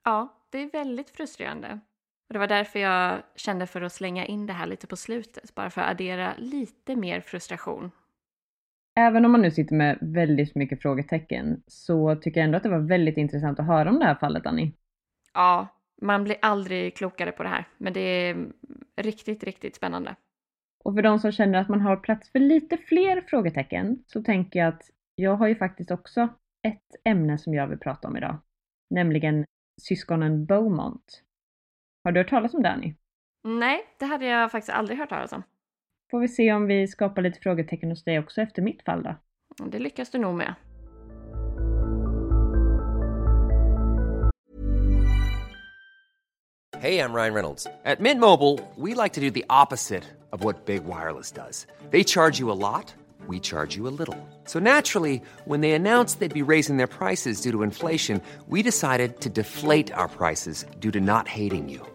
Ja, 0.03 0.47
det 0.51 0.57
är 0.57 0.71
väldigt 0.71 1.09
frustrerande. 1.09 1.79
Och 2.27 2.33
det 2.33 2.39
var 2.39 2.47
därför 2.47 2.79
jag 2.79 3.23
kände 3.35 3.67
för 3.67 3.81
att 3.81 3.93
slänga 3.93 4.25
in 4.25 4.47
det 4.47 4.53
här 4.53 4.67
lite 4.67 4.87
på 4.87 4.95
slutet, 4.95 5.55
bara 5.55 5.69
för 5.69 5.81
att 5.81 5.91
addera 5.91 6.33
lite 6.37 6.95
mer 6.95 7.21
frustration. 7.21 7.91
Även 8.99 9.25
om 9.25 9.31
man 9.31 9.41
nu 9.41 9.51
sitter 9.51 9.75
med 9.75 9.97
väldigt 10.01 10.55
mycket 10.55 10.81
frågetecken 10.81 11.63
så 11.67 12.15
tycker 12.15 12.39
jag 12.39 12.45
ändå 12.45 12.57
att 12.57 12.63
det 12.63 12.69
var 12.69 12.87
väldigt 12.87 13.17
intressant 13.17 13.59
att 13.59 13.65
höra 13.65 13.89
om 13.89 13.99
det 13.99 14.05
här 14.05 14.15
fallet, 14.15 14.45
Annie. 14.45 14.73
Ja, 15.33 15.67
man 16.01 16.23
blir 16.23 16.37
aldrig 16.41 16.95
klokare 16.95 17.31
på 17.31 17.43
det 17.43 17.49
här, 17.49 17.67
men 17.77 17.93
det 17.93 17.99
är 17.99 18.47
riktigt, 18.95 19.43
riktigt 19.43 19.75
spännande. 19.75 20.15
Och 20.83 20.95
för 20.95 21.01
de 21.01 21.19
som 21.19 21.31
känner 21.31 21.59
att 21.59 21.69
man 21.69 21.81
har 21.81 21.97
plats 21.97 22.31
för 22.31 22.39
lite 22.39 22.77
fler 22.77 23.21
frågetecken 23.21 24.03
så 24.07 24.23
tänker 24.23 24.59
jag 24.59 24.67
att 24.67 24.91
jag 25.15 25.35
har 25.35 25.47
ju 25.47 25.55
faktiskt 25.55 25.91
också 25.91 26.29
ett 26.67 26.95
ämne 27.05 27.37
som 27.37 27.53
jag 27.53 27.67
vill 27.67 27.79
prata 27.79 28.07
om 28.07 28.17
idag. 28.17 28.37
Nämligen 28.89 29.45
syskonen 29.81 30.45
Beaumont. 30.45 31.21
Har 32.05 32.11
du 32.11 32.19
hört 32.19 32.29
talas 32.29 32.53
om 32.53 32.63
Danny? 32.63 32.93
Nej, 33.43 33.83
det 33.99 34.05
hade 34.05 34.25
jag 34.25 34.51
faktiskt 34.51 34.77
aldrig 34.77 34.97
hört 34.97 35.09
talas 35.09 35.31
om. 35.31 35.43
Får 36.11 36.19
vi 36.19 36.27
se 36.27 36.53
om 36.53 36.67
vi 36.67 36.87
skapar 36.87 37.21
lite 37.21 37.39
frågetecken 37.39 37.89
hos 37.89 38.03
dig 38.03 38.19
också 38.19 38.41
efter 38.41 38.61
mitt 38.61 38.83
fall 38.83 39.03
då. 39.03 39.15
Det 39.65 39.79
lyckas 39.79 40.09
du 40.09 40.17
nog 40.17 40.35
med. 40.35 40.55
Hey, 46.77 46.99
I'm 46.99 47.13
Ryan 47.13 47.33
Reynolds. 47.33 47.67
At 47.85 47.99
Mint 47.99 48.19
Mobile, 48.19 48.59
we 48.75 49.03
like 49.03 49.13
to 49.13 49.21
do 49.21 49.31
the 49.31 49.45
opposite 49.49 50.03
of 50.31 50.43
what 50.43 50.65
Big 50.65 50.83
Wireless 50.83 51.31
does. 51.31 51.67
They 51.89 52.03
charge 52.03 52.39
you 52.39 52.51
a 52.51 52.59
lot, 52.71 52.93
we 53.27 53.39
charge 53.39 53.77
you 53.77 53.87
a 53.87 53.95
little. 53.99 54.17
So 54.43 54.59
naturally, 54.59 55.21
when 55.45 55.61
they 55.61 55.71
announced 55.71 56.19
they'd 56.19 56.45
be 56.45 56.51
raising 56.53 56.77
their 56.77 56.87
prices 56.99 57.41
due 57.41 57.51
to 57.51 57.63
inflation, 57.63 58.21
we 58.47 58.61
decided 58.61 59.21
to 59.21 59.29
deflate 59.29 59.91
our 59.93 60.07
prices 60.07 60.65
due 60.79 60.91
to 60.91 60.99
not 60.99 61.27
hating 61.27 61.69
you. 61.69 61.94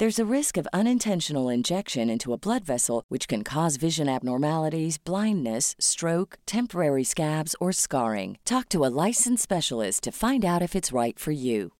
There's 0.00 0.18
a 0.18 0.34
risk 0.36 0.56
of 0.56 0.66
unintentional 0.72 1.50
injection 1.50 2.08
into 2.08 2.32
a 2.32 2.38
blood 2.38 2.64
vessel, 2.64 3.02
which 3.08 3.28
can 3.28 3.44
cause 3.44 3.76
vision 3.76 4.08
abnormalities, 4.08 4.96
blindness, 4.98 5.76
stroke, 5.78 6.38
temporary 6.46 7.04
scabs, 7.04 7.54
or 7.60 7.70
scarring. 7.72 8.38
Talk 8.46 8.70
to 8.70 8.86
a 8.86 8.94
licensed 9.06 9.42
specialist 9.42 10.02
to 10.04 10.10
find 10.10 10.42
out 10.42 10.62
if 10.62 10.74
it's 10.74 11.00
right 11.02 11.18
for 11.18 11.32
you. 11.32 11.70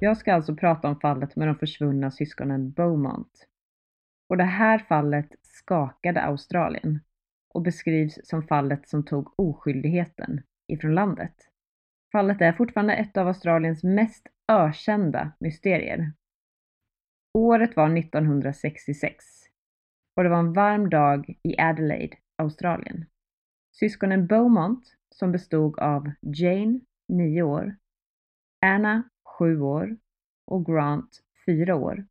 Jag 0.00 0.16
ska 0.16 0.34
alltså 0.34 0.54
prata 0.54 0.88
om 0.88 1.00
fallet 1.00 1.36
med 1.36 1.48
de 1.48 1.56
försvunna 1.56 2.10
syskonen 2.10 2.70
Beaumont. 2.70 3.46
Och 4.28 4.36
det 4.36 4.44
här 4.44 4.78
fallet 4.78 5.28
skakade 5.42 6.22
Australien 6.22 7.00
och 7.54 7.62
beskrivs 7.62 8.18
som 8.24 8.42
fallet 8.42 8.88
som 8.88 9.04
tog 9.04 9.34
oskyldigheten 9.36 10.40
ifrån 10.68 10.94
landet. 10.94 11.34
Fallet 12.12 12.40
är 12.40 12.52
fortfarande 12.52 12.94
ett 12.94 13.16
av 13.16 13.28
Australiens 13.28 13.82
mest 13.82 14.28
ökända 14.48 15.32
mysterier. 15.38 16.12
Året 17.34 17.76
var 17.76 17.98
1966 17.98 19.24
och 20.16 20.22
det 20.22 20.28
var 20.28 20.38
en 20.38 20.52
varm 20.52 20.90
dag 20.90 21.34
i 21.42 21.60
Adelaide, 21.60 22.16
Australien. 22.36 23.04
Syskonen 23.72 24.26
Beaumont, 24.26 24.96
som 25.14 25.32
bestod 25.32 25.78
av 25.78 26.10
Jane, 26.20 26.80
9 27.08 27.42
år, 27.42 27.76
Anna, 28.60 29.02
7 29.38 29.60
år 29.60 29.96
och 30.46 30.66
Grant, 30.66 31.20
4 31.46 31.74
år, 31.74 32.06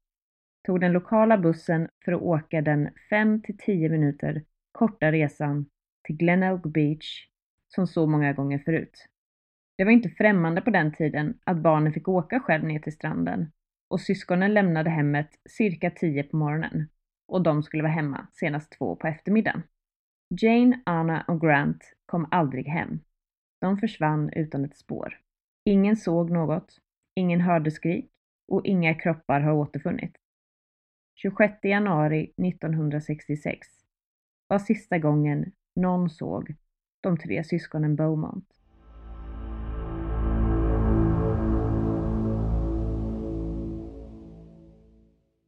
tog 0.66 0.80
den 0.80 0.92
lokala 0.92 1.38
bussen 1.38 1.90
för 2.06 2.12
att 2.12 2.22
åka 2.22 2.62
den 2.62 2.90
5 3.10 3.42
till 3.42 3.58
10 3.58 3.90
minuter 3.90 4.46
korta 4.72 5.12
resan 5.12 5.66
till 6.04 6.18
Glenelg 6.18 6.62
Beach 6.62 7.28
som 7.68 7.88
så 7.88 8.08
många 8.08 8.34
gånger 8.34 8.60
förut. 8.60 9.08
Det 9.82 9.86
var 9.86 9.92
inte 9.92 10.10
främmande 10.10 10.62
på 10.62 10.70
den 10.70 10.94
tiden 10.94 11.40
att 11.44 11.58
barnen 11.58 11.94
fick 11.94 12.08
åka 12.08 12.40
själv 12.40 12.64
ner 12.64 12.80
till 12.80 12.94
stranden 12.94 13.52
och 13.90 14.02
syskonen 14.02 14.54
lämnade 14.54 14.90
hemmet 14.90 15.30
cirka 15.50 15.92
10 15.92 16.24
på 16.24 16.38
morgonen 16.38 16.90
och 17.28 17.42
de 17.44 17.64
skulle 17.64 17.84
vara 17.84 17.92
hemma 17.92 18.28
senast 18.32 18.72
två 18.72 18.96
på 18.96 19.08
eftermiddagen. 19.08 19.64
Jane, 20.42 20.82
Anna 20.86 21.26
och 21.28 21.42
Grant 21.42 21.94
kom 22.06 22.28
aldrig 22.32 22.68
hem. 22.68 23.00
De 23.62 23.78
försvann 23.78 24.30
utan 24.36 24.66
ett 24.66 24.78
spår. 24.78 25.20
Ingen 25.66 25.98
såg 25.98 26.30
något, 26.30 26.78
ingen 27.16 27.42
hörde 27.42 27.72
skrik 27.72 28.12
och 28.48 28.66
inga 28.66 28.94
kroppar 28.94 29.42
har 29.42 29.54
återfunnits. 29.54 30.22
26 31.16 31.54
januari 31.64 32.34
1966 32.48 33.68
var 34.48 34.60
sista 34.60 34.98
gången 34.98 35.52
någon 35.76 36.10
såg 36.10 36.56
de 37.04 37.18
tre 37.18 37.44
syskonen 37.44 37.96
Beaumont. 37.96 38.61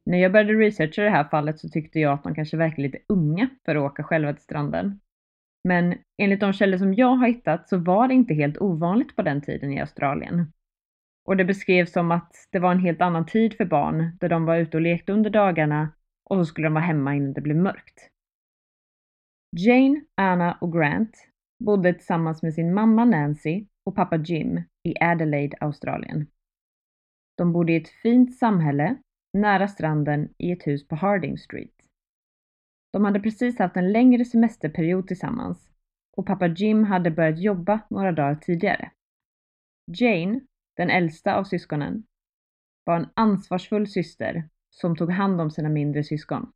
När 0.06 0.18
jag 0.18 0.32
började 0.32 0.52
researcha 0.52 1.02
det 1.02 1.10
här 1.10 1.24
fallet 1.24 1.58
så 1.58 1.68
tyckte 1.68 2.00
jag 2.00 2.12
att 2.12 2.22
de 2.22 2.34
kanske 2.34 2.56
verkar 2.56 2.82
lite 2.82 2.98
unga 3.08 3.48
för 3.64 3.76
att 3.76 3.82
åka 3.82 4.02
själva 4.02 4.32
till 4.32 4.42
stranden. 4.42 5.00
Men 5.68 5.94
enligt 6.22 6.40
de 6.40 6.52
källor 6.52 6.78
som 6.78 6.94
jag 6.94 7.16
har 7.16 7.26
hittat 7.26 7.68
så 7.68 7.78
var 7.78 8.08
det 8.08 8.14
inte 8.14 8.34
helt 8.34 8.58
ovanligt 8.58 9.16
på 9.16 9.22
den 9.22 9.42
tiden 9.42 9.72
i 9.72 9.80
Australien. 9.80 10.52
Och 11.28 11.36
det 11.36 11.44
beskrevs 11.44 11.92
som 11.92 12.10
att 12.10 12.48
det 12.50 12.58
var 12.58 12.72
en 12.72 12.78
helt 12.78 13.00
annan 13.00 13.26
tid 13.26 13.56
för 13.56 13.64
barn, 13.64 14.16
där 14.20 14.28
de 14.28 14.44
var 14.44 14.56
ute 14.56 14.76
och 14.76 14.80
lekte 14.80 15.12
under 15.12 15.30
dagarna 15.30 15.92
och 16.30 16.36
så 16.36 16.44
skulle 16.44 16.66
de 16.66 16.74
vara 16.74 16.84
hemma 16.84 17.14
innan 17.14 17.32
det 17.32 17.40
blev 17.40 17.56
mörkt. 17.56 18.10
Jane, 19.56 20.04
Anna 20.14 20.58
och 20.60 20.72
Grant 20.72 21.28
bodde 21.64 21.94
tillsammans 21.94 22.42
med 22.42 22.54
sin 22.54 22.74
mamma 22.74 23.04
Nancy 23.04 23.66
och 23.86 23.94
pappa 23.94 24.16
Jim 24.16 24.62
i 24.88 24.94
Adelaide, 25.00 25.56
Australien. 25.60 26.26
De 27.36 27.52
bodde 27.52 27.72
i 27.72 27.76
ett 27.76 27.88
fint 27.88 28.36
samhälle 28.36 28.96
nära 29.34 29.68
stranden 29.68 30.34
i 30.38 30.52
ett 30.52 30.66
hus 30.66 30.88
på 30.88 30.96
Harding 30.96 31.38
Street. 31.38 31.74
De 32.92 33.04
hade 33.04 33.20
precis 33.20 33.58
haft 33.58 33.76
en 33.76 33.92
längre 33.92 34.24
semesterperiod 34.24 35.06
tillsammans 35.06 35.70
och 36.16 36.26
pappa 36.26 36.46
Jim 36.46 36.84
hade 36.84 37.10
börjat 37.10 37.38
jobba 37.38 37.80
några 37.90 38.12
dagar 38.12 38.34
tidigare. 38.34 38.90
Jane, 39.86 40.40
den 40.76 40.90
äldsta 40.90 41.34
av 41.34 41.44
syskonen, 41.44 42.06
var 42.84 42.96
en 42.96 43.08
ansvarsfull 43.14 43.86
syster 43.86 44.48
som 44.70 44.96
tog 44.96 45.10
hand 45.10 45.40
om 45.40 45.50
sina 45.50 45.68
mindre 45.68 46.04
syskon. 46.04 46.52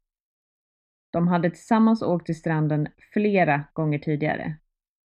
De 1.13 1.29
hade 1.29 1.51
tillsammans 1.51 2.03
åkt 2.03 2.27
till 2.27 2.39
stranden 2.39 2.89
flera 3.13 3.65
gånger 3.73 3.99
tidigare 3.99 4.57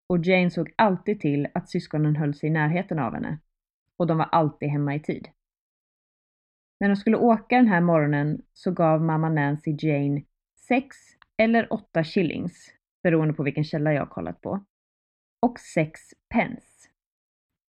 och 0.10 0.26
Jane 0.26 0.52
såg 0.52 0.74
alltid 0.76 1.22
till 1.22 1.48
att 1.54 1.70
syskonen 1.70 2.16
höll 2.16 2.34
sig 2.34 2.50
i 2.50 2.52
närheten 2.52 3.00
av 3.00 3.14
henne 3.14 3.40
och 3.98 4.08
de 4.08 4.18
var 4.18 4.26
alltid 4.26 4.70
hemma 4.70 4.96
i 4.96 5.00
tid. 5.00 5.28
När 6.84 6.90
de 6.90 6.96
skulle 6.96 7.18
åka 7.18 7.56
den 7.56 7.68
här 7.68 7.82
morgonen 7.82 8.42
så 8.54 8.72
gav 8.72 9.02
mamma 9.02 9.30
Nancy 9.30 9.76
Jane 9.80 10.22
sex 10.68 10.98
eller 11.38 11.74
åtta 11.74 12.04
shillings, 12.04 12.74
beroende 13.04 13.34
på 13.34 13.44
vilken 13.44 13.64
källa 13.64 13.94
jag 13.94 14.10
kollat 14.10 14.42
på, 14.42 14.66
och 15.42 15.60
sex 15.60 16.02
pence. 16.34 16.90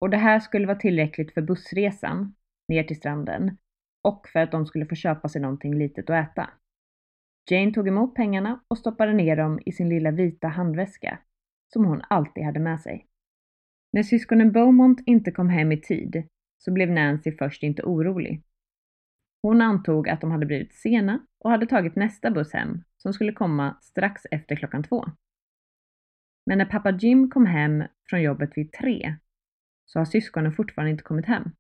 Och 0.02 0.10
det 0.10 0.18
här 0.18 0.40
skulle 0.40 0.68
vara 0.68 0.80
tillräckligt 0.80 1.34
för 1.34 1.42
bussresan 1.42 2.36
ner 2.68 2.84
till 2.84 2.96
stranden 2.96 3.58
och 4.04 4.28
för 4.28 4.40
att 4.40 4.52
de 4.52 4.66
skulle 4.66 4.86
få 4.86 4.96
köpa 4.96 5.30
sig 5.30 5.42
någonting 5.42 5.78
litet 5.78 6.10
att 6.10 6.30
äta. 6.30 6.50
Jane 7.50 7.72
tog 7.72 7.88
emot 7.88 8.16
pengarna 8.16 8.64
och 8.68 8.78
stoppade 8.78 9.14
ner 9.14 9.36
dem 9.36 9.60
i 9.66 9.72
sin 9.72 9.90
lilla 9.90 10.12
vita 10.12 10.48
handväska 10.48 11.20
som 11.74 11.86
hon 11.86 12.02
alltid 12.10 12.44
hade 12.44 12.60
med 12.60 12.82
sig. 12.82 13.08
När 13.92 14.04
syskonen 14.04 14.52
Beaumont 14.52 15.04
inte 15.06 15.32
kom 15.32 15.50
hem 15.50 15.72
i 15.72 15.82
tid 15.82 16.24
så 16.58 16.72
blev 16.72 16.92
Nancy 16.92 17.32
först 17.32 17.64
inte 17.64 17.84
orolig. 17.84 18.44
Hon 19.44 19.62
antog 19.62 20.10
att 20.10 20.22
de 20.22 20.32
hade 20.32 20.46
blivit 20.46 20.74
sena 20.74 21.26
och 21.40 21.50
hade 21.50 21.66
tagit 21.66 21.96
nästa 21.96 22.32
buss 22.32 22.54
hem 22.54 22.84
som 22.98 23.14
skulle 23.14 23.32
komma 23.32 23.78
strax 23.82 24.22
efter 24.32 24.56
klockan 24.56 24.84
två. 24.84 25.06
Men 26.46 26.58
när 26.58 26.66
pappa 26.66 26.92
Jim 26.92 27.30
kom 27.30 27.46
hem 27.46 27.84
från 28.10 28.22
jobbet 28.22 28.52
vid 28.56 28.72
tre 28.72 29.16
så 29.86 30.00
har 30.00 30.06
syskonen 30.06 30.54
fortfarande 30.54 30.92
inte 30.92 31.04
kommit 31.04 31.26
hem. 31.26 31.52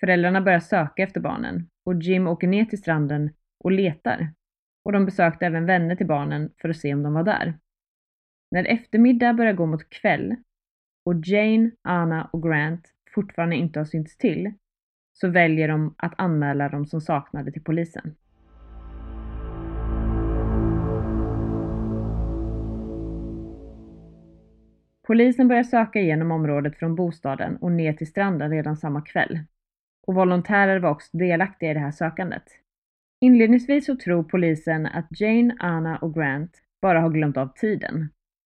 Föräldrarna 0.00 0.40
börjar 0.40 0.60
söka 0.60 1.02
efter 1.02 1.20
barnen 1.20 1.68
och 1.84 2.02
Jim 2.02 2.26
åker 2.26 2.46
ner 2.46 2.64
till 2.64 2.78
stranden 2.78 3.30
och 3.64 3.72
letar. 3.72 4.34
Och 4.84 4.92
de 4.92 5.04
besökte 5.04 5.46
även 5.46 5.66
vänner 5.66 5.96
till 5.96 6.06
barnen 6.06 6.50
för 6.60 6.68
att 6.68 6.76
se 6.76 6.94
om 6.94 7.02
de 7.02 7.14
var 7.14 7.24
där. 7.24 7.58
När 8.50 8.64
eftermiddag 8.64 9.32
börjar 9.32 9.52
gå 9.52 9.66
mot 9.66 9.90
kväll 9.90 10.36
och 11.04 11.14
Jane, 11.24 11.70
Anna 11.82 12.30
och 12.32 12.42
Grant 12.42 12.92
fortfarande 13.14 13.56
inte 13.56 13.80
har 13.80 13.84
synts 13.84 14.16
till 14.16 14.52
så 15.12 15.28
väljer 15.28 15.68
de 15.68 15.94
att 15.98 16.14
anmäla 16.18 16.68
dem 16.68 16.86
som 16.86 17.00
saknade 17.00 17.52
till 17.52 17.64
polisen. 17.64 18.14
Polisen 25.06 25.48
börjar 25.48 25.62
söka 25.62 26.00
igenom 26.00 26.30
området 26.30 26.78
från 26.78 26.94
bostaden 26.94 27.56
och 27.56 27.72
ner 27.72 27.92
till 27.92 28.06
stranden 28.06 28.50
redan 28.50 28.76
samma 28.76 29.02
kväll. 29.02 29.38
Och 30.06 30.14
volontärer 30.14 30.78
var 30.78 30.90
också 30.90 31.16
delaktiga 31.16 31.70
i 31.70 31.74
det 31.74 31.80
här 31.80 31.90
sökandet. 31.90 32.44
Inledningsvis 33.20 33.86
så 33.86 33.96
tror 33.96 34.22
polisen 34.22 34.86
att 34.86 35.20
Jane, 35.20 35.56
Anna 35.58 35.98
och 35.98 36.14
Grant 36.14 36.62
bara 36.82 37.00
har 37.00 37.10
glömt 37.10 37.36
av 37.36 37.46
tiden. 37.46 38.08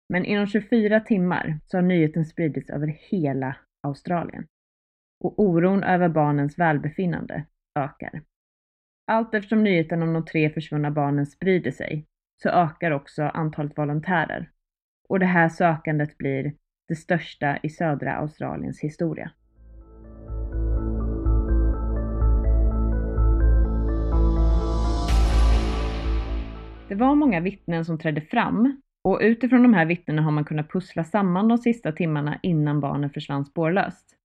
Men 0.09 0.25
inom 0.25 0.47
24 0.47 0.99
timmar 0.99 1.59
så 1.65 1.77
har 1.77 1.81
nyheten 1.81 2.25
spridits 2.25 2.69
över 2.69 2.87
hela 2.87 3.55
Australien. 3.83 4.47
Och 5.23 5.39
oron 5.39 5.83
över 5.83 6.09
barnens 6.09 6.59
välbefinnande 6.59 7.45
ökar. 7.79 8.21
Allt 9.07 9.33
eftersom 9.33 9.63
nyheten 9.63 10.03
om 10.03 10.13
de 10.13 10.25
tre 10.25 10.49
försvunna 10.49 10.91
barnen 10.91 11.25
sprider 11.25 11.71
sig 11.71 12.05
så 12.43 12.49
ökar 12.49 12.91
också 12.91 13.23
antalet 13.23 13.77
volontärer. 13.77 14.49
Och 15.09 15.19
det 15.19 15.25
här 15.25 15.49
sökandet 15.49 16.17
blir 16.17 16.53
det 16.87 16.95
största 16.95 17.57
i 17.63 17.69
södra 17.69 18.13
Australiens 18.13 18.79
historia. 18.79 19.31
Det 26.87 26.95
var 26.95 27.15
många 27.15 27.39
vittnen 27.39 27.85
som 27.85 27.99
trädde 27.99 28.21
fram 28.21 28.81
och 29.03 29.19
utifrån 29.21 29.63
de 29.63 29.73
här 29.73 29.85
vittnena 29.85 30.21
har 30.21 30.31
man 30.31 30.45
kunnat 30.45 30.71
pussla 30.71 31.03
samman 31.03 31.47
de 31.47 31.57
sista 31.57 31.91
timmarna 31.91 32.39
innan 32.43 32.79
barnen 32.79 33.09
försvann 33.09 33.45
spårlöst. 33.45 34.17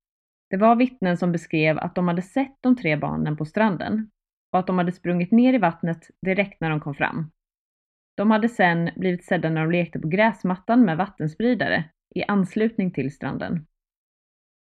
Det 0.50 0.56
var 0.56 0.76
vittnen 0.76 1.16
som 1.16 1.32
beskrev 1.32 1.78
att 1.78 1.94
de 1.94 2.08
hade 2.08 2.22
sett 2.22 2.56
de 2.60 2.76
tre 2.76 2.96
barnen 2.96 3.36
på 3.36 3.44
stranden 3.44 4.10
och 4.52 4.58
att 4.58 4.66
de 4.66 4.78
hade 4.78 4.92
sprungit 4.92 5.30
ner 5.30 5.54
i 5.54 5.58
vattnet 5.58 6.10
direkt 6.22 6.60
när 6.60 6.70
de 6.70 6.80
kom 6.80 6.94
fram. 6.94 7.30
De 8.16 8.30
hade 8.30 8.48
sen 8.48 8.90
blivit 8.96 9.24
sedda 9.24 9.50
när 9.50 9.60
de 9.60 9.70
lekte 9.70 9.98
på 9.98 10.08
gräsmattan 10.08 10.84
med 10.84 10.96
vattenspridare 10.96 11.84
i 12.14 12.24
anslutning 12.24 12.90
till 12.90 13.14
stranden. 13.14 13.66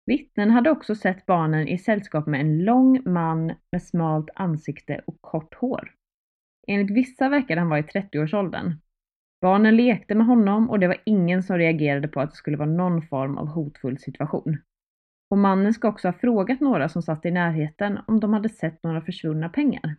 Vittnen 0.05 0.51
hade 0.51 0.71
också 0.71 0.95
sett 0.95 1.25
barnen 1.25 1.67
i 1.67 1.77
sällskap 1.77 2.27
med 2.27 2.41
en 2.41 2.63
lång 2.63 3.01
man 3.05 3.53
med 3.71 3.83
smalt 3.83 4.29
ansikte 4.35 5.01
och 5.07 5.21
kort 5.21 5.53
hår. 5.53 5.91
Enligt 6.67 6.91
vissa 6.91 7.29
verkade 7.29 7.61
han 7.61 7.69
vara 7.69 7.79
i 7.79 7.83
30-årsåldern. 7.83 8.73
Barnen 9.41 9.75
lekte 9.75 10.15
med 10.15 10.27
honom 10.27 10.69
och 10.69 10.79
det 10.79 10.87
var 10.87 11.01
ingen 11.05 11.43
som 11.43 11.57
reagerade 11.57 12.07
på 12.07 12.21
att 12.21 12.29
det 12.29 12.35
skulle 12.35 12.57
vara 12.57 12.69
någon 12.69 13.01
form 13.01 13.37
av 13.37 13.47
hotfull 13.47 13.97
situation. 13.97 14.57
Och 15.33 15.39
mannen 15.39 15.73
ska 15.73 15.87
också 15.87 16.07
ha 16.07 16.13
frågat 16.13 16.59
några 16.59 16.89
som 16.89 17.01
satt 17.01 17.25
i 17.25 17.31
närheten 17.31 17.99
om 18.07 18.19
de 18.19 18.33
hade 18.33 18.49
sett 18.49 18.83
några 18.83 19.01
försvunna 19.01 19.49
pengar. 19.49 19.95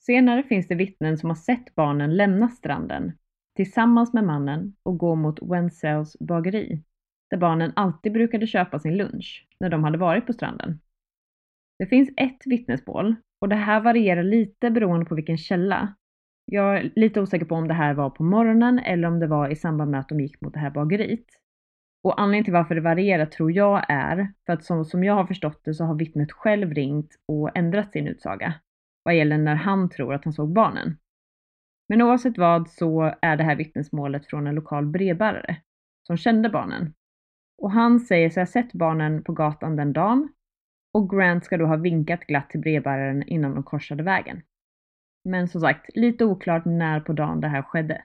Senare 0.00 0.42
finns 0.42 0.68
det 0.68 0.74
vittnen 0.74 1.18
som 1.18 1.30
har 1.30 1.34
sett 1.34 1.74
barnen 1.74 2.16
lämna 2.16 2.48
stranden 2.48 3.12
tillsammans 3.56 4.12
med 4.12 4.24
mannen 4.24 4.76
och 4.82 4.98
gå 4.98 5.14
mot 5.14 5.42
Wenzells 5.42 6.16
bageri, 6.20 6.82
där 7.30 7.36
barnen 7.36 7.72
alltid 7.76 8.12
brukade 8.12 8.46
köpa 8.46 8.78
sin 8.78 8.96
lunch 8.96 9.48
när 9.60 9.68
de 9.68 9.84
hade 9.84 9.98
varit 9.98 10.26
på 10.26 10.32
stranden. 10.32 10.80
Det 11.78 11.86
finns 11.86 12.10
ett 12.16 12.42
vittnesmål 12.44 13.14
och 13.40 13.48
det 13.48 13.56
här 13.56 13.80
varierar 13.80 14.22
lite 14.22 14.70
beroende 14.70 15.06
på 15.06 15.14
vilken 15.14 15.38
källa. 15.38 15.94
Jag 16.44 16.76
är 16.76 16.92
lite 16.96 17.20
osäker 17.20 17.46
på 17.46 17.54
om 17.54 17.68
det 17.68 17.74
här 17.74 17.94
var 17.94 18.10
på 18.10 18.24
morgonen 18.24 18.78
eller 18.78 19.08
om 19.08 19.18
det 19.18 19.26
var 19.26 19.48
i 19.48 19.56
samband 19.56 19.90
med 19.90 20.00
att 20.00 20.08
de 20.08 20.20
gick 20.20 20.40
mot 20.40 20.54
det 20.54 20.60
här 20.60 20.70
bageriet. 20.70 21.41
Och 22.04 22.20
anledningen 22.20 22.44
till 22.44 22.52
varför 22.52 22.74
det 22.74 22.80
varierar 22.80 23.26
tror 23.26 23.52
jag 23.52 23.84
är 23.88 24.32
för 24.46 24.52
att 24.52 24.64
som, 24.64 24.84
som 24.84 25.04
jag 25.04 25.14
har 25.14 25.26
förstått 25.26 25.60
det 25.64 25.74
så 25.74 25.84
har 25.84 25.94
vittnet 25.94 26.32
själv 26.32 26.74
ringt 26.74 27.16
och 27.28 27.56
ändrat 27.56 27.92
sin 27.92 28.08
utsaga 28.08 28.54
vad 29.02 29.16
gäller 29.16 29.38
när 29.38 29.54
han 29.54 29.90
tror 29.90 30.14
att 30.14 30.24
han 30.24 30.32
såg 30.32 30.52
barnen. 30.52 30.96
Men 31.88 32.02
oavsett 32.02 32.38
vad 32.38 32.68
så 32.68 33.14
är 33.22 33.36
det 33.36 33.44
här 33.44 33.56
vittnesmålet 33.56 34.26
från 34.26 34.46
en 34.46 34.54
lokal 34.54 34.86
brevbärare 34.86 35.56
som 36.06 36.16
kände 36.16 36.48
barnen. 36.48 36.94
Och 37.58 37.70
han 37.70 38.00
säger 38.00 38.30
sig 38.30 38.40
ha 38.40 38.46
sett 38.46 38.72
barnen 38.72 39.24
på 39.24 39.32
gatan 39.32 39.76
den 39.76 39.92
dagen 39.92 40.28
och 40.94 41.10
Grant 41.10 41.44
ska 41.44 41.56
då 41.56 41.66
ha 41.66 41.76
vinkat 41.76 42.20
glatt 42.20 42.50
till 42.50 42.60
brevbäraren 42.60 43.22
innan 43.22 43.54
de 43.54 43.62
korsade 43.62 44.02
vägen. 44.02 44.42
Men 45.24 45.48
som 45.48 45.60
sagt, 45.60 45.96
lite 45.96 46.24
oklart 46.24 46.64
när 46.64 47.00
på 47.00 47.12
dagen 47.12 47.40
det 47.40 47.48
här 47.48 47.62
skedde. 47.62 48.04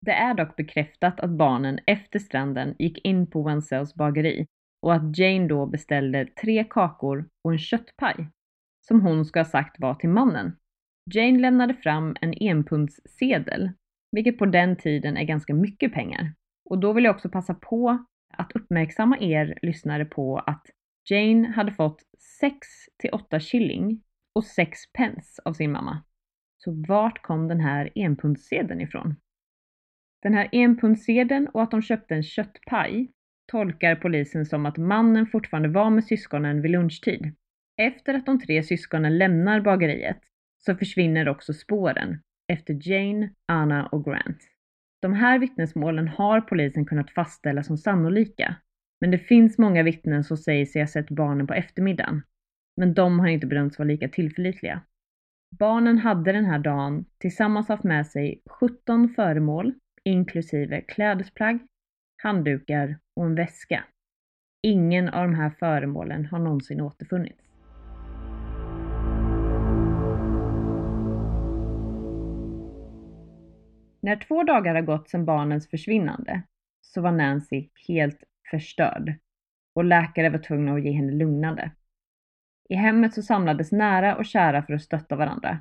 Det 0.00 0.12
är 0.12 0.34
dock 0.34 0.56
bekräftat 0.56 1.20
att 1.20 1.30
barnen 1.30 1.78
efter 1.86 2.18
stranden 2.18 2.74
gick 2.78 3.04
in 3.04 3.26
på 3.26 3.42
Wenzells 3.42 3.94
bageri 3.94 4.46
och 4.82 4.94
att 4.94 5.18
Jane 5.18 5.48
då 5.48 5.66
beställde 5.66 6.26
tre 6.26 6.64
kakor 6.64 7.28
och 7.44 7.52
en 7.52 7.58
köttpaj 7.58 8.28
som 8.86 9.00
hon 9.00 9.24
ska 9.24 9.40
ha 9.40 9.44
sagt 9.44 9.80
var 9.80 9.94
till 9.94 10.08
mannen. 10.08 10.56
Jane 11.14 11.38
lämnade 11.38 11.74
fram 11.74 12.16
en 12.20 12.34
enpundssedel, 12.40 13.70
vilket 14.12 14.38
på 14.38 14.46
den 14.46 14.76
tiden 14.76 15.16
är 15.16 15.24
ganska 15.24 15.54
mycket 15.54 15.92
pengar. 15.92 16.34
Och 16.70 16.78
då 16.78 16.92
vill 16.92 17.04
jag 17.04 17.14
också 17.14 17.28
passa 17.28 17.54
på 17.54 18.04
att 18.34 18.52
uppmärksamma 18.52 19.18
er 19.18 19.58
lyssnare 19.62 20.04
på 20.04 20.38
att 20.38 20.66
Jane 21.10 21.48
hade 21.48 21.72
fått 21.72 22.02
6 22.40 22.68
till 22.98 23.10
8 23.12 23.40
shilling 23.40 24.02
och 24.34 24.44
6 24.44 24.92
pence 24.92 25.42
av 25.44 25.52
sin 25.52 25.72
mamma. 25.72 26.02
Så 26.56 26.84
vart 26.88 27.22
kom 27.22 27.48
den 27.48 27.60
här 27.60 27.92
enpundssedeln 27.94 28.80
ifrån? 28.80 29.16
Den 30.22 30.34
här 30.34 30.48
enpundssedeln 30.52 31.46
och 31.46 31.62
att 31.62 31.70
de 31.70 31.82
köpte 31.82 32.14
en 32.14 32.22
köttpaj 32.22 33.10
tolkar 33.46 33.96
polisen 33.96 34.46
som 34.46 34.66
att 34.66 34.76
mannen 34.76 35.26
fortfarande 35.26 35.68
var 35.68 35.90
med 35.90 36.04
syskonen 36.04 36.62
vid 36.62 36.70
lunchtid. 36.70 37.34
Efter 37.82 38.14
att 38.14 38.26
de 38.26 38.40
tre 38.40 38.62
syskonen 38.62 39.18
lämnar 39.18 39.60
bageriet 39.60 40.20
så 40.58 40.74
försvinner 40.74 41.28
också 41.28 41.52
spåren 41.52 42.18
efter 42.52 42.78
Jane, 42.88 43.30
Anna 43.48 43.86
och 43.86 44.04
Grant. 44.04 44.38
De 45.02 45.12
här 45.12 45.38
vittnesmålen 45.38 46.08
har 46.08 46.40
polisen 46.40 46.86
kunnat 46.86 47.10
fastställa 47.10 47.62
som 47.62 47.78
sannolika, 47.78 48.56
men 49.00 49.10
det 49.10 49.18
finns 49.18 49.58
många 49.58 49.82
vittnen 49.82 50.24
som 50.24 50.36
säger 50.36 50.66
sig 50.66 50.82
ha 50.82 50.86
sett 50.86 51.10
barnen 51.10 51.46
på 51.46 51.54
eftermiddagen, 51.54 52.22
men 52.76 52.94
de 52.94 53.20
har 53.20 53.26
inte 53.26 53.46
bedömts 53.46 53.78
vara 53.78 53.86
lika 53.86 54.08
tillförlitliga. 54.08 54.80
Barnen 55.58 55.98
hade 55.98 56.32
den 56.32 56.44
här 56.44 56.58
dagen 56.58 57.04
tillsammans 57.18 57.68
haft 57.68 57.84
med 57.84 58.06
sig 58.06 58.42
17 58.50 59.08
föremål, 59.08 59.74
inklusive 60.06 60.80
klädesplagg, 60.80 61.58
handdukar 62.22 62.98
och 63.16 63.26
en 63.26 63.34
väska. 63.34 63.84
Ingen 64.62 65.08
av 65.08 65.22
de 65.22 65.34
här 65.34 65.50
föremålen 65.50 66.26
har 66.26 66.38
någonsin 66.38 66.80
återfunnits. 66.80 67.42
När 74.00 74.16
två 74.16 74.42
dagar 74.42 74.74
har 74.74 74.82
gått 74.82 75.10
sedan 75.10 75.24
barnens 75.24 75.70
försvinnande 75.70 76.42
så 76.80 77.00
var 77.00 77.12
Nancy 77.12 77.68
helt 77.88 78.24
förstörd 78.50 79.14
och 79.74 79.84
läkare 79.84 80.30
var 80.30 80.38
tvungna 80.38 80.74
att 80.74 80.84
ge 80.84 80.92
henne 80.92 81.12
lugnande. 81.12 81.70
I 82.68 82.74
hemmet 82.74 83.14
så 83.14 83.22
samlades 83.22 83.72
nära 83.72 84.16
och 84.16 84.26
kära 84.26 84.62
för 84.62 84.72
att 84.72 84.82
stötta 84.82 85.16
varandra. 85.16 85.58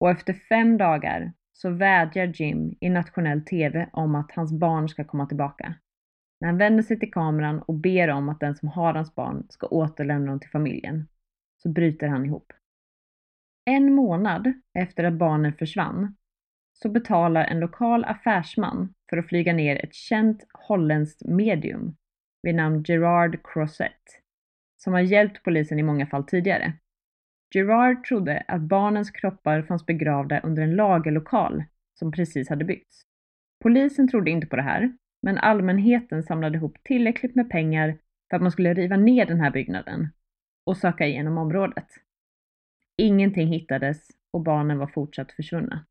Och 0.00 0.10
efter 0.10 0.32
fem 0.32 0.78
dagar 0.78 1.32
så 1.56 1.70
vädjar 1.70 2.26
Jim 2.26 2.74
i 2.80 2.90
nationell 2.90 3.44
TV 3.44 3.88
om 3.92 4.14
att 4.14 4.32
hans 4.32 4.52
barn 4.52 4.88
ska 4.88 5.04
komma 5.04 5.26
tillbaka. 5.26 5.74
När 6.40 6.48
han 6.48 6.58
vänder 6.58 6.82
sig 6.82 6.98
till 6.98 7.12
kameran 7.12 7.62
och 7.62 7.74
ber 7.74 8.08
om 8.08 8.28
att 8.28 8.40
den 8.40 8.56
som 8.56 8.68
har 8.68 8.94
hans 8.94 9.14
barn 9.14 9.46
ska 9.48 9.66
återlämna 9.66 10.30
dem 10.30 10.40
till 10.40 10.50
familjen, 10.50 11.08
så 11.62 11.68
bryter 11.68 12.08
han 12.08 12.26
ihop. 12.26 12.52
En 13.64 13.94
månad 13.94 14.52
efter 14.78 15.04
att 15.04 15.14
barnen 15.14 15.52
försvann 15.52 16.16
så 16.72 16.88
betalar 16.88 17.44
en 17.44 17.60
lokal 17.60 18.04
affärsman 18.04 18.94
för 19.10 19.16
att 19.16 19.28
flyga 19.28 19.52
ner 19.52 19.84
ett 19.84 19.94
känt 19.94 20.46
holländskt 20.52 21.24
medium 21.24 21.96
vid 22.42 22.54
namn 22.54 22.82
Gerard 22.86 23.38
Crosset, 23.44 24.20
som 24.76 24.92
har 24.92 25.00
hjälpt 25.00 25.42
polisen 25.42 25.78
i 25.78 25.82
många 25.82 26.06
fall 26.06 26.24
tidigare. 26.24 26.72
Gerard 27.54 28.04
trodde 28.04 28.44
att 28.48 28.60
barnens 28.60 29.10
kroppar 29.10 29.62
fanns 29.62 29.86
begravda 29.86 30.40
under 30.40 30.62
en 30.62 30.76
lagerlokal 30.76 31.64
som 31.98 32.12
precis 32.12 32.48
hade 32.48 32.64
byggts. 32.64 33.02
Polisen 33.62 34.08
trodde 34.08 34.30
inte 34.30 34.46
på 34.46 34.56
det 34.56 34.62
här, 34.62 34.92
men 35.22 35.38
allmänheten 35.38 36.22
samlade 36.22 36.56
ihop 36.58 36.76
tillräckligt 36.84 37.34
med 37.34 37.50
pengar 37.50 37.98
för 38.30 38.36
att 38.36 38.42
man 38.42 38.52
skulle 38.52 38.74
riva 38.74 38.96
ner 38.96 39.26
den 39.26 39.40
här 39.40 39.50
byggnaden 39.50 40.08
och 40.66 40.76
söka 40.76 41.06
igenom 41.06 41.38
området. 41.38 41.86
Ingenting 42.96 43.48
hittades 43.48 44.08
och 44.30 44.40
barnen 44.40 44.78
var 44.78 44.86
fortsatt 44.86 45.32
försvunna. 45.32 45.86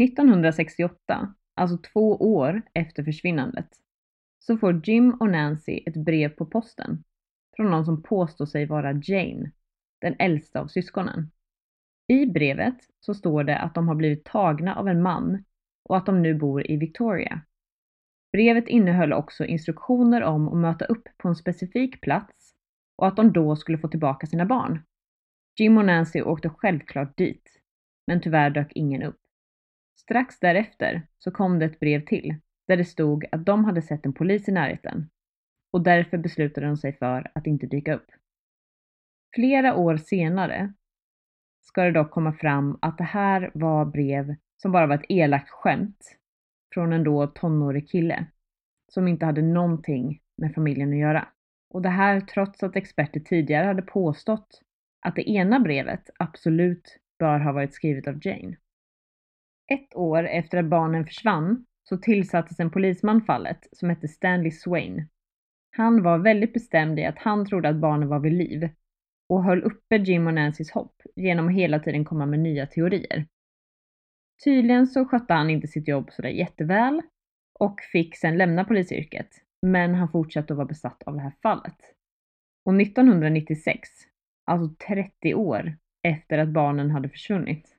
1968, 0.00 1.34
alltså 1.54 1.78
två 1.92 2.16
år 2.16 2.62
efter 2.74 3.04
försvinnandet, 3.04 3.68
så 4.38 4.58
får 4.58 4.88
Jim 4.88 5.10
och 5.10 5.30
Nancy 5.30 5.80
ett 5.86 5.96
brev 5.96 6.28
på 6.28 6.46
posten 6.46 7.04
från 7.56 7.70
någon 7.70 7.84
som 7.84 8.02
påstår 8.02 8.46
sig 8.46 8.66
vara 8.66 8.92
Jane, 8.92 9.50
den 10.00 10.16
äldsta 10.18 10.60
av 10.60 10.66
syskonen. 10.66 11.30
I 12.08 12.26
brevet 12.26 12.76
så 13.00 13.14
står 13.14 13.44
det 13.44 13.58
att 13.58 13.74
de 13.74 13.88
har 13.88 13.94
blivit 13.94 14.24
tagna 14.24 14.76
av 14.76 14.88
en 14.88 15.02
man 15.02 15.44
och 15.84 15.96
att 15.96 16.06
de 16.06 16.22
nu 16.22 16.34
bor 16.34 16.70
i 16.70 16.76
Victoria. 16.76 17.40
Brevet 18.32 18.68
innehöll 18.68 19.12
också 19.12 19.44
instruktioner 19.44 20.22
om 20.22 20.48
att 20.48 20.56
möta 20.56 20.84
upp 20.84 21.08
på 21.16 21.28
en 21.28 21.36
specifik 21.36 22.00
plats 22.00 22.54
och 22.96 23.06
att 23.06 23.16
de 23.16 23.32
då 23.32 23.56
skulle 23.56 23.78
få 23.78 23.88
tillbaka 23.88 24.26
sina 24.26 24.46
barn. 24.46 24.82
Jim 25.58 25.78
och 25.78 25.84
Nancy 25.84 26.22
åkte 26.22 26.48
självklart 26.48 27.16
dit, 27.16 27.60
men 28.06 28.20
tyvärr 28.20 28.50
dök 28.50 28.72
ingen 28.72 29.02
upp. 29.02 29.20
Strax 30.00 30.38
därefter 30.38 31.02
så 31.18 31.30
kom 31.30 31.58
det 31.58 31.64
ett 31.64 31.80
brev 31.80 32.04
till 32.04 32.36
där 32.66 32.76
det 32.76 32.84
stod 32.84 33.24
att 33.32 33.46
de 33.46 33.64
hade 33.64 33.82
sett 33.82 34.06
en 34.06 34.12
polis 34.12 34.48
i 34.48 34.52
närheten 34.52 35.10
och 35.72 35.82
därför 35.82 36.18
beslutade 36.18 36.66
de 36.66 36.76
sig 36.76 36.92
för 36.92 37.30
att 37.34 37.46
inte 37.46 37.66
dyka 37.66 37.94
upp. 37.94 38.10
Flera 39.34 39.76
år 39.76 39.96
senare 39.96 40.72
ska 41.60 41.82
det 41.82 41.92
dock 41.92 42.10
komma 42.10 42.32
fram 42.32 42.78
att 42.82 42.98
det 42.98 43.04
här 43.04 43.50
var 43.54 43.84
brev 43.84 44.34
som 44.56 44.72
bara 44.72 44.86
var 44.86 44.94
ett 44.94 45.06
elakt 45.08 45.50
skämt 45.50 46.16
från 46.74 46.92
en 46.92 47.04
då 47.04 47.26
tonårig 47.26 47.88
kille 47.88 48.26
som 48.92 49.08
inte 49.08 49.26
hade 49.26 49.42
någonting 49.42 50.20
med 50.36 50.54
familjen 50.54 50.92
att 50.92 50.98
göra. 50.98 51.28
Och 51.70 51.82
det 51.82 51.88
här 51.88 52.20
trots 52.20 52.62
att 52.62 52.76
experter 52.76 53.20
tidigare 53.20 53.66
hade 53.66 53.82
påstått 53.82 54.62
att 55.06 55.16
det 55.16 55.30
ena 55.30 55.60
brevet 55.60 56.10
absolut 56.18 56.98
bör 57.18 57.38
ha 57.38 57.52
varit 57.52 57.74
skrivet 57.74 58.08
av 58.08 58.18
Jane. 58.22 58.56
Ett 59.72 59.96
år 59.96 60.24
efter 60.24 60.58
att 60.58 60.70
barnen 60.70 61.06
försvann 61.06 61.66
så 61.82 61.96
tillsattes 61.96 62.60
en 62.60 62.70
polisman 62.70 63.22
fallet 63.22 63.68
som 63.72 63.90
hette 63.90 64.08
Stanley 64.08 64.50
Swain. 64.50 65.08
Han 65.70 66.02
var 66.02 66.18
väldigt 66.18 66.52
bestämd 66.52 66.98
i 66.98 67.04
att 67.04 67.18
han 67.18 67.46
trodde 67.46 67.68
att 67.68 67.80
barnen 67.80 68.08
var 68.08 68.20
vid 68.20 68.32
liv 68.32 68.68
och 69.30 69.44
höll 69.44 69.62
uppe 69.62 69.96
Jim 69.96 70.26
och 70.26 70.34
Nancys 70.34 70.70
hopp 70.70 71.02
genom 71.16 71.48
att 71.48 71.54
hela 71.54 71.78
tiden 71.78 72.04
komma 72.04 72.26
med 72.26 72.38
nya 72.38 72.66
teorier. 72.66 73.26
Tydligen 74.44 74.86
så 74.86 75.04
skötte 75.04 75.34
han 75.34 75.50
inte 75.50 75.66
sitt 75.66 75.88
jobb 75.88 76.10
sådär 76.12 76.28
jätteväl 76.28 77.02
och 77.58 77.80
fick 77.92 78.16
sen 78.16 78.38
lämna 78.38 78.64
polisyrket, 78.64 79.28
men 79.62 79.94
han 79.94 80.08
fortsatte 80.08 80.52
att 80.52 80.56
vara 80.56 80.66
besatt 80.66 81.02
av 81.02 81.14
det 81.14 81.20
här 81.20 81.32
fallet. 81.42 81.76
Och 82.64 82.80
1996, 82.80 83.88
alltså 84.46 84.74
30 84.86 85.34
år 85.34 85.76
efter 86.08 86.38
att 86.38 86.48
barnen 86.48 86.90
hade 86.90 87.08
försvunnit, 87.08 87.76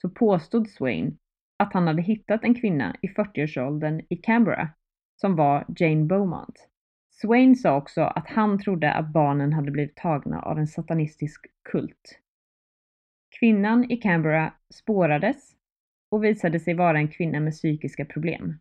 så 0.00 0.10
påstod 0.10 0.68
Swain 0.68 1.18
att 1.58 1.72
han 1.72 1.86
hade 1.86 2.02
hittat 2.02 2.44
en 2.44 2.54
kvinna 2.54 2.96
i 3.02 3.06
40-årsåldern 3.06 4.02
i 4.08 4.16
Canberra 4.16 4.68
som 5.20 5.36
var 5.36 5.66
Jane 5.76 6.04
Beaumont. 6.04 6.68
Swain 7.20 7.56
sa 7.56 7.76
också 7.76 8.02
att 8.02 8.28
han 8.28 8.58
trodde 8.58 8.92
att 8.92 9.12
barnen 9.12 9.52
hade 9.52 9.70
blivit 9.70 9.96
tagna 9.96 10.42
av 10.42 10.58
en 10.58 10.66
satanistisk 10.66 11.46
kult. 11.70 12.20
Kvinnan 13.38 13.90
i 13.90 13.96
Canberra 13.96 14.54
spårades 14.74 15.56
och 16.10 16.24
visade 16.24 16.60
sig 16.60 16.74
vara 16.74 16.98
en 16.98 17.08
kvinna 17.08 17.40
med 17.40 17.52
psykiska 17.52 18.04
problem 18.04 18.58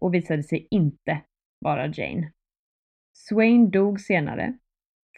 och 0.00 0.14
visade 0.14 0.42
sig 0.42 0.68
inte 0.70 1.20
vara 1.58 1.86
Jane. 1.86 2.32
Swain 3.12 3.70
dog 3.70 4.00
senare, 4.00 4.58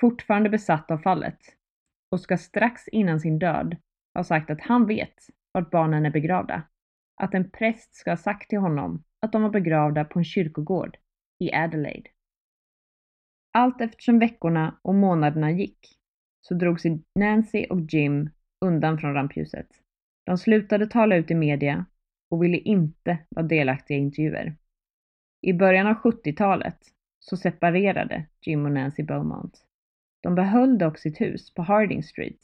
fortfarande 0.01 0.51
besatt 0.51 0.91
av 0.91 0.99
fallet 0.99 1.39
och 2.11 2.21
ska 2.21 2.39
strax 2.39 2.89
innan 2.89 3.21
sin 3.21 3.39
död 3.39 3.77
ha 4.15 4.25
sagt 4.25 4.51
att 4.51 4.61
han 4.61 4.87
vet 4.87 5.15
vart 5.53 5.71
barnen 5.71 6.07
är 6.07 6.11
begravda. 6.11 6.63
Att 7.17 7.35
en 7.35 7.51
präst 7.51 7.95
ska 7.95 8.11
ha 8.11 8.17
sagt 8.17 8.51
till 8.51 8.59
honom 8.59 9.05
att 9.21 9.33
de 9.33 9.43
var 9.43 9.51
begravda 9.51 10.05
på 10.05 10.19
en 10.19 10.25
kyrkogård 10.25 10.97
i 11.39 11.55
Adelaide. 11.55 12.09
Allt 13.53 13.81
eftersom 13.81 14.19
veckorna 14.19 14.79
och 14.83 14.95
månaderna 14.95 15.51
gick 15.51 15.99
så 16.41 16.55
drog 16.55 16.81
sig 16.81 17.03
Nancy 17.15 17.67
och 17.71 17.81
Jim 17.81 18.31
undan 18.61 18.99
från 18.99 19.15
rampljuset. 19.15 19.69
De 20.27 20.39
slutade 20.39 20.87
tala 20.87 21.17
ut 21.17 21.31
i 21.31 21.35
media 21.35 21.87
och 22.31 22.43
ville 22.43 22.57
inte 22.57 23.19
vara 23.29 23.47
delaktiga 23.47 23.99
i 23.99 24.01
intervjuer. 24.01 24.57
I 25.41 25.53
början 25.53 25.87
av 25.87 25.95
70-talet 25.95 26.79
så 27.19 27.37
separerade 27.37 28.27
Jim 28.47 28.67
och 28.67 28.73
Nancy 28.73 29.03
Beaumont. 29.03 29.65
De 30.23 30.35
behöll 30.35 30.79
dock 30.79 30.99
sitt 30.99 31.21
hus 31.21 31.55
på 31.55 31.63
Harding 31.63 32.03
Street 32.03 32.41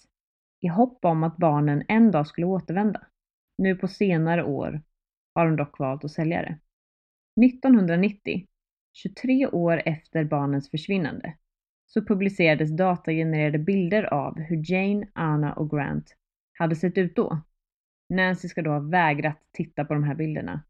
i 0.60 0.68
hopp 0.68 1.04
om 1.04 1.24
att 1.24 1.36
barnen 1.36 1.84
en 1.88 2.10
dag 2.10 2.26
skulle 2.26 2.46
återvända. 2.46 3.06
Nu 3.58 3.76
på 3.76 3.88
senare 3.88 4.44
år 4.44 4.82
har 5.34 5.46
de 5.46 5.56
dock 5.56 5.78
valt 5.78 6.04
att 6.04 6.10
sälja 6.10 6.42
det. 6.42 6.58
1990, 7.46 8.46
23 8.92 9.46
år 9.46 9.82
efter 9.84 10.24
barnens 10.24 10.70
försvinnande, 10.70 11.34
så 11.86 12.04
publicerades 12.04 12.76
datagenererade 12.76 13.58
bilder 13.58 14.14
av 14.14 14.40
hur 14.40 14.72
Jane, 14.72 15.06
Anna 15.12 15.52
och 15.52 15.70
Grant 15.70 16.16
hade 16.52 16.76
sett 16.76 16.98
ut 16.98 17.16
då. 17.16 17.40
Nancy 18.08 18.48
ska 18.48 18.62
då 18.62 18.70
ha 18.70 18.80
vägrat 18.80 19.38
titta 19.52 19.84
på 19.84 19.94
de 19.94 20.04
här 20.04 20.14
bilderna 20.14 20.62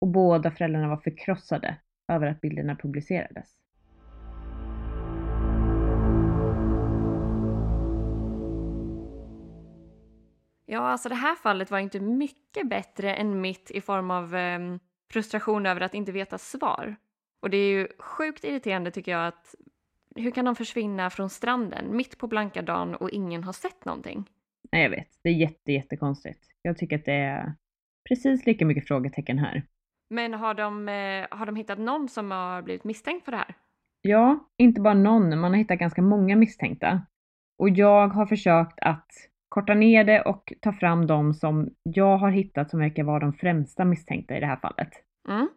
och 0.00 0.08
båda 0.08 0.50
föräldrarna 0.50 0.88
var 0.88 0.96
förkrossade 0.96 1.76
över 2.12 2.26
att 2.26 2.40
bilderna 2.40 2.76
publicerades. 2.76 3.56
Ja, 10.66 10.80
alltså 10.80 11.08
det 11.08 11.14
här 11.14 11.34
fallet 11.34 11.70
var 11.70 11.78
inte 11.78 12.00
mycket 12.00 12.68
bättre 12.68 13.14
än 13.14 13.40
mitt 13.40 13.70
i 13.70 13.80
form 13.80 14.10
av 14.10 14.36
eh, 14.36 14.58
frustration 15.12 15.66
över 15.66 15.80
att 15.80 15.94
inte 15.94 16.12
veta 16.12 16.38
svar. 16.38 16.96
Och 17.44 17.50
det 17.50 17.56
är 17.56 17.70
ju 17.70 17.88
sjukt 17.98 18.44
irriterande 18.44 18.90
tycker 18.90 19.12
jag 19.12 19.26
att 19.26 19.54
hur 20.16 20.30
kan 20.30 20.44
de 20.44 20.56
försvinna 20.56 21.10
från 21.10 21.30
stranden 21.30 21.96
mitt 21.96 22.18
på 22.18 22.26
blanka 22.26 22.62
dagen 22.62 22.94
och 22.94 23.10
ingen 23.10 23.44
har 23.44 23.52
sett 23.52 23.84
någonting? 23.84 24.30
Nej, 24.72 24.82
jag 24.82 24.90
vet. 24.90 25.08
Det 25.22 25.28
är 25.28 25.34
jätte, 25.34 25.72
jättekonstigt. 25.72 26.40
Jag 26.62 26.78
tycker 26.78 26.96
att 26.96 27.04
det 27.04 27.12
är 27.12 27.54
precis 28.08 28.46
lika 28.46 28.66
mycket 28.66 28.86
frågetecken 28.88 29.38
här. 29.38 29.62
Men 30.10 30.34
har 30.34 30.54
de, 30.54 30.88
eh, 30.88 31.26
har 31.30 31.46
de 31.46 31.56
hittat 31.56 31.78
någon 31.78 32.08
som 32.08 32.30
har 32.30 32.62
blivit 32.62 32.84
misstänkt 32.84 33.24
för 33.24 33.32
det 33.32 33.38
här? 33.38 33.54
Ja, 34.02 34.50
inte 34.58 34.80
bara 34.80 34.94
någon. 34.94 35.40
Man 35.40 35.52
har 35.52 35.58
hittat 35.58 35.78
ganska 35.78 36.02
många 36.02 36.36
misstänkta. 36.36 37.02
Och 37.58 37.70
jag 37.70 38.08
har 38.08 38.26
försökt 38.26 38.80
att 38.80 39.08
korta 39.48 39.74
ner 39.74 40.04
det 40.04 40.22
och 40.22 40.52
ta 40.60 40.72
fram 40.72 41.06
de 41.06 41.34
som 41.34 41.70
jag 41.82 42.16
har 42.16 42.30
hittat 42.30 42.70
som 42.70 42.80
verkar 42.80 43.04
vara 43.04 43.20
de 43.20 43.32
främsta 43.32 43.84
misstänkta 43.84 44.36
i 44.36 44.40
det 44.40 44.46
här 44.46 44.56
fallet. 44.56 44.90
Mm. 45.28 45.48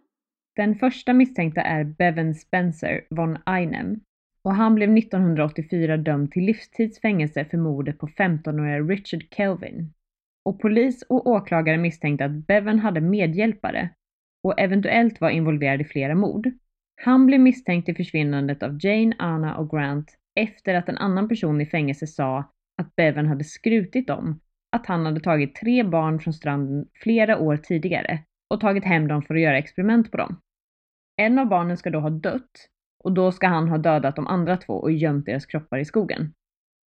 Den 0.57 0.75
första 0.75 1.13
misstänkta 1.13 1.61
är 1.61 1.83
Bevan 1.83 2.35
Spencer 2.35 3.01
von 3.09 3.37
Einem 3.45 3.99
och 4.43 4.55
han 4.55 4.75
blev 4.75 4.97
1984 4.97 5.97
dömd 5.97 6.31
till 6.31 6.43
livstidsfängelse 6.43 7.45
för 7.45 7.57
mordet 7.57 7.97
på 7.99 8.07
15-åriga 8.07 8.79
Richard 8.79 9.23
Kelvin. 9.35 9.93
Och 10.45 10.59
polis 10.59 11.03
och 11.09 11.27
åklagare 11.27 11.77
misstänkte 11.77 12.25
att 12.25 12.47
Bevan 12.47 12.79
hade 12.79 13.01
medhjälpare 13.01 13.89
och 14.43 14.59
eventuellt 14.59 15.21
var 15.21 15.29
involverad 15.29 15.81
i 15.81 15.85
flera 15.85 16.15
mord. 16.15 16.51
Han 17.01 17.25
blev 17.25 17.39
misstänkt 17.39 17.89
i 17.89 17.95
försvinnandet 17.95 18.63
av 18.63 18.79
Jane, 18.81 19.15
Anna 19.19 19.57
och 19.57 19.69
Grant 19.69 20.17
efter 20.39 20.75
att 20.75 20.89
en 20.89 20.97
annan 20.97 21.29
person 21.29 21.61
i 21.61 21.65
fängelse 21.65 22.07
sa 22.07 22.37
att 22.81 22.95
Bevan 22.95 23.27
hade 23.27 23.43
skrutit 23.43 24.09
om 24.09 24.39
att 24.71 24.85
han 24.85 25.05
hade 25.05 25.19
tagit 25.19 25.55
tre 25.55 25.83
barn 25.83 26.19
från 26.19 26.33
stranden 26.33 26.85
flera 27.03 27.37
år 27.37 27.57
tidigare 27.57 28.19
och 28.53 28.61
tagit 28.61 28.85
hem 28.85 29.07
dem 29.07 29.21
för 29.21 29.35
att 29.35 29.41
göra 29.41 29.57
experiment 29.57 30.11
på 30.11 30.17
dem. 30.17 30.39
En 31.17 31.39
av 31.39 31.47
barnen 31.47 31.77
ska 31.77 31.89
då 31.89 31.99
ha 31.99 32.09
dött 32.09 32.69
och 33.03 33.11
då 33.11 33.31
ska 33.31 33.47
han 33.47 33.69
ha 33.69 33.77
dödat 33.77 34.15
de 34.15 34.27
andra 34.27 34.57
två 34.57 34.73
och 34.73 34.91
gömt 34.91 35.25
deras 35.25 35.45
kroppar 35.45 35.77
i 35.77 35.85
skogen. 35.85 36.33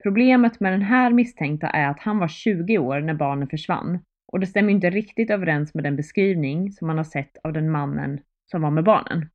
Problemet 0.03 0.59
med 0.59 0.73
den 0.73 0.81
här 0.81 1.11
misstänkta 1.11 1.67
är 1.67 1.89
att 1.89 1.99
han 1.99 2.19
var 2.19 2.27
20 2.27 2.77
år 2.77 3.01
när 3.01 3.13
barnen 3.13 3.47
försvann 3.47 3.99
och 4.31 4.39
det 4.39 4.47
stämmer 4.47 4.69
inte 4.73 4.89
riktigt 4.89 5.29
överens 5.29 5.73
med 5.73 5.83
den 5.83 5.95
beskrivning 5.95 6.71
som 6.71 6.87
man 6.87 6.97
har 6.97 7.03
sett 7.03 7.37
av 7.43 7.53
den 7.53 7.71
mannen 7.71 8.21
som 8.51 8.61
var 8.61 8.71
med 8.71 8.83
barnen. 8.83 9.29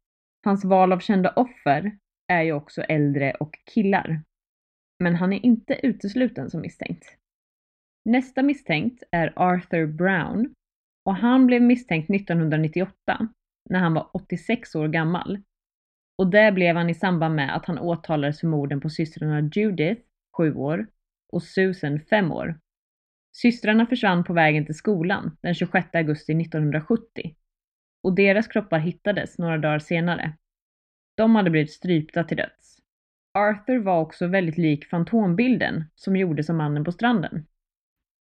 Hans 0.44 0.64
val 0.64 0.92
av 0.92 0.98
kända 0.98 1.30
offer 1.30 1.98
är 2.28 2.42
ju 2.42 2.52
också 2.52 2.82
äldre 2.82 3.32
och 3.32 3.58
killar. 3.74 4.22
Men 4.98 5.14
han 5.14 5.32
är 5.32 5.44
inte 5.44 5.86
utesluten 5.86 6.50
som 6.50 6.60
misstänkt. 6.60 7.16
Nästa 8.04 8.42
misstänkt 8.42 9.02
är 9.10 9.32
Arthur 9.36 9.86
Brown 9.86 10.54
och 11.04 11.16
han 11.16 11.46
blev 11.46 11.62
misstänkt 11.62 12.10
1998 12.10 13.28
när 13.70 13.80
han 13.80 13.94
var 13.94 14.10
86 14.12 14.74
år 14.74 14.88
gammal. 14.88 15.38
Och 16.18 16.30
det 16.30 16.52
blev 16.52 16.76
han 16.76 16.90
i 16.90 16.94
samband 16.94 17.34
med 17.34 17.56
att 17.56 17.66
han 17.66 17.78
åtalades 17.78 18.40
för 18.40 18.46
morden 18.46 18.80
på 18.80 18.90
systrarna 18.90 19.50
Judith, 19.54 20.02
7 20.36 20.54
år, 20.54 20.86
och 21.32 21.42
Susan, 21.42 22.00
5 22.00 22.32
år. 22.32 22.58
Systrarna 23.36 23.86
försvann 23.86 24.24
på 24.24 24.32
vägen 24.32 24.66
till 24.66 24.74
skolan 24.74 25.36
den 25.40 25.54
26 25.54 25.88
augusti 25.92 26.32
1970 26.32 27.34
och 28.02 28.14
deras 28.14 28.48
kroppar 28.48 28.78
hittades 28.78 29.38
några 29.38 29.58
dagar 29.58 29.78
senare. 29.78 30.32
De 31.16 31.34
hade 31.34 31.50
blivit 31.50 31.72
strypta 31.72 32.24
till 32.24 32.36
döds. 32.36 32.78
Arthur 33.38 33.78
var 33.78 34.00
också 34.00 34.26
väldigt 34.26 34.58
lik 34.58 34.84
fantombilden 34.86 35.84
som 35.94 36.16
gjordes 36.16 36.50
av 36.50 36.56
mannen 36.56 36.84
på 36.84 36.92
stranden. 36.92 37.46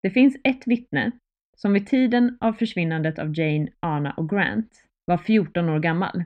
Det 0.03 0.09
finns 0.09 0.37
ett 0.43 0.67
vittne 0.67 1.11
som 1.57 1.73
vid 1.73 1.87
tiden 1.87 2.37
av 2.41 2.53
försvinnandet 2.53 3.19
av 3.19 3.39
Jane, 3.39 3.67
Anna 3.79 4.11
och 4.11 4.29
Grant 4.29 4.85
var 5.05 5.17
14 5.17 5.69
år 5.69 5.79
gammal. 5.79 6.23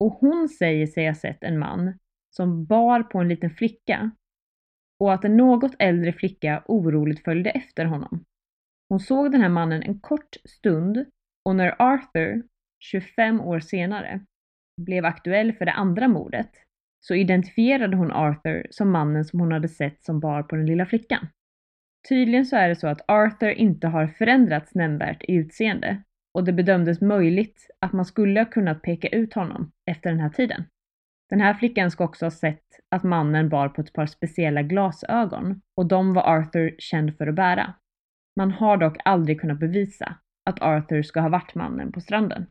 Och 0.00 0.12
hon 0.12 0.48
säger 0.48 0.86
sig 0.86 1.06
ha 1.06 1.14
sett 1.14 1.44
en 1.44 1.58
man 1.58 1.98
som 2.30 2.64
bar 2.64 3.02
på 3.02 3.18
en 3.18 3.28
liten 3.28 3.50
flicka 3.50 4.10
och 5.00 5.12
att 5.12 5.24
en 5.24 5.36
något 5.36 5.74
äldre 5.78 6.12
flicka 6.12 6.62
oroligt 6.66 7.24
följde 7.24 7.50
efter 7.50 7.84
honom. 7.84 8.24
Hon 8.88 9.00
såg 9.00 9.32
den 9.32 9.40
här 9.40 9.48
mannen 9.48 9.82
en 9.82 10.00
kort 10.00 10.36
stund 10.44 11.04
och 11.44 11.56
när 11.56 11.82
Arthur, 11.82 12.42
25 12.78 13.40
år 13.40 13.60
senare, 13.60 14.20
blev 14.80 15.04
aktuell 15.04 15.52
för 15.52 15.64
det 15.64 15.72
andra 15.72 16.08
mordet 16.08 16.50
så 17.00 17.14
identifierade 17.14 17.96
hon 17.96 18.12
Arthur 18.12 18.66
som 18.70 18.90
mannen 18.90 19.24
som 19.24 19.40
hon 19.40 19.52
hade 19.52 19.68
sett 19.68 20.04
som 20.04 20.20
bar 20.20 20.42
på 20.42 20.56
den 20.56 20.66
lilla 20.66 20.86
flickan. 20.86 21.26
Tydligen 22.08 22.46
så 22.46 22.56
är 22.56 22.68
det 22.68 22.76
så 22.76 22.88
att 22.88 23.10
Arthur 23.10 23.50
inte 23.50 23.86
har 23.86 24.06
förändrats 24.06 24.74
nämnvärt 24.74 25.22
i 25.22 25.34
utseende 25.34 26.02
och 26.34 26.44
det 26.44 26.52
bedömdes 26.52 27.00
möjligt 27.00 27.70
att 27.80 27.92
man 27.92 28.04
skulle 28.04 28.40
ha 28.40 28.44
kunnat 28.44 28.82
peka 28.82 29.08
ut 29.08 29.34
honom 29.34 29.72
efter 29.90 30.10
den 30.10 30.20
här 30.20 30.30
tiden. 30.30 30.64
Den 31.30 31.40
här 31.40 31.54
flickan 31.54 31.90
ska 31.90 32.04
också 32.04 32.24
ha 32.26 32.30
sett 32.30 32.64
att 32.90 33.02
mannen 33.02 33.48
bar 33.48 33.68
på 33.68 33.80
ett 33.80 33.92
par 33.92 34.06
speciella 34.06 34.62
glasögon 34.62 35.60
och 35.76 35.86
de 35.86 36.14
var 36.14 36.22
Arthur 36.22 36.74
känd 36.78 37.16
för 37.16 37.26
att 37.26 37.34
bära. 37.34 37.74
Man 38.36 38.50
har 38.50 38.76
dock 38.76 38.96
aldrig 39.04 39.40
kunnat 39.40 39.58
bevisa 39.58 40.18
att 40.44 40.62
Arthur 40.62 41.02
ska 41.02 41.20
ha 41.20 41.28
varit 41.28 41.54
mannen 41.54 41.92
på 41.92 42.00
stranden. 42.00 42.46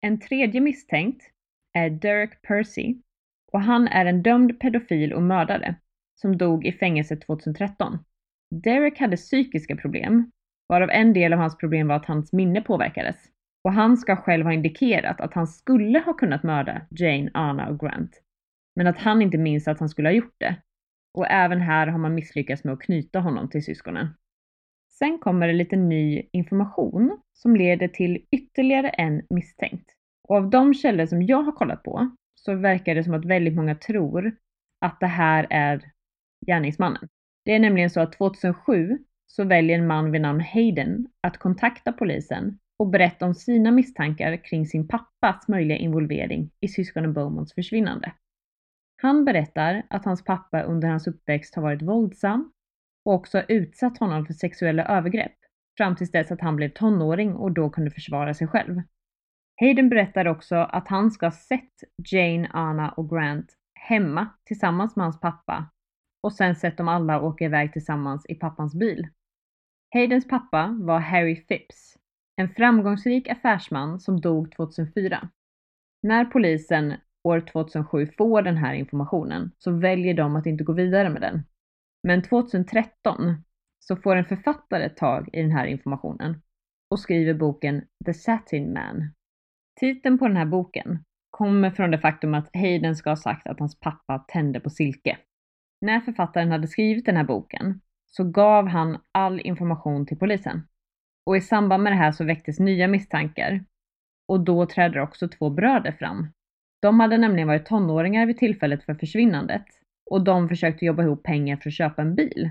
En 0.00 0.20
tredje 0.20 0.60
misstänkt 0.60 1.22
är 1.72 1.90
Derek 1.90 2.42
Percy 2.42 2.96
och 3.52 3.60
han 3.60 3.88
är 3.88 4.06
en 4.06 4.22
dömd 4.22 4.60
pedofil 4.60 5.12
och 5.12 5.22
mördare 5.22 5.74
som 6.14 6.38
dog 6.38 6.66
i 6.66 6.72
fängelse 6.72 7.16
2013. 7.16 7.98
Derek 8.50 8.98
hade 8.98 9.16
psykiska 9.16 9.76
problem, 9.76 10.30
varav 10.70 10.90
en 10.90 11.12
del 11.12 11.32
av 11.32 11.38
hans 11.38 11.58
problem 11.58 11.88
var 11.88 11.96
att 11.96 12.06
hans 12.06 12.32
minne 12.32 12.60
påverkades. 12.60 13.16
Och 13.64 13.72
han 13.72 13.96
ska 13.96 14.16
själv 14.16 14.46
ha 14.46 14.52
indikerat 14.52 15.20
att 15.20 15.34
han 15.34 15.46
skulle 15.46 15.98
ha 15.98 16.12
kunnat 16.12 16.42
mörda 16.42 16.86
Jane, 16.90 17.30
Anna 17.34 17.68
och 17.68 17.80
Grant. 17.80 18.22
Men 18.76 18.86
att 18.86 18.98
han 18.98 19.22
inte 19.22 19.38
minns 19.38 19.68
att 19.68 19.80
han 19.80 19.88
skulle 19.88 20.08
ha 20.08 20.14
gjort 20.14 20.36
det. 20.38 20.56
Och 21.18 21.26
även 21.30 21.60
här 21.60 21.86
har 21.86 21.98
man 21.98 22.14
misslyckats 22.14 22.64
med 22.64 22.72
att 22.72 22.80
knyta 22.80 23.20
honom 23.20 23.50
till 23.50 23.64
syskonen. 23.64 24.08
Sen 24.98 25.18
kommer 25.18 25.46
det 25.46 25.52
lite 25.52 25.76
ny 25.76 26.22
information 26.32 27.20
som 27.32 27.56
leder 27.56 27.88
till 27.88 28.26
ytterligare 28.30 28.88
en 28.88 29.22
misstänkt. 29.30 29.90
Och 30.28 30.36
av 30.36 30.50
de 30.50 30.74
källor 30.74 31.06
som 31.06 31.22
jag 31.22 31.42
har 31.42 31.52
kollat 31.52 31.82
på 31.82 32.16
så 32.34 32.54
verkar 32.54 32.94
det 32.94 33.04
som 33.04 33.14
att 33.14 33.24
väldigt 33.24 33.54
många 33.54 33.74
tror 33.74 34.36
att 34.80 35.00
det 35.00 35.06
här 35.06 35.46
är 35.50 35.92
gärningsmannen. 36.46 37.08
Det 37.44 37.54
är 37.54 37.58
nämligen 37.58 37.90
så 37.90 38.00
att 38.00 38.12
2007 38.12 38.98
så 39.36 39.44
väljer 39.44 39.78
en 39.78 39.86
man 39.86 40.12
vid 40.12 40.20
namn 40.20 40.40
Hayden 40.40 41.06
att 41.20 41.38
kontakta 41.38 41.92
polisen 41.92 42.58
och 42.78 42.88
berätta 42.90 43.26
om 43.26 43.34
sina 43.34 43.70
misstankar 43.70 44.44
kring 44.44 44.66
sin 44.66 44.88
pappas 44.88 45.48
möjliga 45.48 45.78
involvering 45.78 46.50
i 46.60 46.68
syskonen 46.68 47.12
Bowmans 47.12 47.54
försvinnande. 47.54 48.12
Han 49.02 49.24
berättar 49.24 49.82
att 49.90 50.04
hans 50.04 50.24
pappa 50.24 50.62
under 50.62 50.88
hans 50.88 51.06
uppväxt 51.06 51.54
har 51.54 51.62
varit 51.62 51.82
våldsam 51.82 52.52
och 53.04 53.14
också 53.14 53.42
utsatt 53.48 53.98
honom 53.98 54.26
för 54.26 54.34
sexuella 54.34 54.84
övergrepp 54.84 55.36
fram 55.76 55.96
tills 55.96 56.10
dess 56.10 56.32
att 56.32 56.40
han 56.40 56.56
blev 56.56 56.68
tonåring 56.68 57.34
och 57.34 57.52
då 57.52 57.70
kunde 57.70 57.90
försvara 57.90 58.34
sig 58.34 58.46
själv. 58.46 58.82
Hayden 59.60 59.88
berättar 59.88 60.26
också 60.26 60.56
att 60.56 60.88
han 60.88 61.10
ska 61.10 61.26
ha 61.26 61.30
sett 61.30 61.74
Jane, 62.12 62.48
Anna 62.52 62.90
och 62.90 63.10
Grant 63.10 63.52
hemma 63.74 64.28
tillsammans 64.44 64.96
med 64.96 65.04
hans 65.04 65.20
pappa 65.20 65.70
och 66.22 66.32
sen 66.32 66.54
sett 66.54 66.76
dem 66.76 66.88
alla 66.88 67.20
åka 67.20 67.44
iväg 67.44 67.72
tillsammans 67.72 68.26
i 68.28 68.34
pappans 68.34 68.74
bil. 68.74 69.08
Haydens 69.92 70.28
pappa 70.28 70.76
var 70.80 70.98
Harry 70.98 71.36
Phipps, 71.46 71.98
en 72.36 72.48
framgångsrik 72.48 73.28
affärsman 73.28 74.00
som 74.00 74.20
dog 74.20 74.52
2004. 74.52 75.28
När 76.02 76.24
polisen 76.24 76.94
år 77.24 77.40
2007 77.40 78.06
får 78.18 78.42
den 78.42 78.56
här 78.56 78.74
informationen 78.74 79.50
så 79.58 79.70
väljer 79.70 80.14
de 80.14 80.36
att 80.36 80.46
inte 80.46 80.64
gå 80.64 80.72
vidare 80.72 81.10
med 81.10 81.22
den. 81.22 81.42
Men 82.02 82.22
2013 82.22 83.42
så 83.78 83.96
får 83.96 84.16
en 84.16 84.24
författare 84.24 84.88
tag 84.88 85.28
i 85.32 85.42
den 85.42 85.50
här 85.50 85.66
informationen 85.66 86.42
och 86.90 87.00
skriver 87.00 87.34
boken 87.34 87.84
The 88.06 88.14
Satin 88.14 88.72
Man. 88.72 89.14
Titeln 89.80 90.18
på 90.18 90.28
den 90.28 90.36
här 90.36 90.46
boken 90.46 91.04
kommer 91.30 91.70
från 91.70 91.90
det 91.90 91.98
faktum 91.98 92.34
att 92.34 92.56
Hayden 92.56 92.96
ska 92.96 93.10
ha 93.10 93.16
sagt 93.16 93.46
att 93.46 93.58
hans 93.58 93.80
pappa 93.80 94.24
tände 94.28 94.60
på 94.60 94.70
silke. 94.70 95.18
När 95.80 96.00
författaren 96.00 96.50
hade 96.50 96.68
skrivit 96.68 97.06
den 97.06 97.16
här 97.16 97.24
boken 97.24 97.80
så 98.10 98.24
gav 98.24 98.66
han 98.66 98.98
all 99.12 99.40
information 99.40 100.06
till 100.06 100.18
polisen. 100.18 100.66
Och 101.26 101.36
i 101.36 101.40
samband 101.40 101.82
med 101.82 101.92
det 101.92 101.96
här 101.96 102.12
så 102.12 102.24
väcktes 102.24 102.58
nya 102.58 102.88
misstankar. 102.88 103.64
Och 104.28 104.40
då 104.40 104.66
träder 104.66 105.00
också 105.00 105.28
två 105.28 105.50
bröder 105.50 105.92
fram. 105.92 106.28
De 106.82 107.00
hade 107.00 107.18
nämligen 107.18 107.48
varit 107.48 107.66
tonåringar 107.66 108.26
vid 108.26 108.38
tillfället 108.38 108.84
för 108.84 108.94
försvinnandet 108.94 109.64
och 110.10 110.24
de 110.24 110.48
försökte 110.48 110.84
jobba 110.84 111.02
ihop 111.02 111.22
pengar 111.22 111.56
för 111.56 111.70
att 111.70 111.74
köpa 111.74 112.02
en 112.02 112.14
bil. 112.14 112.50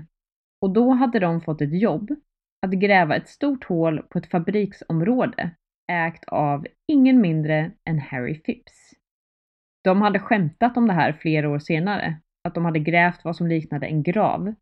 Och 0.60 0.72
då 0.72 0.90
hade 0.90 1.18
de 1.18 1.40
fått 1.40 1.60
ett 1.62 1.80
jobb 1.80 2.10
att 2.66 2.70
gräva 2.70 3.16
ett 3.16 3.28
stort 3.28 3.64
hål 3.64 4.02
på 4.02 4.18
ett 4.18 4.30
fabriksområde 4.30 5.50
ägt 5.92 6.24
av 6.24 6.66
ingen 6.86 7.20
mindre 7.20 7.72
än 7.84 7.98
Harry 7.98 8.34
Phipps. 8.42 8.90
De 9.84 10.02
hade 10.02 10.18
skämtat 10.18 10.76
om 10.76 10.86
det 10.86 10.92
här 10.92 11.12
flera 11.12 11.50
år 11.50 11.58
senare, 11.58 12.20
att 12.44 12.54
de 12.54 12.64
hade 12.64 12.78
grävt 12.78 13.24
vad 13.24 13.36
som 13.36 13.46
liknade 13.46 13.86
en 13.86 14.02
grav. 14.02 14.54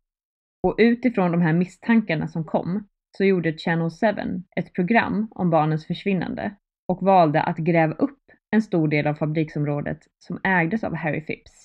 Och 0.67 0.75
utifrån 0.77 1.31
de 1.31 1.41
här 1.41 1.53
misstankarna 1.53 2.27
som 2.27 2.43
kom 2.43 2.87
så 3.17 3.23
gjorde 3.23 3.57
Channel 3.57 3.89
7 3.89 4.43
ett 4.55 4.73
program 4.73 5.27
om 5.31 5.49
barnens 5.49 5.87
försvinnande 5.87 6.55
och 6.87 7.01
valde 7.01 7.41
att 7.41 7.57
gräva 7.57 7.93
upp 7.93 8.19
en 8.51 8.61
stor 8.61 8.87
del 8.87 9.07
av 9.07 9.13
fabriksområdet 9.13 9.99
som 10.19 10.39
ägdes 10.43 10.83
av 10.83 10.95
Harry 10.95 11.21
Phipps. 11.21 11.63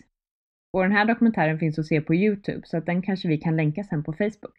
Och 0.72 0.82
den 0.82 0.92
här 0.92 1.04
dokumentären 1.04 1.58
finns 1.58 1.78
att 1.78 1.86
se 1.86 2.00
på 2.00 2.14
Youtube 2.14 2.62
så 2.64 2.76
att 2.76 2.86
den 2.86 3.02
kanske 3.02 3.28
vi 3.28 3.38
kan 3.38 3.56
länka 3.56 3.84
sen 3.84 4.04
på 4.04 4.12
Facebook. 4.12 4.58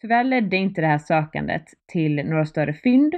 Tyvärr 0.00 0.24
ledde 0.24 0.56
inte 0.56 0.80
det 0.80 0.86
här 0.86 0.98
sökandet 0.98 1.64
till 1.92 2.16
några 2.16 2.46
större 2.46 2.72
fynd, 2.72 3.14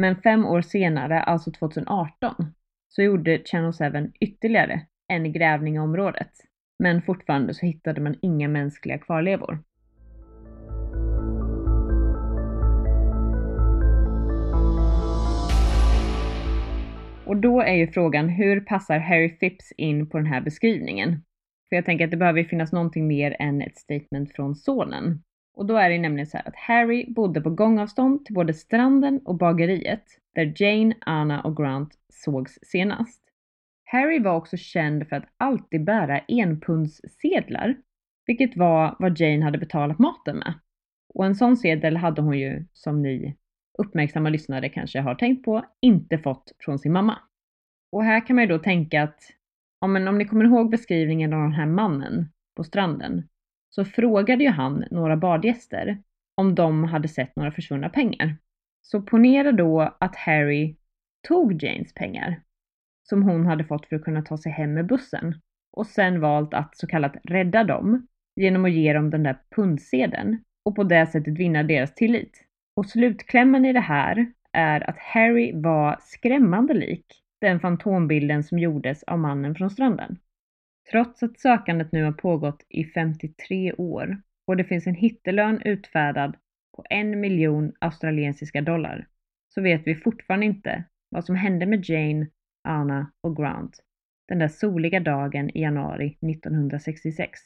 men 0.00 0.16
fem 0.16 0.46
år 0.46 0.62
senare, 0.62 1.22
alltså 1.22 1.50
2018, 1.50 2.34
så 2.88 3.02
gjorde 3.02 3.42
Channel 3.44 3.72
7 3.72 4.12
ytterligare 4.20 4.86
en 5.08 5.32
grävning 5.32 5.76
i 5.76 5.78
området. 5.78 6.32
Men 6.78 7.02
fortfarande 7.02 7.54
så 7.54 7.66
hittade 7.66 8.00
man 8.00 8.16
inga 8.22 8.48
mänskliga 8.48 8.98
kvarlevor. 8.98 9.58
Och 17.26 17.36
då 17.36 17.60
är 17.60 17.74
ju 17.74 17.86
frågan, 17.86 18.28
hur 18.28 18.60
passar 18.60 18.98
Harry 18.98 19.28
Phipps 19.28 19.72
in 19.72 20.08
på 20.08 20.16
den 20.16 20.26
här 20.26 20.40
beskrivningen? 20.40 21.24
För 21.68 21.76
jag 21.76 21.84
tänker 21.84 22.04
att 22.04 22.10
det 22.10 22.16
behöver 22.16 22.44
finnas 22.44 22.72
någonting 22.72 23.06
mer 23.06 23.36
än 23.38 23.62
ett 23.62 23.78
statement 23.78 24.32
från 24.32 24.54
sonen. 24.54 25.22
Och 25.54 25.66
då 25.66 25.76
är 25.76 25.90
det 25.90 25.98
nämligen 25.98 26.26
så 26.26 26.36
här 26.36 26.48
att 26.48 26.56
Harry 26.56 27.12
bodde 27.12 27.40
på 27.40 27.50
gångavstånd 27.50 28.24
till 28.24 28.34
både 28.34 28.54
stranden 28.54 29.20
och 29.24 29.36
bageriet 29.36 30.04
där 30.34 30.52
Jane, 30.56 30.94
Anna 31.00 31.42
och 31.42 31.56
Grant 31.56 31.94
sågs 32.12 32.58
senast. 32.62 33.20
Harry 33.84 34.18
var 34.18 34.36
också 34.36 34.56
känd 34.56 35.08
för 35.08 35.16
att 35.16 35.28
alltid 35.36 35.84
bära 35.84 36.18
enpundssedlar, 36.18 37.76
vilket 38.26 38.56
var 38.56 38.96
vad 38.98 39.20
Jane 39.20 39.44
hade 39.44 39.58
betalat 39.58 39.98
maten 39.98 40.36
med. 40.38 40.54
Och 41.14 41.26
en 41.26 41.34
sån 41.34 41.56
sedel 41.56 41.96
hade 41.96 42.22
hon 42.22 42.38
ju, 42.38 42.64
som 42.72 43.02
ni 43.02 43.36
uppmärksamma 43.78 44.28
lyssnare 44.28 44.68
kanske 44.68 45.00
har 45.00 45.14
tänkt 45.14 45.44
på, 45.44 45.64
inte 45.80 46.18
fått 46.18 46.52
från 46.58 46.78
sin 46.78 46.92
mamma. 46.92 47.18
Och 47.92 48.04
här 48.04 48.26
kan 48.26 48.36
man 48.36 48.42
ju 48.42 48.48
då 48.48 48.58
tänka 48.58 49.02
att 49.02 49.20
ja, 49.80 49.86
men 49.86 50.08
om 50.08 50.18
ni 50.18 50.24
kommer 50.24 50.44
ihåg 50.44 50.70
beskrivningen 50.70 51.32
av 51.32 51.40
den 51.40 51.52
här 51.52 51.66
mannen 51.66 52.28
på 52.56 52.64
stranden 52.64 53.28
så 53.70 53.84
frågade 53.84 54.44
ju 54.44 54.50
han 54.50 54.84
några 54.90 55.16
badgäster 55.16 56.02
om 56.36 56.54
de 56.54 56.84
hade 56.84 57.08
sett 57.08 57.36
några 57.36 57.52
försvunna 57.52 57.88
pengar. 57.88 58.36
Så 58.82 59.02
ponera 59.02 59.52
då 59.52 59.96
att 60.00 60.16
Harry 60.16 60.76
tog 61.28 61.62
Janes 61.62 61.94
pengar 61.94 62.40
som 63.08 63.22
hon 63.22 63.46
hade 63.46 63.64
fått 63.64 63.86
för 63.86 63.96
att 63.96 64.04
kunna 64.04 64.22
ta 64.22 64.38
sig 64.38 64.52
hem 64.52 64.74
med 64.74 64.86
bussen 64.86 65.40
och 65.76 65.86
sen 65.86 66.20
valt 66.20 66.54
att 66.54 66.76
så 66.76 66.86
kallat 66.86 67.16
rädda 67.24 67.64
dem 67.64 68.06
genom 68.36 68.64
att 68.64 68.72
ge 68.72 68.92
dem 68.92 69.10
den 69.10 69.22
där 69.22 69.38
pundsedeln 69.56 70.44
och 70.64 70.76
på 70.76 70.84
det 70.84 71.06
sättet 71.06 71.38
vinna 71.38 71.62
deras 71.62 71.94
tillit. 71.94 72.43
Och 72.76 72.86
slutklämmen 72.86 73.64
i 73.64 73.72
det 73.72 73.80
här 73.80 74.32
är 74.52 74.90
att 74.90 74.98
Harry 74.98 75.52
var 75.54 75.98
skrämmande 76.00 76.74
lik 76.74 77.06
den 77.40 77.60
fantombilden 77.60 78.44
som 78.44 78.58
gjordes 78.58 79.02
av 79.02 79.18
mannen 79.18 79.54
från 79.54 79.70
stranden. 79.70 80.18
Trots 80.90 81.22
att 81.22 81.38
sökandet 81.38 81.92
nu 81.92 82.04
har 82.04 82.12
pågått 82.12 82.66
i 82.68 82.84
53 82.84 83.72
år 83.72 84.22
och 84.46 84.56
det 84.56 84.64
finns 84.64 84.86
en 84.86 84.94
hittelön 84.94 85.62
utfärdad 85.64 86.36
på 86.76 86.84
en 86.90 87.20
miljon 87.20 87.72
australiensiska 87.78 88.60
dollar 88.60 89.08
så 89.48 89.62
vet 89.62 89.86
vi 89.86 89.94
fortfarande 89.94 90.46
inte 90.46 90.84
vad 91.08 91.24
som 91.24 91.36
hände 91.36 91.66
med 91.66 91.88
Jane, 91.88 92.26
Anna 92.64 93.12
och 93.20 93.36
Grant 93.36 93.80
den 94.28 94.38
där 94.38 94.48
soliga 94.48 95.00
dagen 95.00 95.50
i 95.50 95.62
januari 95.62 96.18
1966. 96.30 97.40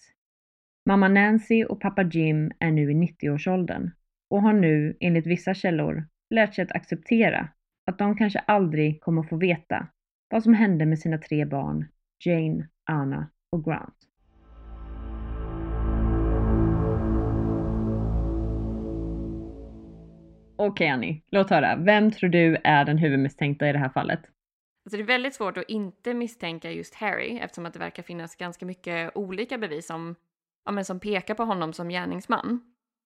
Mamma 0.86 1.08
Nancy 1.08 1.64
och 1.64 1.80
pappa 1.80 2.02
Jim 2.02 2.52
är 2.58 2.70
nu 2.70 2.90
i 2.90 2.94
90-årsåldern 2.94 3.90
och 4.30 4.42
har 4.42 4.52
nu, 4.52 4.96
enligt 5.00 5.26
vissa 5.26 5.54
källor, 5.54 6.06
lärt 6.30 6.54
sig 6.54 6.64
att 6.64 6.72
acceptera 6.72 7.48
att 7.86 7.98
de 7.98 8.16
kanske 8.16 8.38
aldrig 8.38 9.00
kommer 9.00 9.22
få 9.22 9.36
veta 9.36 9.88
vad 10.30 10.42
som 10.42 10.54
hände 10.54 10.86
med 10.86 10.98
sina 10.98 11.18
tre 11.18 11.44
barn, 11.44 11.84
Jane, 12.24 12.68
Anna 12.90 13.30
och 13.52 13.64
Grant. 13.64 13.94
Okej 20.56 20.70
okay, 20.70 20.88
Annie, 20.88 21.22
låt 21.30 21.50
höra. 21.50 21.76
Vem 21.76 22.10
tror 22.10 22.30
du 22.30 22.56
är 22.64 22.84
den 22.84 22.98
huvudmisstänkta 22.98 23.68
i 23.68 23.72
det 23.72 23.78
här 23.78 23.88
fallet? 23.88 24.20
Alltså 24.20 24.96
det 24.96 25.02
är 25.02 25.06
väldigt 25.06 25.34
svårt 25.34 25.56
att 25.56 25.68
inte 25.68 26.14
misstänka 26.14 26.70
just 26.70 26.94
Harry 26.94 27.38
eftersom 27.38 27.66
att 27.66 27.72
det 27.72 27.78
verkar 27.78 28.02
finnas 28.02 28.36
ganska 28.36 28.66
mycket 28.66 29.16
olika 29.16 29.58
bevis 29.58 29.86
som, 29.86 30.14
ja, 30.64 30.72
men 30.72 30.84
som 30.84 31.00
pekar 31.00 31.34
på 31.34 31.44
honom 31.44 31.72
som 31.72 31.88
gärningsman. 31.88 32.60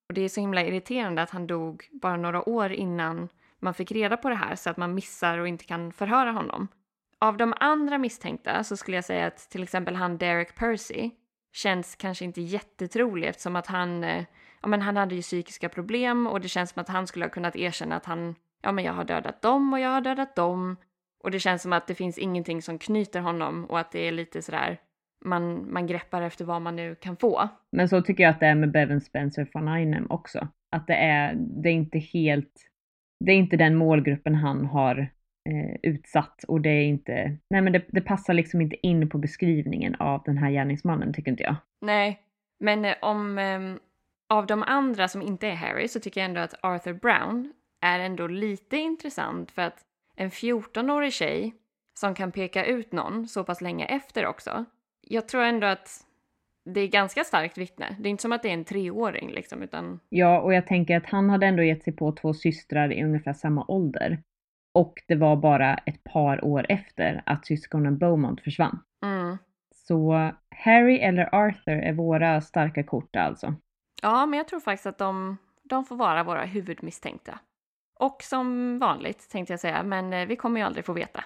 Och 0.08 0.14
det 0.14 0.20
är 0.20 0.28
så 0.28 0.40
himla 0.40 0.62
irriterande 0.62 1.22
att 1.22 1.30
han 1.30 1.46
dog 1.46 1.88
bara 1.92 2.16
några 2.16 2.48
år 2.48 2.72
innan 2.72 3.28
man 3.58 3.74
fick 3.74 3.92
reda 3.92 4.16
på 4.16 4.28
det 4.28 4.34
här 4.34 4.56
så 4.56 4.70
att 4.70 4.76
man 4.76 4.94
missar 4.94 5.38
och 5.38 5.48
inte 5.48 5.64
kan 5.64 5.92
förhöra 5.92 6.32
honom. 6.32 6.68
Av 7.18 7.36
de 7.36 7.54
andra 7.60 7.98
misstänkta 7.98 8.64
så 8.64 8.76
skulle 8.76 8.96
jag 8.96 9.04
säga 9.04 9.26
att 9.26 9.50
till 9.50 9.62
exempel 9.62 9.96
han 9.96 10.18
Derek 10.18 10.54
Percy 10.54 11.10
känns 11.52 11.96
kanske 11.96 12.24
inte 12.24 12.40
jättetrolig 12.40 13.28
eftersom 13.28 13.56
att 13.56 13.66
han, 13.66 14.04
eh, 14.04 14.24
ja 14.62 14.68
men 14.68 14.82
han 14.82 14.96
hade 14.96 15.14
ju 15.14 15.22
psykiska 15.22 15.68
problem 15.68 16.26
och 16.26 16.40
det 16.40 16.48
känns 16.48 16.70
som 16.70 16.80
att 16.80 16.88
han 16.88 17.06
skulle 17.06 17.24
ha 17.24 17.30
kunnat 17.30 17.56
erkänna 17.56 17.96
att 17.96 18.06
han, 18.06 18.34
ja 18.62 18.72
men 18.72 18.84
jag 18.84 18.92
har 18.92 19.04
dödat 19.04 19.42
dem 19.42 19.72
och 19.72 19.80
jag 19.80 19.90
har 19.90 20.00
dödat 20.00 20.36
dem. 20.36 20.76
Och 21.22 21.30
det 21.30 21.40
känns 21.40 21.62
som 21.62 21.72
att 21.72 21.86
det 21.86 21.94
finns 21.94 22.18
ingenting 22.18 22.62
som 22.62 22.78
knyter 22.78 23.20
honom 23.20 23.64
och 23.64 23.78
att 23.78 23.92
det 23.92 24.08
är 24.08 24.12
lite 24.12 24.42
sådär, 24.42 24.80
man, 25.24 25.72
man 25.72 25.86
greppar 25.86 26.22
efter 26.22 26.44
vad 26.44 26.62
man 26.62 26.76
nu 26.76 26.94
kan 26.94 27.16
få. 27.16 27.48
Men 27.72 27.88
så 27.88 28.02
tycker 28.02 28.22
jag 28.22 28.30
att 28.30 28.40
det 28.40 28.46
är 28.46 28.54
med 28.54 28.72
Bevan 28.72 29.00
Spencer 29.00 29.48
von 29.54 29.68
Einem 29.68 30.06
också. 30.10 30.48
Att 30.70 30.86
det 30.86 30.94
är, 30.94 31.34
det 31.34 31.68
är 31.68 31.72
inte 31.72 31.98
helt, 31.98 32.52
det 33.24 33.32
är 33.32 33.36
inte 33.36 33.56
den 33.56 33.76
målgruppen 33.76 34.34
han 34.34 34.66
har 34.66 34.98
eh, 35.48 35.76
utsatt 35.82 36.44
och 36.48 36.60
det 36.60 36.70
är 36.70 36.84
inte, 36.84 37.38
nej 37.50 37.62
men 37.62 37.72
det, 37.72 37.84
det, 37.88 38.00
passar 38.00 38.34
liksom 38.34 38.60
inte 38.60 38.86
in 38.86 39.08
på 39.08 39.18
beskrivningen 39.18 39.94
av 39.94 40.22
den 40.24 40.38
här 40.38 40.50
gärningsmannen 40.50 41.12
tycker 41.12 41.30
inte 41.30 41.42
jag. 41.42 41.56
Nej, 41.80 42.20
men 42.60 42.84
eh, 42.84 42.94
om, 43.02 43.38
eh, 43.38 43.60
av 44.28 44.46
de 44.46 44.62
andra 44.62 45.08
som 45.08 45.22
inte 45.22 45.46
är 45.46 45.54
Harry 45.54 45.88
så 45.88 46.00
tycker 46.00 46.20
jag 46.20 46.28
ändå 46.28 46.40
att 46.40 46.54
Arthur 46.62 46.92
Brown 46.94 47.52
är 47.80 47.98
ändå 47.98 48.26
lite 48.26 48.76
intressant 48.76 49.50
för 49.50 49.62
att 49.62 49.84
en 50.16 50.30
14-årig 50.30 51.12
tjej 51.12 51.54
som 52.00 52.14
kan 52.14 52.32
peka 52.32 52.64
ut 52.64 52.92
någon 52.92 53.28
så 53.28 53.44
pass 53.44 53.60
länge 53.60 53.86
efter 53.86 54.26
också. 54.26 54.64
Jag 55.12 55.28
tror 55.28 55.42
ändå 55.42 55.66
att 55.66 56.06
det 56.64 56.80
är 56.80 56.88
ganska 56.88 57.24
starkt 57.24 57.58
vittne. 57.58 57.96
Det 58.00 58.08
är 58.08 58.10
inte 58.10 58.22
som 58.22 58.32
att 58.32 58.42
det 58.42 58.48
är 58.48 58.52
en 58.52 58.64
treåring 58.64 59.30
liksom, 59.30 59.62
utan... 59.62 60.00
Ja, 60.08 60.40
och 60.40 60.54
jag 60.54 60.66
tänker 60.66 60.96
att 60.96 61.06
han 61.06 61.30
hade 61.30 61.46
ändå 61.46 61.62
gett 61.62 61.82
sig 61.82 61.92
på 61.92 62.12
två 62.12 62.34
systrar 62.34 62.92
i 62.92 63.04
ungefär 63.04 63.32
samma 63.32 63.64
ålder. 63.68 64.22
Och 64.74 65.02
det 65.08 65.14
var 65.14 65.36
bara 65.36 65.74
ett 65.74 66.04
par 66.04 66.44
år 66.44 66.66
efter 66.68 67.22
att 67.26 67.46
syskonen 67.46 67.98
Beaumont 67.98 68.40
försvann. 68.40 68.78
Mm. 69.04 69.38
Så 69.74 70.30
Harry 70.50 70.98
eller 70.98 71.34
Arthur 71.34 71.78
är 71.78 71.92
våra 71.92 72.40
starka 72.40 72.84
kort 72.84 73.16
alltså. 73.16 73.54
Ja, 74.02 74.26
men 74.26 74.36
jag 74.36 74.48
tror 74.48 74.60
faktiskt 74.60 74.86
att 74.86 74.98
de, 74.98 75.36
de 75.62 75.84
får 75.84 75.96
vara 75.96 76.24
våra 76.24 76.44
huvudmisstänkta. 76.44 77.38
Och 78.00 78.22
som 78.22 78.78
vanligt 78.78 79.30
tänkte 79.30 79.52
jag 79.52 79.60
säga, 79.60 79.82
men 79.82 80.12
eh, 80.12 80.26
vi 80.26 80.36
kommer 80.36 80.60
ju 80.60 80.66
aldrig 80.66 80.84
få 80.84 80.92
veta. 80.92 81.24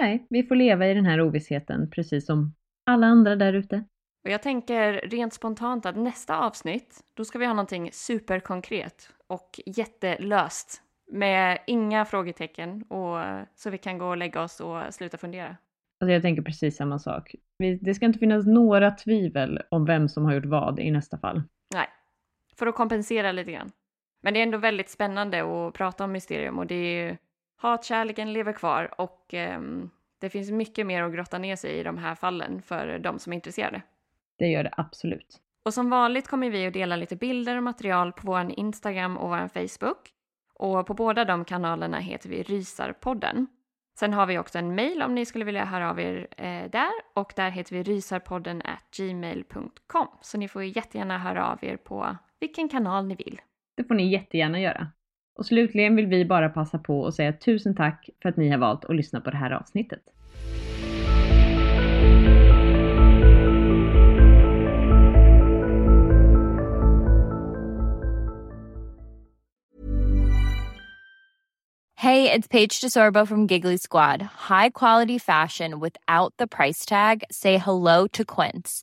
Nej, 0.00 0.26
vi 0.30 0.42
får 0.42 0.54
leva 0.54 0.86
i 0.86 0.94
den 0.94 1.06
här 1.06 1.20
ovissheten 1.20 1.90
precis 1.90 2.26
som 2.26 2.54
alla 2.86 3.06
andra 3.06 3.36
där 3.36 3.52
ute. 3.52 3.84
Och 4.24 4.30
jag 4.30 4.42
tänker 4.42 4.92
rent 4.92 5.34
spontant 5.34 5.86
att 5.86 5.96
nästa 5.96 6.38
avsnitt, 6.38 7.00
då 7.14 7.24
ska 7.24 7.38
vi 7.38 7.46
ha 7.46 7.52
någonting 7.52 7.90
superkonkret 7.92 9.10
och 9.26 9.60
jättelöst 9.66 10.82
med 11.12 11.58
inga 11.66 12.04
frågetecken 12.04 12.82
och 12.82 13.18
så 13.54 13.70
vi 13.70 13.78
kan 13.78 13.98
gå 13.98 14.06
och 14.06 14.16
lägga 14.16 14.42
oss 14.42 14.60
och 14.60 14.94
sluta 14.94 15.18
fundera. 15.18 15.56
Alltså 16.00 16.12
jag 16.12 16.22
tänker 16.22 16.42
precis 16.42 16.76
samma 16.76 16.98
sak. 16.98 17.34
Det 17.80 17.94
ska 17.94 18.06
inte 18.06 18.18
finnas 18.18 18.46
några 18.46 18.90
tvivel 18.90 19.60
om 19.68 19.84
vem 19.84 20.08
som 20.08 20.24
har 20.24 20.34
gjort 20.34 20.44
vad 20.44 20.78
i 20.78 20.90
nästa 20.90 21.18
fall. 21.18 21.42
Nej, 21.74 21.88
för 22.58 22.66
att 22.66 22.74
kompensera 22.74 23.32
lite 23.32 23.52
grann. 23.52 23.70
Men 24.22 24.34
det 24.34 24.40
är 24.40 24.42
ändå 24.42 24.58
väldigt 24.58 24.90
spännande 24.90 25.66
att 25.68 25.74
prata 25.74 26.04
om 26.04 26.12
mysterium 26.12 26.58
och 26.58 26.66
det 26.66 26.74
är 26.74 27.04
ju 27.04 27.16
hatkärleken 27.56 28.32
lever 28.32 28.52
kvar 28.52 29.00
och 29.00 29.34
um, 29.56 29.90
det 30.20 30.30
finns 30.30 30.50
mycket 30.50 30.86
mer 30.86 31.02
att 31.02 31.12
grotta 31.12 31.38
ner 31.38 31.56
sig 31.56 31.78
i 31.78 31.82
de 31.82 31.98
här 31.98 32.14
fallen 32.14 32.62
för 32.62 32.98
de 32.98 33.18
som 33.18 33.32
är 33.32 33.34
intresserade. 33.34 33.82
Det 34.38 34.46
gör 34.46 34.64
det 34.64 34.74
absolut. 34.76 35.40
Och 35.64 35.74
som 35.74 35.90
vanligt 35.90 36.28
kommer 36.28 36.50
vi 36.50 36.66
att 36.66 36.72
dela 36.72 36.96
lite 36.96 37.16
bilder 37.16 37.56
och 37.56 37.62
material 37.62 38.12
på 38.12 38.26
vår 38.26 38.52
Instagram 38.56 39.16
och 39.16 39.28
vår 39.28 39.48
Facebook. 39.48 40.12
Och 40.54 40.86
på 40.86 40.94
båda 40.94 41.24
de 41.24 41.44
kanalerna 41.44 41.98
heter 41.98 42.28
vi 42.28 42.42
Rysarpodden. 42.42 43.46
Sen 43.98 44.12
har 44.12 44.26
vi 44.26 44.38
också 44.38 44.58
en 44.58 44.74
mail 44.74 45.02
om 45.02 45.14
ni 45.14 45.26
skulle 45.26 45.44
vilja 45.44 45.64
höra 45.64 45.90
av 45.90 46.00
er 46.00 46.26
eh, 46.36 46.70
där 46.70 46.90
och 47.14 47.32
där 47.36 47.50
heter 47.50 47.76
vi 47.76 47.82
rysarpodden 47.82 48.62
gmail.com. 48.96 50.08
Så 50.20 50.38
ni 50.38 50.48
får 50.48 50.64
jättegärna 50.64 51.18
höra 51.18 51.46
av 51.46 51.64
er 51.64 51.76
på 51.76 52.16
vilken 52.40 52.68
kanal 52.68 53.06
ni 53.06 53.14
vill. 53.14 53.40
Det 53.76 53.84
får 53.84 53.94
ni 53.94 54.12
jättegärna 54.12 54.60
göra. 54.60 54.88
Och 55.36 55.46
slutligen 55.46 55.96
vill 55.96 56.06
vi 56.06 56.24
bara 56.24 56.48
passa 56.48 56.78
på 56.78 57.06
att 57.06 57.14
säga 57.14 57.32
tusen 57.32 57.74
tack 57.74 58.08
för 58.22 58.28
att 58.28 58.36
ni 58.36 58.48
har 58.50 58.58
valt 58.58 58.84
att 58.84 58.96
lyssna 58.96 59.20
på 59.20 59.30
det 59.30 59.36
här 59.36 59.50
avsnittet. 59.50 60.00
Hej, 71.98 72.24
det 72.24 72.34
är 72.34 72.48
Paige 72.48 72.80
DeSorbo 72.82 73.26
från 73.26 73.46
Giggly 73.46 73.78
Squad. 73.78 74.22
High 74.22 74.70
quality 74.74 75.18
fashion 75.18 75.80
without 75.80 76.36
the 76.38 76.46
price 76.46 76.88
tag. 76.88 77.22
Say 77.30 77.58
hello 77.58 78.08
to 78.08 78.24
Quince. 78.24 78.82